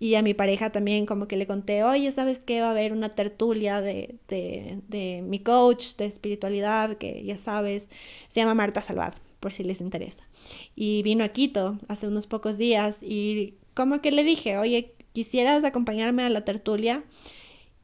y 0.00 0.14
a 0.14 0.22
mi 0.22 0.32
pareja 0.34 0.70
también 0.72 1.06
como 1.06 1.28
que 1.28 1.36
le 1.36 1.46
conté, 1.46 1.84
oye, 1.84 2.10
¿sabes 2.12 2.38
qué? 2.38 2.60
Va 2.62 2.68
a 2.68 2.70
haber 2.70 2.92
una 2.92 3.10
tertulia 3.10 3.80
de, 3.82 4.16
de, 4.28 4.80
de 4.88 5.22
mi 5.22 5.40
coach 5.40 5.96
de 5.96 6.06
espiritualidad, 6.06 6.96
que 6.96 7.24
ya 7.24 7.36
sabes, 7.36 7.90
se 8.30 8.40
llama 8.40 8.54
Marta 8.54 8.80
Salvad, 8.80 9.14
por 9.40 9.52
si 9.52 9.64
les 9.64 9.80
interesa 9.82 10.27
y 10.74 11.02
vino 11.02 11.24
a 11.24 11.28
Quito 11.28 11.78
hace 11.88 12.06
unos 12.06 12.26
pocos 12.26 12.58
días 12.58 12.98
y 13.02 13.54
como 13.74 14.00
que 14.00 14.10
le 14.10 14.24
dije, 14.24 14.58
oye, 14.58 14.94
¿quisieras 15.12 15.64
acompañarme 15.64 16.22
a 16.24 16.30
la 16.30 16.44
tertulia? 16.44 17.04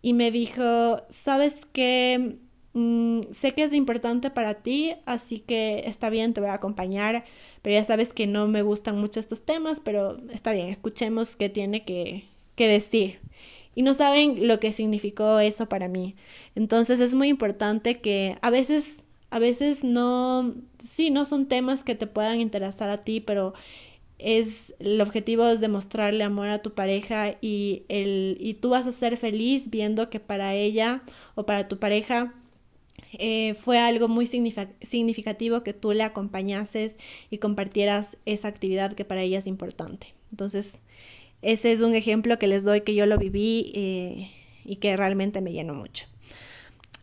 Y 0.02 0.12
me 0.12 0.30
dijo, 0.30 1.02
¿sabes 1.08 1.66
qué? 1.72 2.36
Mm, 2.74 3.20
sé 3.30 3.52
que 3.52 3.62
es 3.64 3.72
importante 3.72 4.30
para 4.30 4.62
ti, 4.62 4.94
así 5.06 5.38
que 5.38 5.84
está 5.86 6.10
bien, 6.10 6.34
te 6.34 6.40
voy 6.40 6.50
a 6.50 6.54
acompañar, 6.54 7.24
pero 7.62 7.74
ya 7.74 7.84
sabes 7.84 8.12
que 8.12 8.26
no 8.26 8.48
me 8.48 8.62
gustan 8.62 8.98
mucho 8.98 9.20
estos 9.20 9.44
temas, 9.44 9.80
pero 9.80 10.18
está 10.32 10.52
bien, 10.52 10.68
escuchemos 10.68 11.36
qué 11.36 11.48
tiene 11.48 11.84
que, 11.84 12.24
que 12.56 12.66
decir. 12.68 13.20
Y 13.76 13.82
no 13.82 13.94
saben 13.94 14.48
lo 14.48 14.60
que 14.60 14.72
significó 14.72 15.38
eso 15.38 15.68
para 15.68 15.88
mí. 15.88 16.16
Entonces 16.56 17.00
es 17.00 17.14
muy 17.14 17.28
importante 17.28 18.00
que 18.00 18.36
a 18.42 18.50
veces 18.50 19.03
a 19.34 19.40
veces 19.40 19.82
no, 19.82 20.54
sí, 20.78 21.10
no 21.10 21.24
son 21.24 21.48
temas 21.48 21.82
que 21.82 21.96
te 21.96 22.06
puedan 22.06 22.40
interesar 22.40 22.88
a 22.88 23.02
ti, 23.02 23.18
pero 23.20 23.52
es 24.20 24.72
el 24.78 25.00
objetivo 25.00 25.48
es 25.48 25.58
demostrarle 25.58 26.22
amor 26.22 26.46
a 26.46 26.62
tu 26.62 26.72
pareja 26.72 27.34
y 27.40 27.82
el 27.88 28.36
y 28.38 28.54
tú 28.54 28.70
vas 28.70 28.86
a 28.86 28.92
ser 28.92 29.16
feliz 29.16 29.70
viendo 29.70 30.08
que 30.08 30.20
para 30.20 30.54
ella 30.54 31.02
o 31.34 31.46
para 31.46 31.66
tu 31.66 31.80
pareja 31.80 32.32
eh, 33.14 33.54
fue 33.54 33.78
algo 33.80 34.06
muy 34.06 34.28
significativo 34.28 35.64
que 35.64 35.72
tú 35.72 35.90
le 35.90 36.04
acompañases 36.04 36.94
y 37.28 37.38
compartieras 37.38 38.16
esa 38.26 38.46
actividad 38.46 38.92
que 38.92 39.04
para 39.04 39.22
ella 39.22 39.40
es 39.40 39.48
importante. 39.48 40.14
Entonces, 40.30 40.80
ese 41.42 41.72
es 41.72 41.80
un 41.80 41.96
ejemplo 41.96 42.38
que 42.38 42.46
les 42.46 42.62
doy 42.62 42.82
que 42.82 42.94
yo 42.94 43.04
lo 43.06 43.18
viví 43.18 43.72
eh, 43.74 44.30
y 44.64 44.76
que 44.76 44.96
realmente 44.96 45.40
me 45.40 45.50
llenó 45.50 45.74
mucho. 45.74 46.06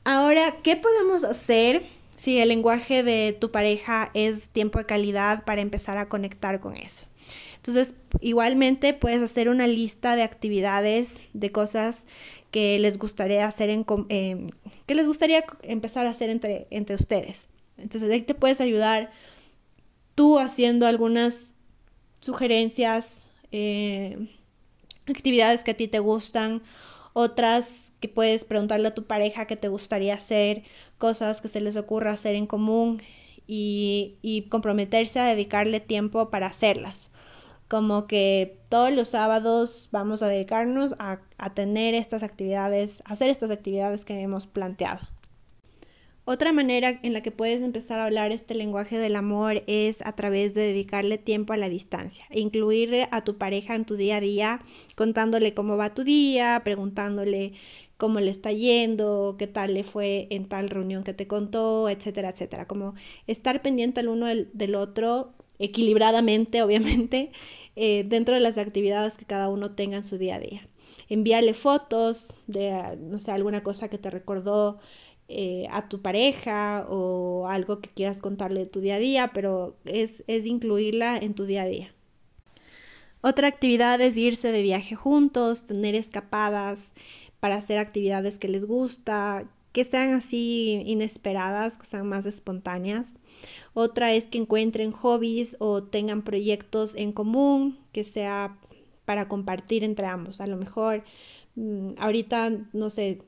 Ahora, 0.05 0.55
¿qué 0.63 0.77
podemos 0.77 1.25
hacer 1.25 1.84
si 2.16 2.38
el 2.39 2.49
lenguaje 2.49 3.03
de 3.03 3.36
tu 3.39 3.51
pareja 3.51 4.12
es 4.14 4.49
tiempo 4.49 4.80
de 4.80 4.86
calidad 4.86 5.43
para 5.43 5.62
empezar 5.62 5.97
a 5.97 6.09
conectar 6.09 6.59
con 6.59 6.76
eso. 6.76 7.05
Entonces, 7.57 7.93
igualmente 8.22 8.93
puedes 8.93 9.22
hacer 9.22 9.49
una 9.49 9.68
lista 9.68 10.16
de 10.16 10.24
actividades, 10.24 11.24
de 11.34 11.51
cosas 11.51 12.07
que 12.49 12.80
les 12.80 12.97
gustaría 12.97 13.45
hacer 13.45 13.70
en, 13.70 13.86
eh, 14.09 14.49
que 14.86 14.95
les 14.95 15.07
gustaría 15.07 15.45
empezar 15.62 16.05
a 16.05 16.09
hacer 16.09 16.30
entre, 16.30 16.68
entre 16.70 16.95
ustedes. 16.95 17.47
Entonces, 17.78 18.09
ahí 18.09 18.22
te 18.22 18.34
puedes 18.34 18.62
ayudar 18.62 19.12
tú 20.16 20.39
haciendo 20.39 20.88
algunas 20.88 21.55
sugerencias, 22.20 23.30
eh, 23.51 24.28
actividades 25.07 25.64
que 25.64 25.72
a 25.72 25.78
ti 25.78 25.88
te 25.88 25.99
gustan 25.99 26.62
otras 27.14 27.93
que 27.99 28.07
puedes 28.07 28.45
preguntarle 28.45 28.88
a 28.89 28.95
tu 28.95 29.05
pareja 29.05 29.45
que 29.45 29.55
te 29.55 29.68
gustaría 29.68 30.16
hacer, 30.16 30.64
cosas 30.97 31.41
que 31.41 31.47
se 31.47 31.62
les 31.62 31.76
ocurra 31.78 32.12
hacer 32.12 32.36
en 32.36 32.47
común 32.47 33.01
y, 33.47 34.18
y 34.22 34.43
comprometerse 34.43 35.20
a 35.20 35.26
dedicarle 35.26 35.80
tiempo 35.80 36.30
para 36.30 36.47
hacerlas. 36.47 37.09
Como 37.68 38.07
que 38.07 38.57
todos 38.70 38.91
los 38.91 39.09
sábados 39.09 39.89
vamos 39.91 40.24
a 40.24 40.28
dedicarnos 40.28 40.93
a, 40.99 41.22
a 41.38 41.53
tener 41.53 41.93
estas 41.95 42.24
actividades, 42.24 43.01
a 43.05 43.14
hacer 43.14 43.30
estas 43.30 43.51
actividades 43.51 44.05
que 44.05 44.20
hemos 44.20 44.47
planteado. 44.47 45.01
Otra 46.24 46.53
manera 46.53 46.99
en 47.01 47.13
la 47.13 47.22
que 47.22 47.32
puedes 47.32 47.63
empezar 47.63 47.99
a 47.99 48.05
hablar 48.05 48.32
este 48.32 48.53
lenguaje 48.53 48.99
del 48.99 49.15
amor 49.15 49.63
es 49.65 50.01
a 50.03 50.15
través 50.15 50.53
de 50.53 50.61
dedicarle 50.61 51.17
tiempo 51.17 51.53
a 51.53 51.57
la 51.57 51.67
distancia, 51.67 52.26
e 52.30 52.39
incluir 52.39 53.07
a 53.09 53.24
tu 53.24 53.38
pareja 53.38 53.74
en 53.74 53.86
tu 53.86 53.95
día 53.95 54.17
a 54.17 54.22
día, 54.22 54.59
contándole 54.95 55.55
cómo 55.55 55.78
va 55.78 55.89
tu 55.89 56.03
día, 56.03 56.61
preguntándole 56.63 57.53
cómo 57.97 58.19
le 58.19 58.30
está 58.30 58.51
yendo, 58.51 59.36
qué 59.39 59.47
tal 59.47 59.74
le 59.74 59.84
fue 59.84 60.28
en 60.30 60.47
tal 60.47 60.69
reunión 60.69 61.03
que 61.03 61.13
te 61.13 61.28
contó, 61.28 61.89
etcétera, 61.89 62.30
etcétera. 62.30 62.67
Como 62.67 62.93
estar 63.28 63.61
pendiente 63.63 64.01
el 64.01 64.07
uno 64.09 64.28
del, 64.28 64.76
otro, 64.76 65.34
equilibradamente, 65.59 66.61
obviamente, 66.63 67.32
eh, 67.76 68.03
dentro 68.07 68.36
de 68.36 68.41
las 68.41 68.57
actividades 68.59 69.17
que 69.17 69.26
cada 69.26 69.49
uno 69.49 69.72
tenga 69.76 69.97
en 69.97 70.03
su 70.03 70.17
día 70.19 70.36
a 70.36 70.39
día. 70.39 70.67
Envíale 71.09 71.53
fotos 71.53 72.36
de, 72.47 72.97
no 72.99 73.19
sé, 73.19 73.32
alguna 73.32 73.63
cosa 73.63 73.89
que 73.89 73.97
te 73.97 74.09
recordó 74.09 74.80
eh, 75.32 75.67
a 75.71 75.88
tu 75.88 76.01
pareja 76.01 76.86
o 76.89 77.47
algo 77.47 77.79
que 77.79 77.89
quieras 77.89 78.21
contarle 78.21 78.61
de 78.61 78.65
tu 78.65 78.82
día 78.82 78.95
a 78.95 78.99
día, 78.99 79.32
pero 79.34 79.75
es, 79.86 80.23
es 80.27 80.45
incluirla 80.45 81.17
en 81.17 81.34
tu 81.34 81.45
día 81.45 81.63
a 81.63 81.67
día. 81.67 81.93
Otra 83.21 83.47
actividad 83.47 84.01
es 84.01 84.17
irse 84.17 84.51
de 84.51 84.61
viaje 84.61 84.95
juntos, 84.95 85.63
tener 85.65 85.95
escapadas 85.95 86.91
para 87.39 87.55
hacer 87.55 87.77
actividades 87.77 88.38
que 88.38 88.47
les 88.47 88.65
gusta, 88.65 89.47
que 89.71 89.84
sean 89.84 90.13
así 90.13 90.84
inesperadas, 90.86 91.77
que 91.77 91.86
sean 91.86 92.07
más 92.07 92.25
espontáneas. 92.25 93.19
Otra 93.73 94.13
es 94.13 94.25
que 94.25 94.38
encuentren 94.38 94.91
hobbies 94.91 95.55
o 95.59 95.84
tengan 95.84 96.23
proyectos 96.23 96.95
en 96.95 97.13
común, 97.13 97.79
que 97.91 98.03
sea 98.03 98.57
para 99.05 99.27
compartir 99.27 99.84
entre 99.84 100.07
ambos. 100.07 100.41
A 100.41 100.47
lo 100.47 100.57
mejor 100.57 101.03
mm, 101.55 101.91
ahorita, 101.97 102.51
no 102.73 102.89
sé, 102.89 103.21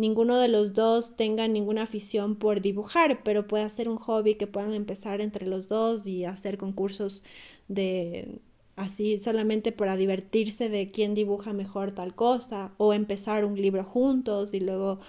ninguno 0.00 0.38
de 0.38 0.48
los 0.48 0.72
dos 0.72 1.16
tenga 1.16 1.46
ninguna 1.46 1.82
afición 1.82 2.36
por 2.36 2.60
dibujar, 2.62 3.22
pero 3.22 3.46
puede 3.46 3.68
ser 3.70 3.88
un 3.88 3.98
hobby 3.98 4.34
que 4.36 4.46
puedan 4.46 4.74
empezar 4.74 5.20
entre 5.20 5.46
los 5.46 5.68
dos 5.68 6.06
y 6.06 6.24
hacer 6.24 6.58
concursos 6.58 7.22
de 7.68 8.40
así 8.76 9.18
solamente 9.18 9.72
para 9.72 9.96
divertirse 9.96 10.68
de 10.70 10.90
quién 10.90 11.14
dibuja 11.14 11.52
mejor 11.52 11.92
tal 11.92 12.14
cosa 12.14 12.72
o 12.78 12.94
empezar 12.94 13.44
un 13.44 13.60
libro 13.60 13.84
juntos 13.84 14.54
y 14.54 14.60
luego 14.60 15.00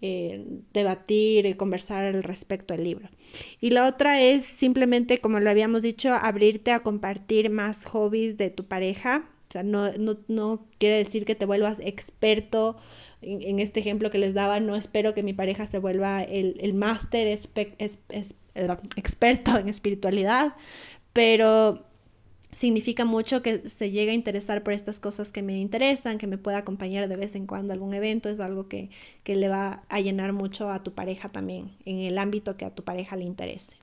eh, 0.00 0.46
debatir 0.72 1.44
y 1.44 1.54
conversar 1.54 2.04
al 2.04 2.22
respecto 2.22 2.72
del 2.72 2.84
libro. 2.84 3.08
Y 3.60 3.70
la 3.70 3.86
otra 3.86 4.22
es 4.22 4.44
simplemente, 4.44 5.18
como 5.20 5.40
lo 5.40 5.50
habíamos 5.50 5.82
dicho, 5.82 6.14
abrirte 6.14 6.72
a 6.72 6.80
compartir 6.80 7.50
más 7.50 7.84
hobbies 7.84 8.36
de 8.36 8.50
tu 8.50 8.64
pareja. 8.64 9.28
O 9.48 9.52
sea, 9.52 9.62
no, 9.62 9.92
no, 9.92 10.16
no 10.28 10.66
quiere 10.78 10.96
decir 10.96 11.24
que 11.24 11.34
te 11.34 11.46
vuelvas 11.46 11.80
experto. 11.80 12.76
En, 13.20 13.58
este 13.58 13.80
ejemplo 13.80 14.10
que 14.10 14.18
les 14.18 14.34
daba, 14.34 14.60
no 14.60 14.76
espero 14.76 15.12
que 15.12 15.22
mi 15.22 15.32
pareja 15.32 15.66
se 15.66 15.78
vuelva 15.78 16.22
el, 16.22 16.56
el 16.60 16.74
máster 16.74 17.26
experto 18.96 19.58
en 19.58 19.68
espiritualidad, 19.68 20.54
pero 21.12 21.84
significa 22.54 23.04
mucho 23.04 23.42
que 23.42 23.68
se 23.68 23.90
llegue 23.90 24.10
a 24.10 24.14
interesar 24.14 24.62
por 24.62 24.72
estas 24.72 25.00
cosas 25.00 25.30
que 25.30 25.42
me 25.42 25.58
interesan, 25.58 26.18
que 26.18 26.26
me 26.26 26.38
pueda 26.38 26.58
acompañar 26.58 27.08
de 27.08 27.16
vez 27.16 27.34
en 27.34 27.46
cuando 27.46 27.72
a 27.72 27.74
algún 27.74 27.94
evento, 27.94 28.28
es 28.28 28.40
algo 28.40 28.68
que, 28.68 28.90
que 29.22 29.36
le 29.36 29.48
va 29.48 29.82
a 29.88 30.00
llenar 30.00 30.32
mucho 30.32 30.70
a 30.70 30.82
tu 30.82 30.92
pareja 30.92 31.28
también, 31.28 31.70
en 31.84 32.00
el 32.00 32.18
ámbito 32.18 32.56
que 32.56 32.64
a 32.64 32.74
tu 32.74 32.82
pareja 32.82 33.16
le 33.16 33.24
interese. 33.24 33.76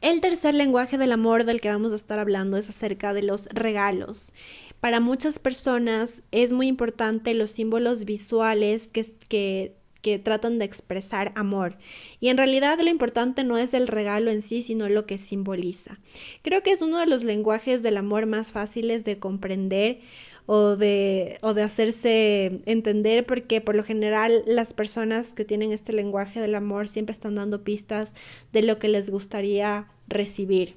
El 0.00 0.20
tercer 0.20 0.54
lenguaje 0.54 0.96
del 0.96 1.10
amor 1.10 1.44
del 1.44 1.60
que 1.60 1.70
vamos 1.70 1.92
a 1.92 1.96
estar 1.96 2.20
hablando 2.20 2.56
es 2.56 2.68
acerca 2.68 3.12
de 3.12 3.22
los 3.22 3.46
regalos. 3.46 4.32
Para 4.80 5.00
muchas 5.00 5.38
personas 5.38 6.22
es 6.30 6.52
muy 6.52 6.68
importante 6.68 7.34
los 7.34 7.50
símbolos 7.50 8.04
visuales 8.04 8.88
que, 8.88 9.74
que 10.02 10.18
tratan 10.18 10.58
de 10.58 10.64
expresar 10.64 11.32
amor. 11.34 11.76
Y 12.20 12.28
en 12.28 12.36
realidad 12.36 12.78
lo 12.80 12.88
importante 12.88 13.42
no 13.42 13.58
es 13.58 13.74
el 13.74 13.88
regalo 13.88 14.30
en 14.30 14.40
sí, 14.40 14.62
sino 14.62 14.88
lo 14.88 15.04
que 15.06 15.18
simboliza. 15.18 15.98
Creo 16.42 16.62
que 16.62 16.70
es 16.70 16.82
uno 16.82 16.98
de 16.98 17.06
los 17.06 17.24
lenguajes 17.24 17.82
del 17.82 17.96
amor 17.96 18.26
más 18.26 18.52
fáciles 18.52 19.04
de 19.04 19.18
comprender 19.18 20.00
o 20.46 20.76
de, 20.76 21.38
o 21.42 21.52
de 21.52 21.62
hacerse 21.62 22.62
entender 22.64 23.26
porque 23.26 23.60
por 23.60 23.74
lo 23.74 23.84
general 23.84 24.44
las 24.46 24.72
personas 24.72 25.34
que 25.34 25.44
tienen 25.44 25.72
este 25.72 25.92
lenguaje 25.92 26.40
del 26.40 26.54
amor 26.54 26.88
siempre 26.88 27.12
están 27.12 27.34
dando 27.34 27.64
pistas 27.64 28.12
de 28.52 28.62
lo 28.62 28.78
que 28.78 28.88
les 28.88 29.10
gustaría 29.10 29.88
recibir. 30.06 30.76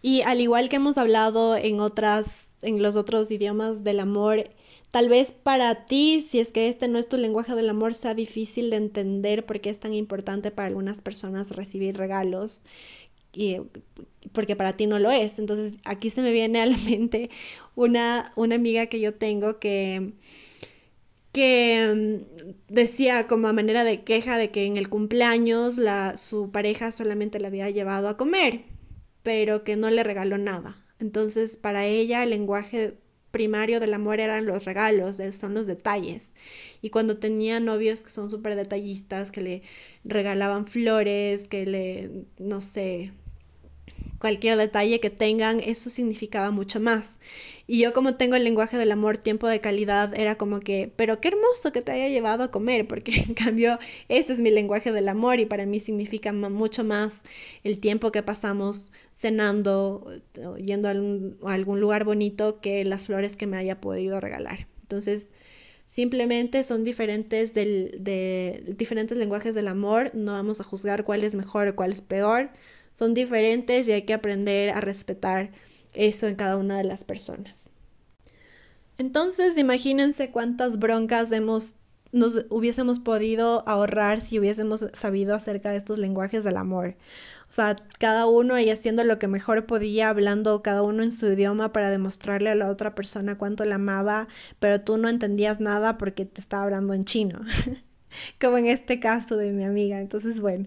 Y 0.00 0.22
al 0.22 0.40
igual 0.40 0.68
que 0.68 0.76
hemos 0.76 0.96
hablado 0.96 1.56
en 1.56 1.78
otras 1.80 2.48
en 2.62 2.82
los 2.82 2.96
otros 2.96 3.30
idiomas 3.30 3.84
del 3.84 4.00
amor, 4.00 4.50
Tal 4.92 5.08
vez 5.08 5.32
para 5.32 5.86
ti, 5.86 6.20
si 6.20 6.38
es 6.38 6.52
que 6.52 6.68
este 6.68 6.86
no 6.86 6.98
es 6.98 7.08
tu 7.08 7.16
lenguaje 7.16 7.54
del 7.54 7.70
amor, 7.70 7.94
sea 7.94 8.14
difícil 8.14 8.68
de 8.68 8.76
entender 8.76 9.46
por 9.46 9.60
qué 9.62 9.70
es 9.70 9.80
tan 9.80 9.94
importante 9.94 10.50
para 10.50 10.68
algunas 10.68 11.00
personas 11.00 11.48
recibir 11.50 11.96
regalos 11.96 12.62
y 13.32 13.56
porque 14.32 14.56
para 14.56 14.76
ti 14.76 14.86
no 14.86 14.98
lo 14.98 15.10
es. 15.10 15.38
Entonces 15.38 15.78
aquí 15.84 16.10
se 16.10 16.22
me 16.22 16.32
viene 16.32 16.60
a 16.60 16.66
la 16.66 16.76
mente 16.90 17.30
una, 17.74 18.32
una 18.36 18.56
amiga 18.56 18.86
que 18.86 19.00
yo 19.00 19.14
tengo 19.14 19.58
que 19.58 20.12
que 21.32 22.20
mm, 22.38 22.72
decía 22.74 23.26
como 23.28 23.48
a 23.48 23.52
manera 23.54 23.84
de 23.84 24.04
queja 24.04 24.36
de 24.36 24.50
que 24.50 24.66
en 24.66 24.76
el 24.76 24.88
cumpleaños 24.90 25.78
la, 25.78 26.16
su 26.16 26.50
pareja 26.50 26.92
solamente 26.92 27.40
le 27.40 27.46
había 27.46 27.70
llevado 27.70 28.08
a 28.08 28.16
comer, 28.18 28.64
pero 29.22 29.64
que 29.64 29.76
no 29.76 29.90
le 29.90 30.02
regaló 30.04 30.38
nada. 30.38 30.81
Entonces, 31.02 31.56
para 31.56 31.84
ella 31.86 32.22
el 32.22 32.30
lenguaje 32.30 32.96
primario 33.32 33.80
del 33.80 33.94
amor 33.94 34.20
eran 34.20 34.46
los 34.46 34.64
regalos, 34.64 35.20
son 35.32 35.54
los 35.54 35.66
detalles. 35.66 36.34
Y 36.80 36.90
cuando 36.90 37.18
tenía 37.18 37.60
novios 37.60 38.02
que 38.04 38.10
son 38.10 38.30
súper 38.30 38.54
detallistas, 38.56 39.30
que 39.32 39.40
le 39.42 39.62
regalaban 40.04 40.66
flores, 40.68 41.48
que 41.48 41.66
le, 41.66 42.26
no 42.38 42.60
sé, 42.60 43.12
cualquier 44.22 44.56
detalle 44.56 45.00
que 45.00 45.10
tengan, 45.10 45.58
eso 45.58 45.90
significaba 45.90 46.52
mucho 46.52 46.78
más. 46.78 47.16
Y 47.66 47.80
yo 47.80 47.92
como 47.92 48.14
tengo 48.14 48.36
el 48.36 48.44
lenguaje 48.44 48.76
del 48.78 48.92
amor, 48.92 49.18
tiempo 49.18 49.48
de 49.48 49.60
calidad, 49.60 50.16
era 50.16 50.36
como 50.36 50.60
que, 50.60 50.92
pero 50.94 51.20
qué 51.20 51.28
hermoso 51.28 51.72
que 51.72 51.82
te 51.82 51.90
haya 51.90 52.08
llevado 52.08 52.44
a 52.44 52.52
comer, 52.52 52.86
porque 52.86 53.16
en 53.26 53.34
cambio 53.34 53.80
este 54.08 54.32
es 54.32 54.38
mi 54.38 54.52
lenguaje 54.52 54.92
del 54.92 55.08
amor 55.08 55.40
y 55.40 55.46
para 55.46 55.66
mí 55.66 55.80
significa 55.80 56.32
mucho 56.32 56.84
más 56.84 57.22
el 57.64 57.80
tiempo 57.80 58.12
que 58.12 58.22
pasamos 58.22 58.92
cenando, 59.16 60.12
yendo 60.58 60.86
a 60.88 60.92
algún, 61.52 61.80
lugar 61.80 62.04
bonito 62.04 62.60
que 62.60 62.84
las 62.84 63.04
flores 63.04 63.36
que 63.36 63.48
me 63.48 63.56
haya 63.56 63.80
podido 63.80 64.20
regalar. 64.20 64.68
Entonces, 64.82 65.26
simplemente 65.86 66.62
son 66.62 66.84
diferentes 66.84 67.54
de 67.54 68.62
diferentes 68.78 69.18
lenguajes 69.18 69.56
del 69.56 69.66
amor, 69.66 70.12
no 70.14 70.32
vamos 70.32 70.60
a 70.60 70.64
juzgar 70.64 71.04
cuál 71.04 71.24
es 71.24 71.34
mejor 71.34 71.66
o 71.68 71.74
cuál 71.74 71.92
es 71.92 72.02
peor, 72.02 72.50
son 72.94 73.14
diferentes 73.14 73.88
y 73.88 73.92
hay 73.92 74.02
que 74.02 74.14
aprender 74.14 74.70
a 74.70 74.80
respetar 74.80 75.50
eso 75.94 76.26
en 76.26 76.36
cada 76.36 76.56
una 76.56 76.78
de 76.78 76.84
las 76.84 77.04
personas. 77.04 77.70
Entonces, 78.98 79.56
imagínense 79.58 80.30
cuántas 80.30 80.78
broncas 80.78 81.32
hemos 81.32 81.74
nos 82.12 82.44
hubiésemos 82.50 82.98
podido 82.98 83.66
ahorrar 83.66 84.20
si 84.20 84.38
hubiésemos 84.38 84.86
sabido 84.92 85.34
acerca 85.34 85.70
de 85.70 85.78
estos 85.78 85.98
lenguajes 85.98 86.44
del 86.44 86.58
amor. 86.58 86.94
O 87.48 87.52
sea, 87.52 87.76
cada 87.98 88.26
uno 88.26 88.54
ahí 88.54 88.70
haciendo 88.70 89.02
lo 89.02 89.18
que 89.18 89.28
mejor 89.28 89.66
podía, 89.66 90.10
hablando 90.10 90.62
cada 90.62 90.82
uno 90.82 91.02
en 91.02 91.12
su 91.12 91.26
idioma 91.26 91.72
para 91.72 91.90
demostrarle 91.90 92.50
a 92.50 92.54
la 92.54 92.70
otra 92.70 92.94
persona 92.94 93.38
cuánto 93.38 93.64
la 93.64 93.76
amaba, 93.76 94.28
pero 94.58 94.82
tú 94.82 94.98
no 94.98 95.08
entendías 95.08 95.60
nada 95.60 95.98
porque 95.98 96.24
te 96.26 96.40
estaba 96.40 96.64
hablando 96.64 96.94
en 96.94 97.04
chino, 97.04 97.40
como 98.40 98.58
en 98.58 98.66
este 98.66 99.00
caso 99.00 99.36
de 99.36 99.50
mi 99.52 99.64
amiga. 99.64 100.00
Entonces, 100.00 100.40
bueno. 100.40 100.66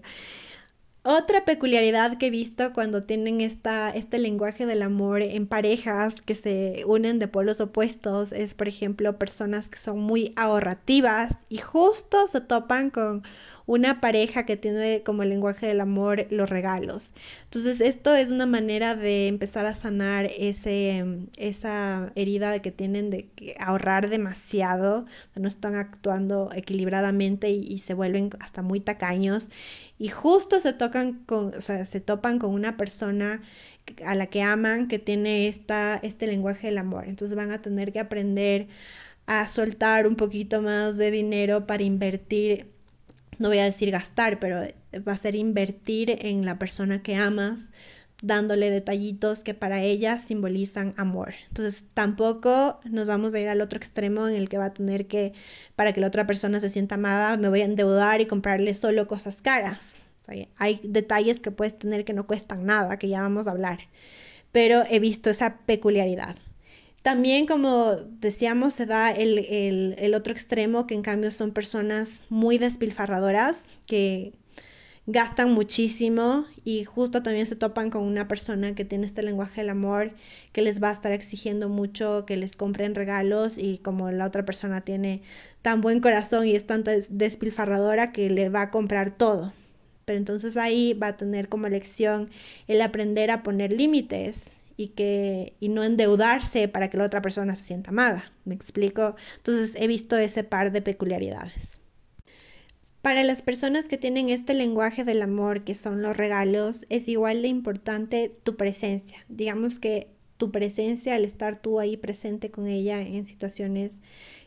Otra 1.08 1.44
peculiaridad 1.44 2.18
que 2.18 2.26
he 2.26 2.30
visto 2.30 2.72
cuando 2.72 3.04
tienen 3.04 3.40
esta, 3.40 3.90
este 3.90 4.18
lenguaje 4.18 4.66
del 4.66 4.82
amor 4.82 5.22
en 5.22 5.46
parejas 5.46 6.20
que 6.20 6.34
se 6.34 6.82
unen 6.84 7.20
de 7.20 7.28
polos 7.28 7.60
opuestos 7.60 8.32
es, 8.32 8.54
por 8.54 8.66
ejemplo, 8.66 9.16
personas 9.16 9.68
que 9.68 9.78
son 9.78 10.00
muy 10.00 10.32
ahorrativas 10.34 11.38
y 11.48 11.58
justo 11.58 12.26
se 12.26 12.40
topan 12.40 12.90
con 12.90 13.22
una 13.66 14.00
pareja 14.00 14.46
que 14.46 14.56
tiene 14.56 15.02
como 15.02 15.24
lenguaje 15.24 15.66
del 15.66 15.80
amor 15.80 16.26
los 16.30 16.48
regalos. 16.48 17.12
Entonces, 17.44 17.80
esto 17.80 18.14
es 18.14 18.30
una 18.30 18.46
manera 18.46 18.94
de 18.94 19.26
empezar 19.28 19.66
a 19.66 19.74
sanar 19.74 20.30
ese, 20.38 21.04
esa 21.36 22.12
herida 22.14 22.50
de 22.52 22.62
que 22.62 22.70
tienen 22.70 23.10
de 23.10 23.28
ahorrar 23.58 24.08
demasiado, 24.08 25.06
no 25.34 25.48
están 25.48 25.74
actuando 25.74 26.50
equilibradamente 26.54 27.50
y, 27.50 27.78
se 27.80 27.94
vuelven 27.94 28.30
hasta 28.40 28.62
muy 28.62 28.80
tacaños 28.80 29.50
y 29.98 30.08
justo 30.08 30.60
se 30.60 30.72
tocan 30.72 31.24
con, 31.24 31.54
o 31.54 31.60
sea, 31.60 31.86
se 31.86 32.00
topan 32.00 32.38
con 32.38 32.52
una 32.52 32.76
persona 32.76 33.42
a 34.04 34.14
la 34.14 34.26
que 34.28 34.42
aman 34.42 34.88
que 34.88 34.98
tiene 34.98 35.48
esta, 35.48 35.96
este 36.02 36.26
lenguaje 36.26 36.68
del 36.68 36.78
amor. 36.78 37.04
Entonces 37.06 37.36
van 37.36 37.52
a 37.52 37.62
tener 37.62 37.92
que 37.92 38.00
aprender 38.00 38.68
a 39.26 39.46
soltar 39.48 40.06
un 40.06 40.16
poquito 40.16 40.62
más 40.62 40.96
de 40.96 41.10
dinero 41.10 41.66
para 41.66 41.82
invertir 41.82 42.75
no 43.38 43.48
voy 43.48 43.58
a 43.58 43.64
decir 43.64 43.90
gastar, 43.90 44.38
pero 44.38 44.62
va 45.06 45.12
a 45.12 45.16
ser 45.16 45.34
invertir 45.34 46.18
en 46.26 46.44
la 46.44 46.58
persona 46.58 47.02
que 47.02 47.16
amas, 47.16 47.68
dándole 48.22 48.70
detallitos 48.70 49.42
que 49.42 49.54
para 49.54 49.82
ella 49.82 50.18
simbolizan 50.18 50.94
amor. 50.96 51.34
Entonces 51.48 51.84
tampoco 51.92 52.80
nos 52.84 53.08
vamos 53.08 53.34
a 53.34 53.40
ir 53.40 53.48
al 53.48 53.60
otro 53.60 53.76
extremo 53.76 54.26
en 54.28 54.36
el 54.36 54.48
que 54.48 54.58
va 54.58 54.66
a 54.66 54.72
tener 54.72 55.06
que, 55.06 55.34
para 55.74 55.92
que 55.92 56.00
la 56.00 56.06
otra 56.08 56.26
persona 56.26 56.60
se 56.60 56.68
sienta 56.68 56.94
amada, 56.94 57.36
me 57.36 57.48
voy 57.48 57.60
a 57.60 57.66
endeudar 57.66 58.20
y 58.20 58.26
comprarle 58.26 58.74
solo 58.74 59.06
cosas 59.06 59.42
caras. 59.42 59.96
hay 60.56 60.80
detalles 60.82 61.40
que 61.40 61.50
puedes 61.50 61.78
tener 61.78 62.04
que 62.04 62.14
no 62.14 62.26
cuestan 62.26 62.66
nada, 62.66 62.98
que 62.98 63.08
ya 63.08 63.20
vamos 63.20 63.46
a 63.46 63.52
hablar, 63.52 63.80
pero 64.50 64.84
he 64.88 64.98
visto 64.98 65.30
esa 65.30 65.58
peculiaridad. 65.66 66.36
También, 67.06 67.46
como 67.46 67.94
decíamos, 67.94 68.74
se 68.74 68.84
da 68.84 69.12
el, 69.12 70.12
otro 70.16 70.32
extremo, 70.32 70.88
que 70.88 70.94
en 70.94 71.02
cambio 71.02 71.30
son 71.30 71.52
personas 71.52 72.24
muy 72.30 72.58
despilfarradoras, 72.58 73.68
que 73.86 74.32
gastan 75.06 75.52
muchísimo 75.52 76.46
y 76.64 76.82
justo 76.82 77.22
también 77.22 77.46
se 77.46 77.54
topan 77.54 77.90
con 77.90 78.02
una 78.02 78.26
persona 78.26 78.74
que 78.74 78.84
tiene 78.84 79.06
este 79.06 79.22
lenguaje 79.22 79.60
del 79.60 79.70
amor, 79.70 80.14
que 80.50 80.62
les 80.62 80.82
va 80.82 80.88
a 80.88 80.92
estar 80.94 81.12
exigiendo 81.12 81.68
mucho 81.68 82.24
que 82.26 82.36
les 82.36 82.56
compren 82.56 82.96
regalos 82.96 83.56
y 83.56 83.78
como 83.78 84.10
la 84.10 84.26
otra 84.26 84.44
persona 84.44 84.80
tiene 84.80 85.22
tan 85.62 85.82
buen 85.82 86.00
corazón 86.00 86.44
y 86.48 86.56
es 86.56 86.66
tan 86.66 86.82
despilfarradora 86.82 88.10
que 88.10 88.30
le 88.30 88.48
va 88.48 88.62
a 88.62 88.70
comprar 88.72 89.16
todo. 89.16 89.52
Pero 90.06 90.18
entonces 90.18 90.56
ahí 90.56 90.92
va 90.92 91.06
a 91.06 91.16
tener 91.16 91.48
como 91.48 91.68
lección 91.68 92.30
el 92.66 92.80
aprender 92.80 93.30
a 93.30 93.44
poner 93.44 93.70
límites 93.70 94.50
y 94.76 94.88
que 94.88 95.54
y 95.60 95.68
no 95.68 95.84
endeudarse 95.84 96.68
para 96.68 96.90
que 96.90 96.98
la 96.98 97.04
otra 97.04 97.22
persona 97.22 97.54
se 97.54 97.64
sienta 97.64 97.90
amada. 97.90 98.32
¿Me 98.44 98.54
explico? 98.54 99.16
Entonces 99.36 99.72
he 99.76 99.86
visto 99.86 100.16
ese 100.16 100.44
par 100.44 100.72
de 100.72 100.82
peculiaridades. 100.82 101.78
Para 103.02 103.22
las 103.22 103.40
personas 103.40 103.86
que 103.86 103.98
tienen 103.98 104.30
este 104.30 104.52
lenguaje 104.52 105.04
del 105.04 105.22
amor, 105.22 105.62
que 105.62 105.76
son 105.76 106.02
los 106.02 106.16
regalos, 106.16 106.86
es 106.88 107.06
igual 107.06 107.42
de 107.42 107.48
importante 107.48 108.32
tu 108.42 108.56
presencia. 108.56 109.24
Digamos 109.28 109.78
que 109.78 110.08
tu 110.38 110.50
presencia, 110.50 111.14
al 111.14 111.24
estar 111.24 111.56
tú 111.56 111.78
ahí 111.78 111.96
presente 111.96 112.50
con 112.50 112.66
ella 112.66 113.00
en 113.00 113.24
situaciones 113.24 113.98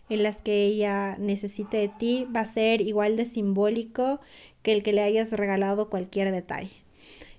en 0.10 0.24
las 0.24 0.42
que 0.42 0.66
ella 0.66 1.16
necesite 1.20 1.78
de 1.78 1.88
ti, 1.88 2.28
va 2.36 2.42
a 2.42 2.46
ser 2.46 2.82
igual 2.82 3.16
de 3.16 3.26
simbólico 3.26 4.20
que 4.62 4.74
el 4.74 4.84
que 4.84 4.94
le 4.94 5.04
hayas 5.04 5.32
regalado 5.32 5.90
cualquier 5.90 6.32
detalle. 6.32 6.79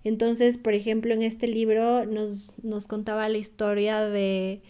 Entonces, 0.04 0.58
por 0.58 0.74
ejemplo, 0.74 1.14
en 1.14 1.22
este 1.22 1.46
libro 1.46 2.06
nos, 2.06 2.54
nos 2.62 2.86
contaba 2.86 3.28
la 3.28 3.38
historia 3.38 4.00
de, 4.00 4.62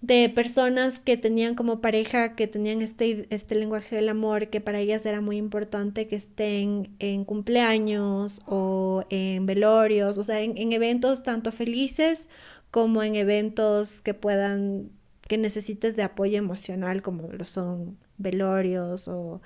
de 0.00 0.28
personas 0.28 1.00
que 1.00 1.16
tenían 1.16 1.54
como 1.54 1.80
pareja, 1.80 2.36
que 2.36 2.46
tenían 2.46 2.82
este, 2.82 3.26
este 3.30 3.54
lenguaje 3.56 3.96
del 3.96 4.08
amor, 4.08 4.48
que 4.50 4.60
para 4.60 4.78
ellas 4.80 5.04
era 5.06 5.20
muy 5.20 5.36
importante 5.36 6.06
que 6.06 6.16
estén 6.16 6.94
en 7.00 7.24
cumpleaños 7.24 8.40
o 8.46 9.04
en 9.10 9.46
velorios, 9.46 10.18
o 10.18 10.22
sea, 10.22 10.40
en, 10.42 10.56
en 10.58 10.72
eventos 10.72 11.22
tanto 11.22 11.52
felices 11.52 12.28
como 12.70 13.02
en 13.02 13.16
eventos 13.16 14.02
que 14.02 14.14
puedan, 14.14 14.90
que 15.28 15.38
necesites 15.38 15.96
de 15.96 16.02
apoyo 16.04 16.38
emocional, 16.38 17.02
como 17.02 17.32
lo 17.32 17.44
son 17.44 17.98
velorios 18.18 19.08
o 19.08 19.40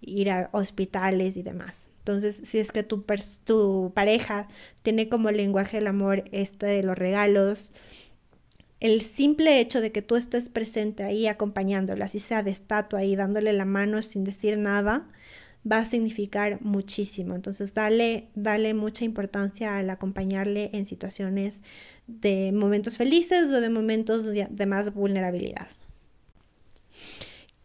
ir 0.00 0.30
a 0.30 0.48
hospitales 0.52 1.36
y 1.36 1.42
demás. 1.42 1.88
Entonces, 2.06 2.40
si 2.44 2.60
es 2.60 2.70
que 2.70 2.84
tu, 2.84 3.02
pareja 3.92 4.46
tiene 4.84 5.08
como 5.08 5.32
lenguaje 5.32 5.78
del 5.78 5.88
amor 5.88 6.22
este 6.30 6.66
de 6.66 6.84
los 6.84 6.96
regalos, 6.96 7.72
el 8.78 9.00
simple 9.00 9.58
hecho 9.58 9.80
de 9.80 9.90
que 9.90 10.02
tú 10.02 10.14
estés 10.14 10.48
presente 10.48 11.02
ahí 11.02 11.26
acompañándola, 11.26 12.04
así 12.04 12.20
sea 12.20 12.44
de 12.44 12.52
estatua 12.52 13.00
ahí, 13.00 13.16
dándole 13.16 13.52
la 13.52 13.64
mano 13.64 14.00
sin 14.02 14.22
decir 14.22 14.56
nada, 14.56 15.08
va 15.70 15.78
a 15.78 15.84
significar 15.84 16.60
muchísimo. 16.60 17.34
Entonces, 17.34 17.74
dale, 17.74 18.28
dale 18.36 18.72
mucha 18.72 19.04
importancia 19.04 19.76
al 19.76 19.90
acompañarle 19.90 20.70
en 20.74 20.86
situaciones 20.86 21.64
de 22.06 22.52
momentos 22.52 22.98
felices 22.98 23.50
o 23.50 23.60
de 23.60 23.68
momentos 23.68 24.26
de 24.26 24.66
más 24.66 24.94
vulnerabilidad. 24.94 25.66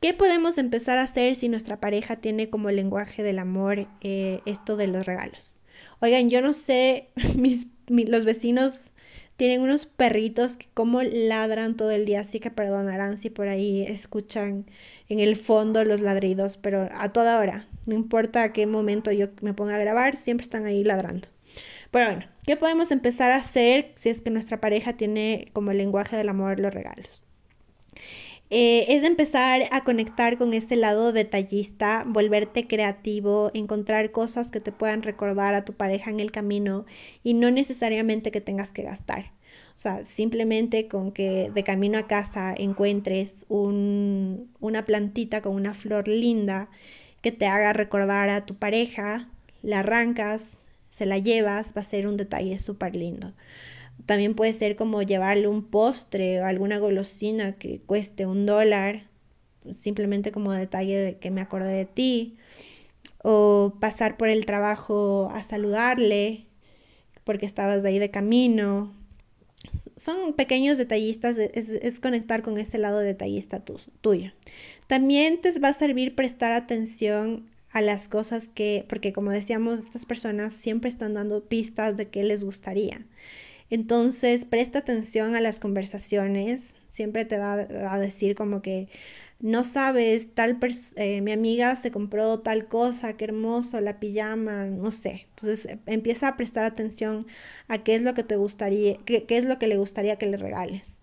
¿Qué 0.02 0.16
podemos 0.16 0.58
empezar 0.58 0.97
a 0.97 1.04
hacer 1.04 1.36
si 1.36 1.47
nuestra 1.47 1.80
pareja 1.80 2.16
tiene 2.16 2.49
como 2.49 2.72
lenguaje 2.72 3.22
del 3.22 3.38
amor 3.38 3.86
eh, 4.02 4.41
esto 4.47 4.76
de 4.76 4.88
los 4.88 5.06
regalos? 5.06 5.58
Oigan, 5.99 6.32
yo 6.32 6.41
no 6.41 6.54
sé, 6.54 7.10
mis, 7.36 7.68
los 7.88 8.26
vecinos 8.26 8.93
tienen 9.38 9.62
unos 9.62 9.86
perritos 9.86 10.58
que 10.58 10.66
como 10.74 11.04
ladran 11.04 11.78
todo 11.78 11.91
el 11.91 12.06
día, 12.06 12.22
así 12.22 12.39
que 12.39 12.49
perdonarán 12.49 13.18
si 13.18 13.30
por 13.30 13.47
ahí 13.47 13.84
escuchan 13.84 14.66
en 15.08 15.20
el 15.20 15.36
fondo 15.36 15.84
los 15.84 16.02
ladridos, 16.02 16.58
pero 16.58 16.89
a 16.91 17.14
toda 17.14 17.38
hora, 17.38 17.68
no 17.86 17.93
importa 17.93 18.41
a 18.41 18.54
qué 18.54 18.66
momento 18.66 19.12
yo 19.12 19.28
me 19.41 19.54
ponga 19.54 19.76
a 19.76 19.80
grabar, 19.80 20.18
siempre 20.18 20.41
están 20.45 20.66
ahí 20.66 20.84
ladrando. 20.84 21.28
Pero 21.91 22.08
bueno, 22.08 22.26
¿qué 22.47 22.58
podemos 22.58 22.91
empezar 22.91 23.32
a 23.32 23.36
hacer 23.36 23.91
si 23.93 24.10
es 24.10 24.22
que 24.22 24.32
nuestra 24.32 24.60
pareja 24.62 24.93
tiene 24.93 25.49
como 25.54 25.74
lenguaje 25.74 26.18
del 26.18 26.30
amor 26.30 26.60
los 26.60 26.74
regalos? 26.74 27.28
Eh, 28.52 28.86
es 28.95 29.04
empezar 29.04 29.64
a 29.72 29.84
conectar 29.86 30.38
con 30.38 30.54
ese 30.54 30.76
lado 30.76 31.14
detallista, 31.14 32.04
volverte 32.06 32.68
creativo, 32.68 33.49
encontrar 33.54 34.12
cosas 34.12 34.52
que 34.52 34.60
te 34.60 34.74
puedan 34.74 35.04
recordar 35.04 35.56
a 35.56 35.64
tu 35.66 35.74
pareja 35.74 36.12
en 36.12 36.20
el 36.20 36.32
camino 36.32 36.86
y 37.24 37.34
no 37.34 37.49
necesariamente 37.49 38.30
que 38.30 38.41
tengas 38.41 38.72
que 38.72 38.84
gastar. 38.84 39.32
O 39.76 39.80
sea, 39.80 40.04
simplemente 40.06 40.88
con 40.89 41.12
que 41.14 41.49
de 41.49 41.64
camino 41.64 41.97
a 41.97 42.08
casa 42.08 42.54
encuentres 42.56 43.45
una 43.49 44.86
plantita 44.86 45.41
con 45.41 45.56
una 45.56 45.74
flor 45.74 46.08
linda 46.10 46.70
que 47.22 47.32
te 47.32 47.47
haga 47.47 47.74
recordar 47.74 48.30
a 48.30 48.45
tu 48.45 48.56
pareja, 48.56 49.30
la 49.64 49.80
arrancas, 49.80 50.60
se 50.89 51.06
la 51.06 51.18
llevas, 51.20 51.74
va 51.76 51.82
a 51.82 51.84
ser 51.86 52.06
un 52.08 52.18
detalle 52.18 52.60
súper 52.60 52.95
lindo. 52.95 53.34
También 54.06 54.36
puede 54.36 54.54
ser 54.54 54.76
como 54.76 55.02
llevarle 55.02 55.47
un 55.47 55.64
postre 55.64 56.41
o 56.41 56.45
alguna 56.45 56.80
golosina 56.80 57.54
que 57.54 57.80
cueste 57.80 58.26
un 58.26 58.45
dólar, 58.45 59.08
simplemente 59.74 60.32
como 60.32 60.52
detalle 60.54 60.97
de 60.97 61.18
que 61.18 61.32
me 61.32 61.41
acordé 61.41 61.74
de 61.74 61.86
ti. 61.86 62.38
O 63.24 63.74
pasar 63.80 64.18
por 64.18 64.30
el 64.30 64.45
trabajo 64.45 65.30
a 65.32 65.43
saludarle 65.43 66.47
porque 67.24 67.45
estabas 67.45 67.84
de 67.84 67.89
ahí 67.89 67.99
de 67.99 68.12
camino. 68.12 68.93
Son 69.95 70.34
pequeños 70.34 70.78
detallistas, 70.78 71.38
es, 71.38 71.99
conectar 71.99 72.41
con 72.41 72.58
ese 72.58 72.80
lado 72.80 72.99
detallista 72.99 73.64
tuyo. 74.02 74.32
También 74.88 75.39
te 75.39 75.58
va 75.60 75.70
a 75.70 75.74
servir 75.74 76.16
prestar 76.16 76.52
atención 76.52 77.45
a 77.72 77.82
las 77.82 78.10
cosas 78.10 78.47
que, 78.47 78.86
porque 78.89 79.14
como 79.14 79.32
decíamos, 79.32 79.82
estas 79.82 80.06
personas 80.06 80.54
siempre 80.54 80.89
están 80.89 81.14
dando 81.14 81.43
pistas 81.43 81.95
de 81.95 82.10
qué 82.10 82.24
les 82.24 82.43
gustaría. 82.43 83.06
Entonces, 83.72 84.45
presta 84.45 84.80
atención 84.80 85.36
a 85.36 85.41
las 85.41 85.59
conversaciones. 85.59 86.76
Siempre 86.89 87.26
te 87.26 87.39
va 87.39 87.53
a 87.53 87.99
decir 87.99 88.36
como 88.36 88.61
que 88.61 88.89
no 89.41 89.63
sabes, 89.63 90.34
tal 90.36 90.59
eh, 90.95 91.22
mi 91.22 91.32
amiga 91.32 91.76
se 91.76 91.91
compró 91.91 92.39
tal 92.41 92.67
cosa, 92.67 93.13
qué 93.17 93.26
hermoso, 93.26 93.82
la 93.82 93.99
pijama, 93.99 94.65
no 94.65 94.91
sé. 94.91 95.28
Entonces 95.30 95.65
eh, 95.65 95.80
empieza 95.88 96.28
a 96.28 96.38
prestar 96.38 96.63
atención 96.65 97.28
a 97.67 97.80
qué 97.84 97.95
es 97.95 98.01
lo 98.03 98.13
que 98.13 98.24
te 98.24 98.36
gustaría, 98.36 98.97
qué, 99.05 99.24
qué 99.26 99.38
es 99.38 99.45
lo 99.45 99.57
que 99.59 99.67
le 99.67 99.78
gustaría 99.78 100.17
que 100.17 100.28
le 100.28 100.38
regales. 100.38 100.99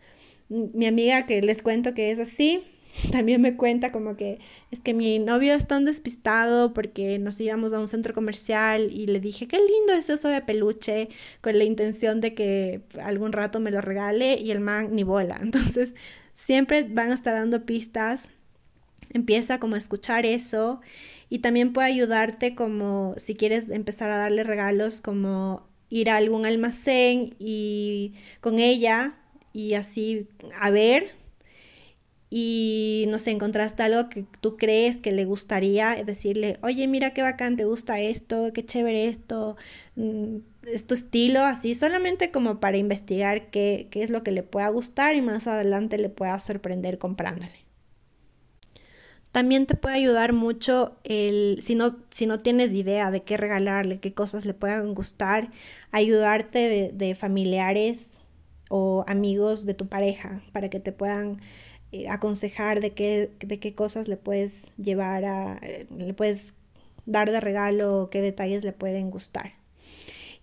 Mi 0.49 0.87
amiga 0.87 1.27
que 1.27 1.43
les 1.43 1.63
cuento 1.63 1.95
que 1.95 2.11
es 2.11 2.19
así, 2.21 2.65
también 3.13 3.41
me 3.41 3.57
cuenta 3.57 3.93
como 3.93 4.17
que 4.17 4.39
es 4.71 4.81
que 4.81 4.95
mi 4.95 5.19
novio 5.19 5.55
es 5.55 5.67
tan 5.67 5.85
despistado 5.85 6.73
porque 6.73 7.19
nos 7.19 7.41
íbamos 7.41 7.73
a 7.73 7.81
un 7.81 7.89
centro 7.89 8.15
comercial 8.15 8.91
y 8.93 9.07
le 9.07 9.21
dije, 9.21 9.47
qué 9.47 9.59
lindo 9.59 9.93
es 9.95 10.11
eso 10.11 10.29
de 10.29 10.41
peluche, 10.43 11.09
con 11.41 11.59
la 11.59 11.65
intención 11.65 12.21
de 12.21 12.35
que 12.35 12.83
algún 13.03 13.33
rato 13.33 13.61
me 13.61 13.71
lo 13.71 13.81
regale 13.81 14.39
y 14.41 14.51
el 14.51 14.61
man 14.61 14.95
ni 14.95 15.05
bola. 15.05 15.39
Entonces, 15.43 15.95
siempre 16.35 16.83
van 16.85 17.11
a 17.11 17.15
estar 17.15 17.35
dando 17.35 17.65
pistas. 17.65 18.31
Empieza 19.11 19.59
como 19.59 19.75
a 19.75 19.79
escuchar 19.79 20.27
eso 20.27 20.81
y 21.31 21.39
también 21.39 21.73
puede 21.73 21.89
ayudarte 21.89 22.55
como 22.55 23.15
si 23.17 23.35
quieres 23.35 23.71
empezar 23.71 24.11
a 24.11 24.19
darle 24.19 24.45
regalos 24.45 25.01
como 25.01 25.67
ir 25.91 26.11
a 26.11 26.17
algún 26.17 26.45
almacén 26.45 27.35
y 27.39 28.15
con 28.41 28.59
ella 28.59 29.15
y 29.53 29.75
así 29.75 30.29
a 30.61 30.71
ver 30.71 31.15
y 32.31 33.07
no 33.09 33.19
sé, 33.19 33.31
encontraste 33.31 33.83
algo 33.83 34.09
que 34.11 34.25
tú 34.41 34.57
crees 34.57 34.99
que 34.99 35.13
le 35.13 35.25
gustaría, 35.25 35.95
decirle, 36.05 36.59
oye, 36.63 36.87
mira 36.87 37.15
qué 37.15 37.23
bacán, 37.23 37.57
te 37.57 37.65
gusta 37.65 38.01
esto, 38.01 38.53
qué 38.53 38.65
chévere 38.65 39.09
esto, 39.09 39.57
mm, 39.97 40.37
es 40.67 40.87
tu 40.87 40.95
estilo, 40.95 41.41
así, 41.43 41.75
solamente 41.75 42.31
como 42.31 42.61
para 42.61 42.77
investigar 42.77 43.51
qué, 43.51 43.89
qué 43.91 44.03
es 44.03 44.11
lo 44.11 44.23
que 44.23 44.33
le 44.33 44.43
pueda 44.43 44.69
gustar 44.69 45.17
y 45.17 45.23
más 45.23 45.47
adelante 45.47 45.97
le 45.99 46.11
pueda 46.11 46.39
sorprender 46.41 46.99
comprándole. 46.99 47.67
También 49.33 49.67
te 49.67 49.75
puede 49.75 49.97
ayudar 49.97 50.33
mucho 50.33 50.97
el, 51.05 51.59
si 51.63 51.75
no, 51.75 51.97
si 52.11 52.27
no 52.27 52.41
tienes 52.41 52.73
idea 52.73 53.11
de 53.11 53.23
qué 53.23 53.37
regalarle, 53.37 54.01
qué 54.01 54.13
cosas 54.13 54.45
le 54.47 54.55
puedan 54.55 54.95
gustar, 54.95 55.51
ayudarte 55.93 56.59
de, 56.59 56.91
de 56.93 57.15
familiares 57.15 58.21
o 58.69 59.05
amigos 59.07 59.65
de 59.65 59.75
tu 59.75 59.87
pareja 59.89 60.43
para 60.53 60.69
que 60.71 60.81
te 60.81 60.93
puedan 60.93 61.41
eh, 61.93 62.09
aconsejar 62.09 62.81
de 62.81 62.93
qué, 62.93 63.31
de 63.41 63.59
qué 63.61 63.75
cosas 63.75 64.09
le 64.09 64.17
puedes 64.17 64.73
llevar 64.77 65.25
a, 65.25 65.59
eh, 65.63 65.87
le 65.97 66.15
puedes 66.15 66.55
dar 67.07 67.31
de 67.31 67.41
regalo, 67.41 68.09
qué 68.11 68.21
detalles 68.21 68.65
le 68.65 68.73
pueden 68.73 69.11
gustar. 69.11 69.55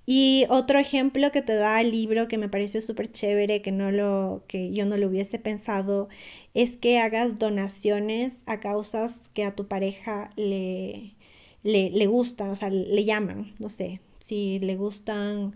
Y 0.08 0.46
otro 0.50 0.80
ejemplo 0.80 1.32
que 1.32 1.42
te 1.42 1.56
da 1.56 1.82
el 1.82 1.92
libro 1.92 2.28
que 2.28 2.38
me 2.38 2.50
pareció 2.50 2.82
súper 2.82 3.12
chévere, 3.12 3.62
que, 3.62 3.72
no 3.72 3.92
lo, 3.92 4.44
que 4.48 4.72
yo 4.72 4.86
no 4.86 4.98
lo 4.98 5.08
hubiese 5.08 5.40
pensado, 5.40 6.10
es 6.54 6.78
que 6.78 7.00
hagas 7.00 7.40
donaciones 7.40 8.44
a 8.46 8.60
causas 8.60 9.30
que 9.34 9.44
a 9.44 9.56
tu 9.56 9.68
pareja 9.68 10.32
le, 10.36 11.16
le, 11.64 11.90
le 11.92 12.08
gustan, 12.08 12.50
o 12.52 12.56
sea, 12.56 12.70
le 12.70 13.06
llaman, 13.06 13.54
no 13.60 13.70
sé, 13.70 14.02
si 14.20 14.60
le 14.60 14.76
gustan 14.76 15.56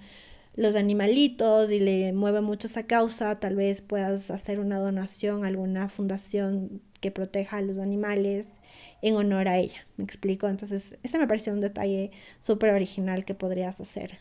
los 0.60 0.76
animalitos 0.76 1.72
y 1.72 1.80
le 1.80 2.12
mueve 2.12 2.42
mucho 2.42 2.68
esa 2.68 2.84
causa, 2.84 3.40
tal 3.40 3.56
vez 3.56 3.80
puedas 3.82 4.30
hacer 4.30 4.60
una 4.60 4.78
donación 4.78 5.46
a 5.46 5.48
alguna 5.48 5.88
fundación 5.88 6.82
que 7.00 7.12
proteja 7.12 7.58
a 7.58 7.62
los 7.62 7.78
animales 7.78 8.60
en 9.02 9.16
honor 9.16 9.48
a 9.48 9.58
ella. 9.58 9.88
¿Me 9.96 10.04
explico? 10.04 10.50
Entonces, 10.50 10.98
ese 11.02 11.18
me 11.18 11.28
pareció 11.28 11.54
un 11.54 11.62
detalle 11.62 12.12
súper 12.42 12.72
original 12.72 13.24
que 13.24 13.36
podrías 13.36 13.80
hacer. 13.80 14.20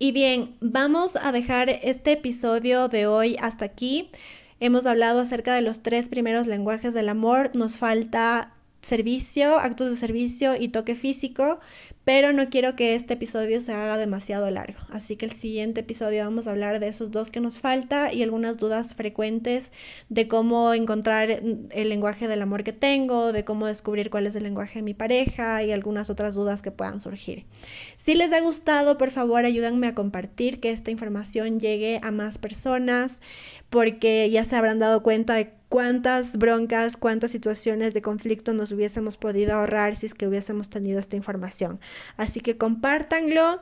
Y 0.00 0.10
bien, 0.10 0.56
vamos 0.60 1.14
a 1.14 1.30
dejar 1.30 1.70
este 1.70 2.10
episodio 2.10 2.88
de 2.88 3.06
hoy 3.06 3.36
hasta 3.40 3.66
aquí. 3.66 4.10
Hemos 4.58 4.84
hablado 4.84 5.20
acerca 5.20 5.54
de 5.54 5.60
los 5.60 5.84
tres 5.84 6.08
primeros 6.08 6.48
lenguajes 6.48 6.92
del 6.92 7.08
amor. 7.08 7.52
Nos 7.54 7.78
falta 7.78 8.52
servicio, 8.80 9.58
actos 9.58 9.90
de 9.90 9.96
servicio 9.96 10.56
y 10.56 10.68
toque 10.68 10.96
físico, 10.96 11.60
pero 12.04 12.32
no 12.32 12.48
quiero 12.48 12.76
que 12.76 12.94
este 12.94 13.14
episodio 13.14 13.60
se 13.60 13.72
haga 13.72 13.96
demasiado 13.96 14.50
largo. 14.50 14.78
Así 14.90 15.16
que 15.16 15.24
el 15.24 15.32
siguiente 15.32 15.80
episodio 15.80 16.24
vamos 16.24 16.46
a 16.46 16.50
hablar 16.50 16.78
de 16.78 16.88
esos 16.88 17.10
dos 17.10 17.30
que 17.30 17.40
nos 17.40 17.58
falta 17.58 18.12
y 18.12 18.22
algunas 18.22 18.58
dudas 18.58 18.94
frecuentes 18.94 19.72
de 20.10 20.28
cómo 20.28 20.74
encontrar 20.74 21.30
el 21.30 21.88
lenguaje 21.88 22.28
del 22.28 22.42
amor 22.42 22.62
que 22.62 22.74
tengo, 22.74 23.32
de 23.32 23.44
cómo 23.44 23.66
descubrir 23.66 24.10
cuál 24.10 24.26
es 24.26 24.36
el 24.36 24.42
lenguaje 24.42 24.80
de 24.80 24.82
mi 24.82 24.94
pareja 24.94 25.62
y 25.62 25.72
algunas 25.72 26.10
otras 26.10 26.34
dudas 26.34 26.60
que 26.60 26.70
puedan 26.70 27.00
surgir. 27.00 27.44
Si 27.96 28.14
les 28.14 28.32
ha 28.32 28.40
gustado, 28.40 28.98
por 28.98 29.10
favor 29.10 29.44
ayúdenme 29.44 29.86
a 29.86 29.94
compartir 29.94 30.60
que 30.60 30.70
esta 30.70 30.90
información 30.90 31.58
llegue 31.58 32.00
a 32.02 32.10
más 32.10 32.36
personas 32.36 33.18
porque 33.70 34.28
ya 34.30 34.44
se 34.44 34.56
habrán 34.56 34.78
dado 34.78 35.02
cuenta 35.02 35.34
de 35.34 35.52
cuántas 35.74 36.36
broncas, 36.36 36.96
cuántas 36.96 37.32
situaciones 37.32 37.94
de 37.94 38.00
conflicto 38.00 38.52
nos 38.52 38.70
hubiésemos 38.70 39.16
podido 39.16 39.54
ahorrar 39.54 39.96
si 39.96 40.06
es 40.06 40.14
que 40.14 40.28
hubiésemos 40.28 40.70
tenido 40.70 41.00
esta 41.00 41.16
información. 41.16 41.80
Así 42.16 42.38
que 42.38 42.56
compártanlo. 42.56 43.60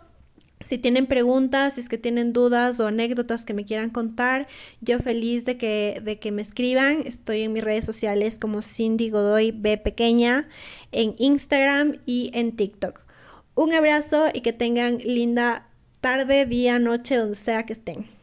Si 0.63 0.77
tienen 0.77 1.07
preguntas, 1.07 1.73
si 1.73 1.81
es 1.81 1.89
que 1.89 1.97
tienen 1.97 2.35
dudas 2.35 2.79
o 2.81 2.87
anécdotas 2.87 3.47
que 3.47 3.55
me 3.55 3.65
quieran 3.65 3.89
contar, 3.89 4.47
yo 4.83 4.99
feliz 4.99 5.47
de 5.47 5.57
que, 5.57 6.03
de 6.05 6.19
que 6.19 6.33
me 6.33 6.43
escriban. 6.43 7.01
Estoy 7.07 7.45
en 7.45 7.55
mis 7.55 7.65
redes 7.65 7.87
sociales 7.87 8.39
como 8.39 8.61
Cindy 8.61 9.09
Godoy 9.09 9.51
B 9.51 9.79
Pequeña, 9.79 10.51
en 10.91 11.15
Instagram 11.17 11.97
y 12.05 12.31
en 12.35 12.55
TikTok. 12.57 13.01
Un 13.55 13.73
abrazo 13.73 14.27
y 14.35 14.43
que 14.43 14.53
tengan 14.53 14.99
linda 14.99 15.67
tarde, 16.03 16.45
día, 16.45 16.79
noche, 16.79 17.17
donde 17.17 17.37
sea 17.37 17.65
que 17.65 17.73
estén. 17.73 18.22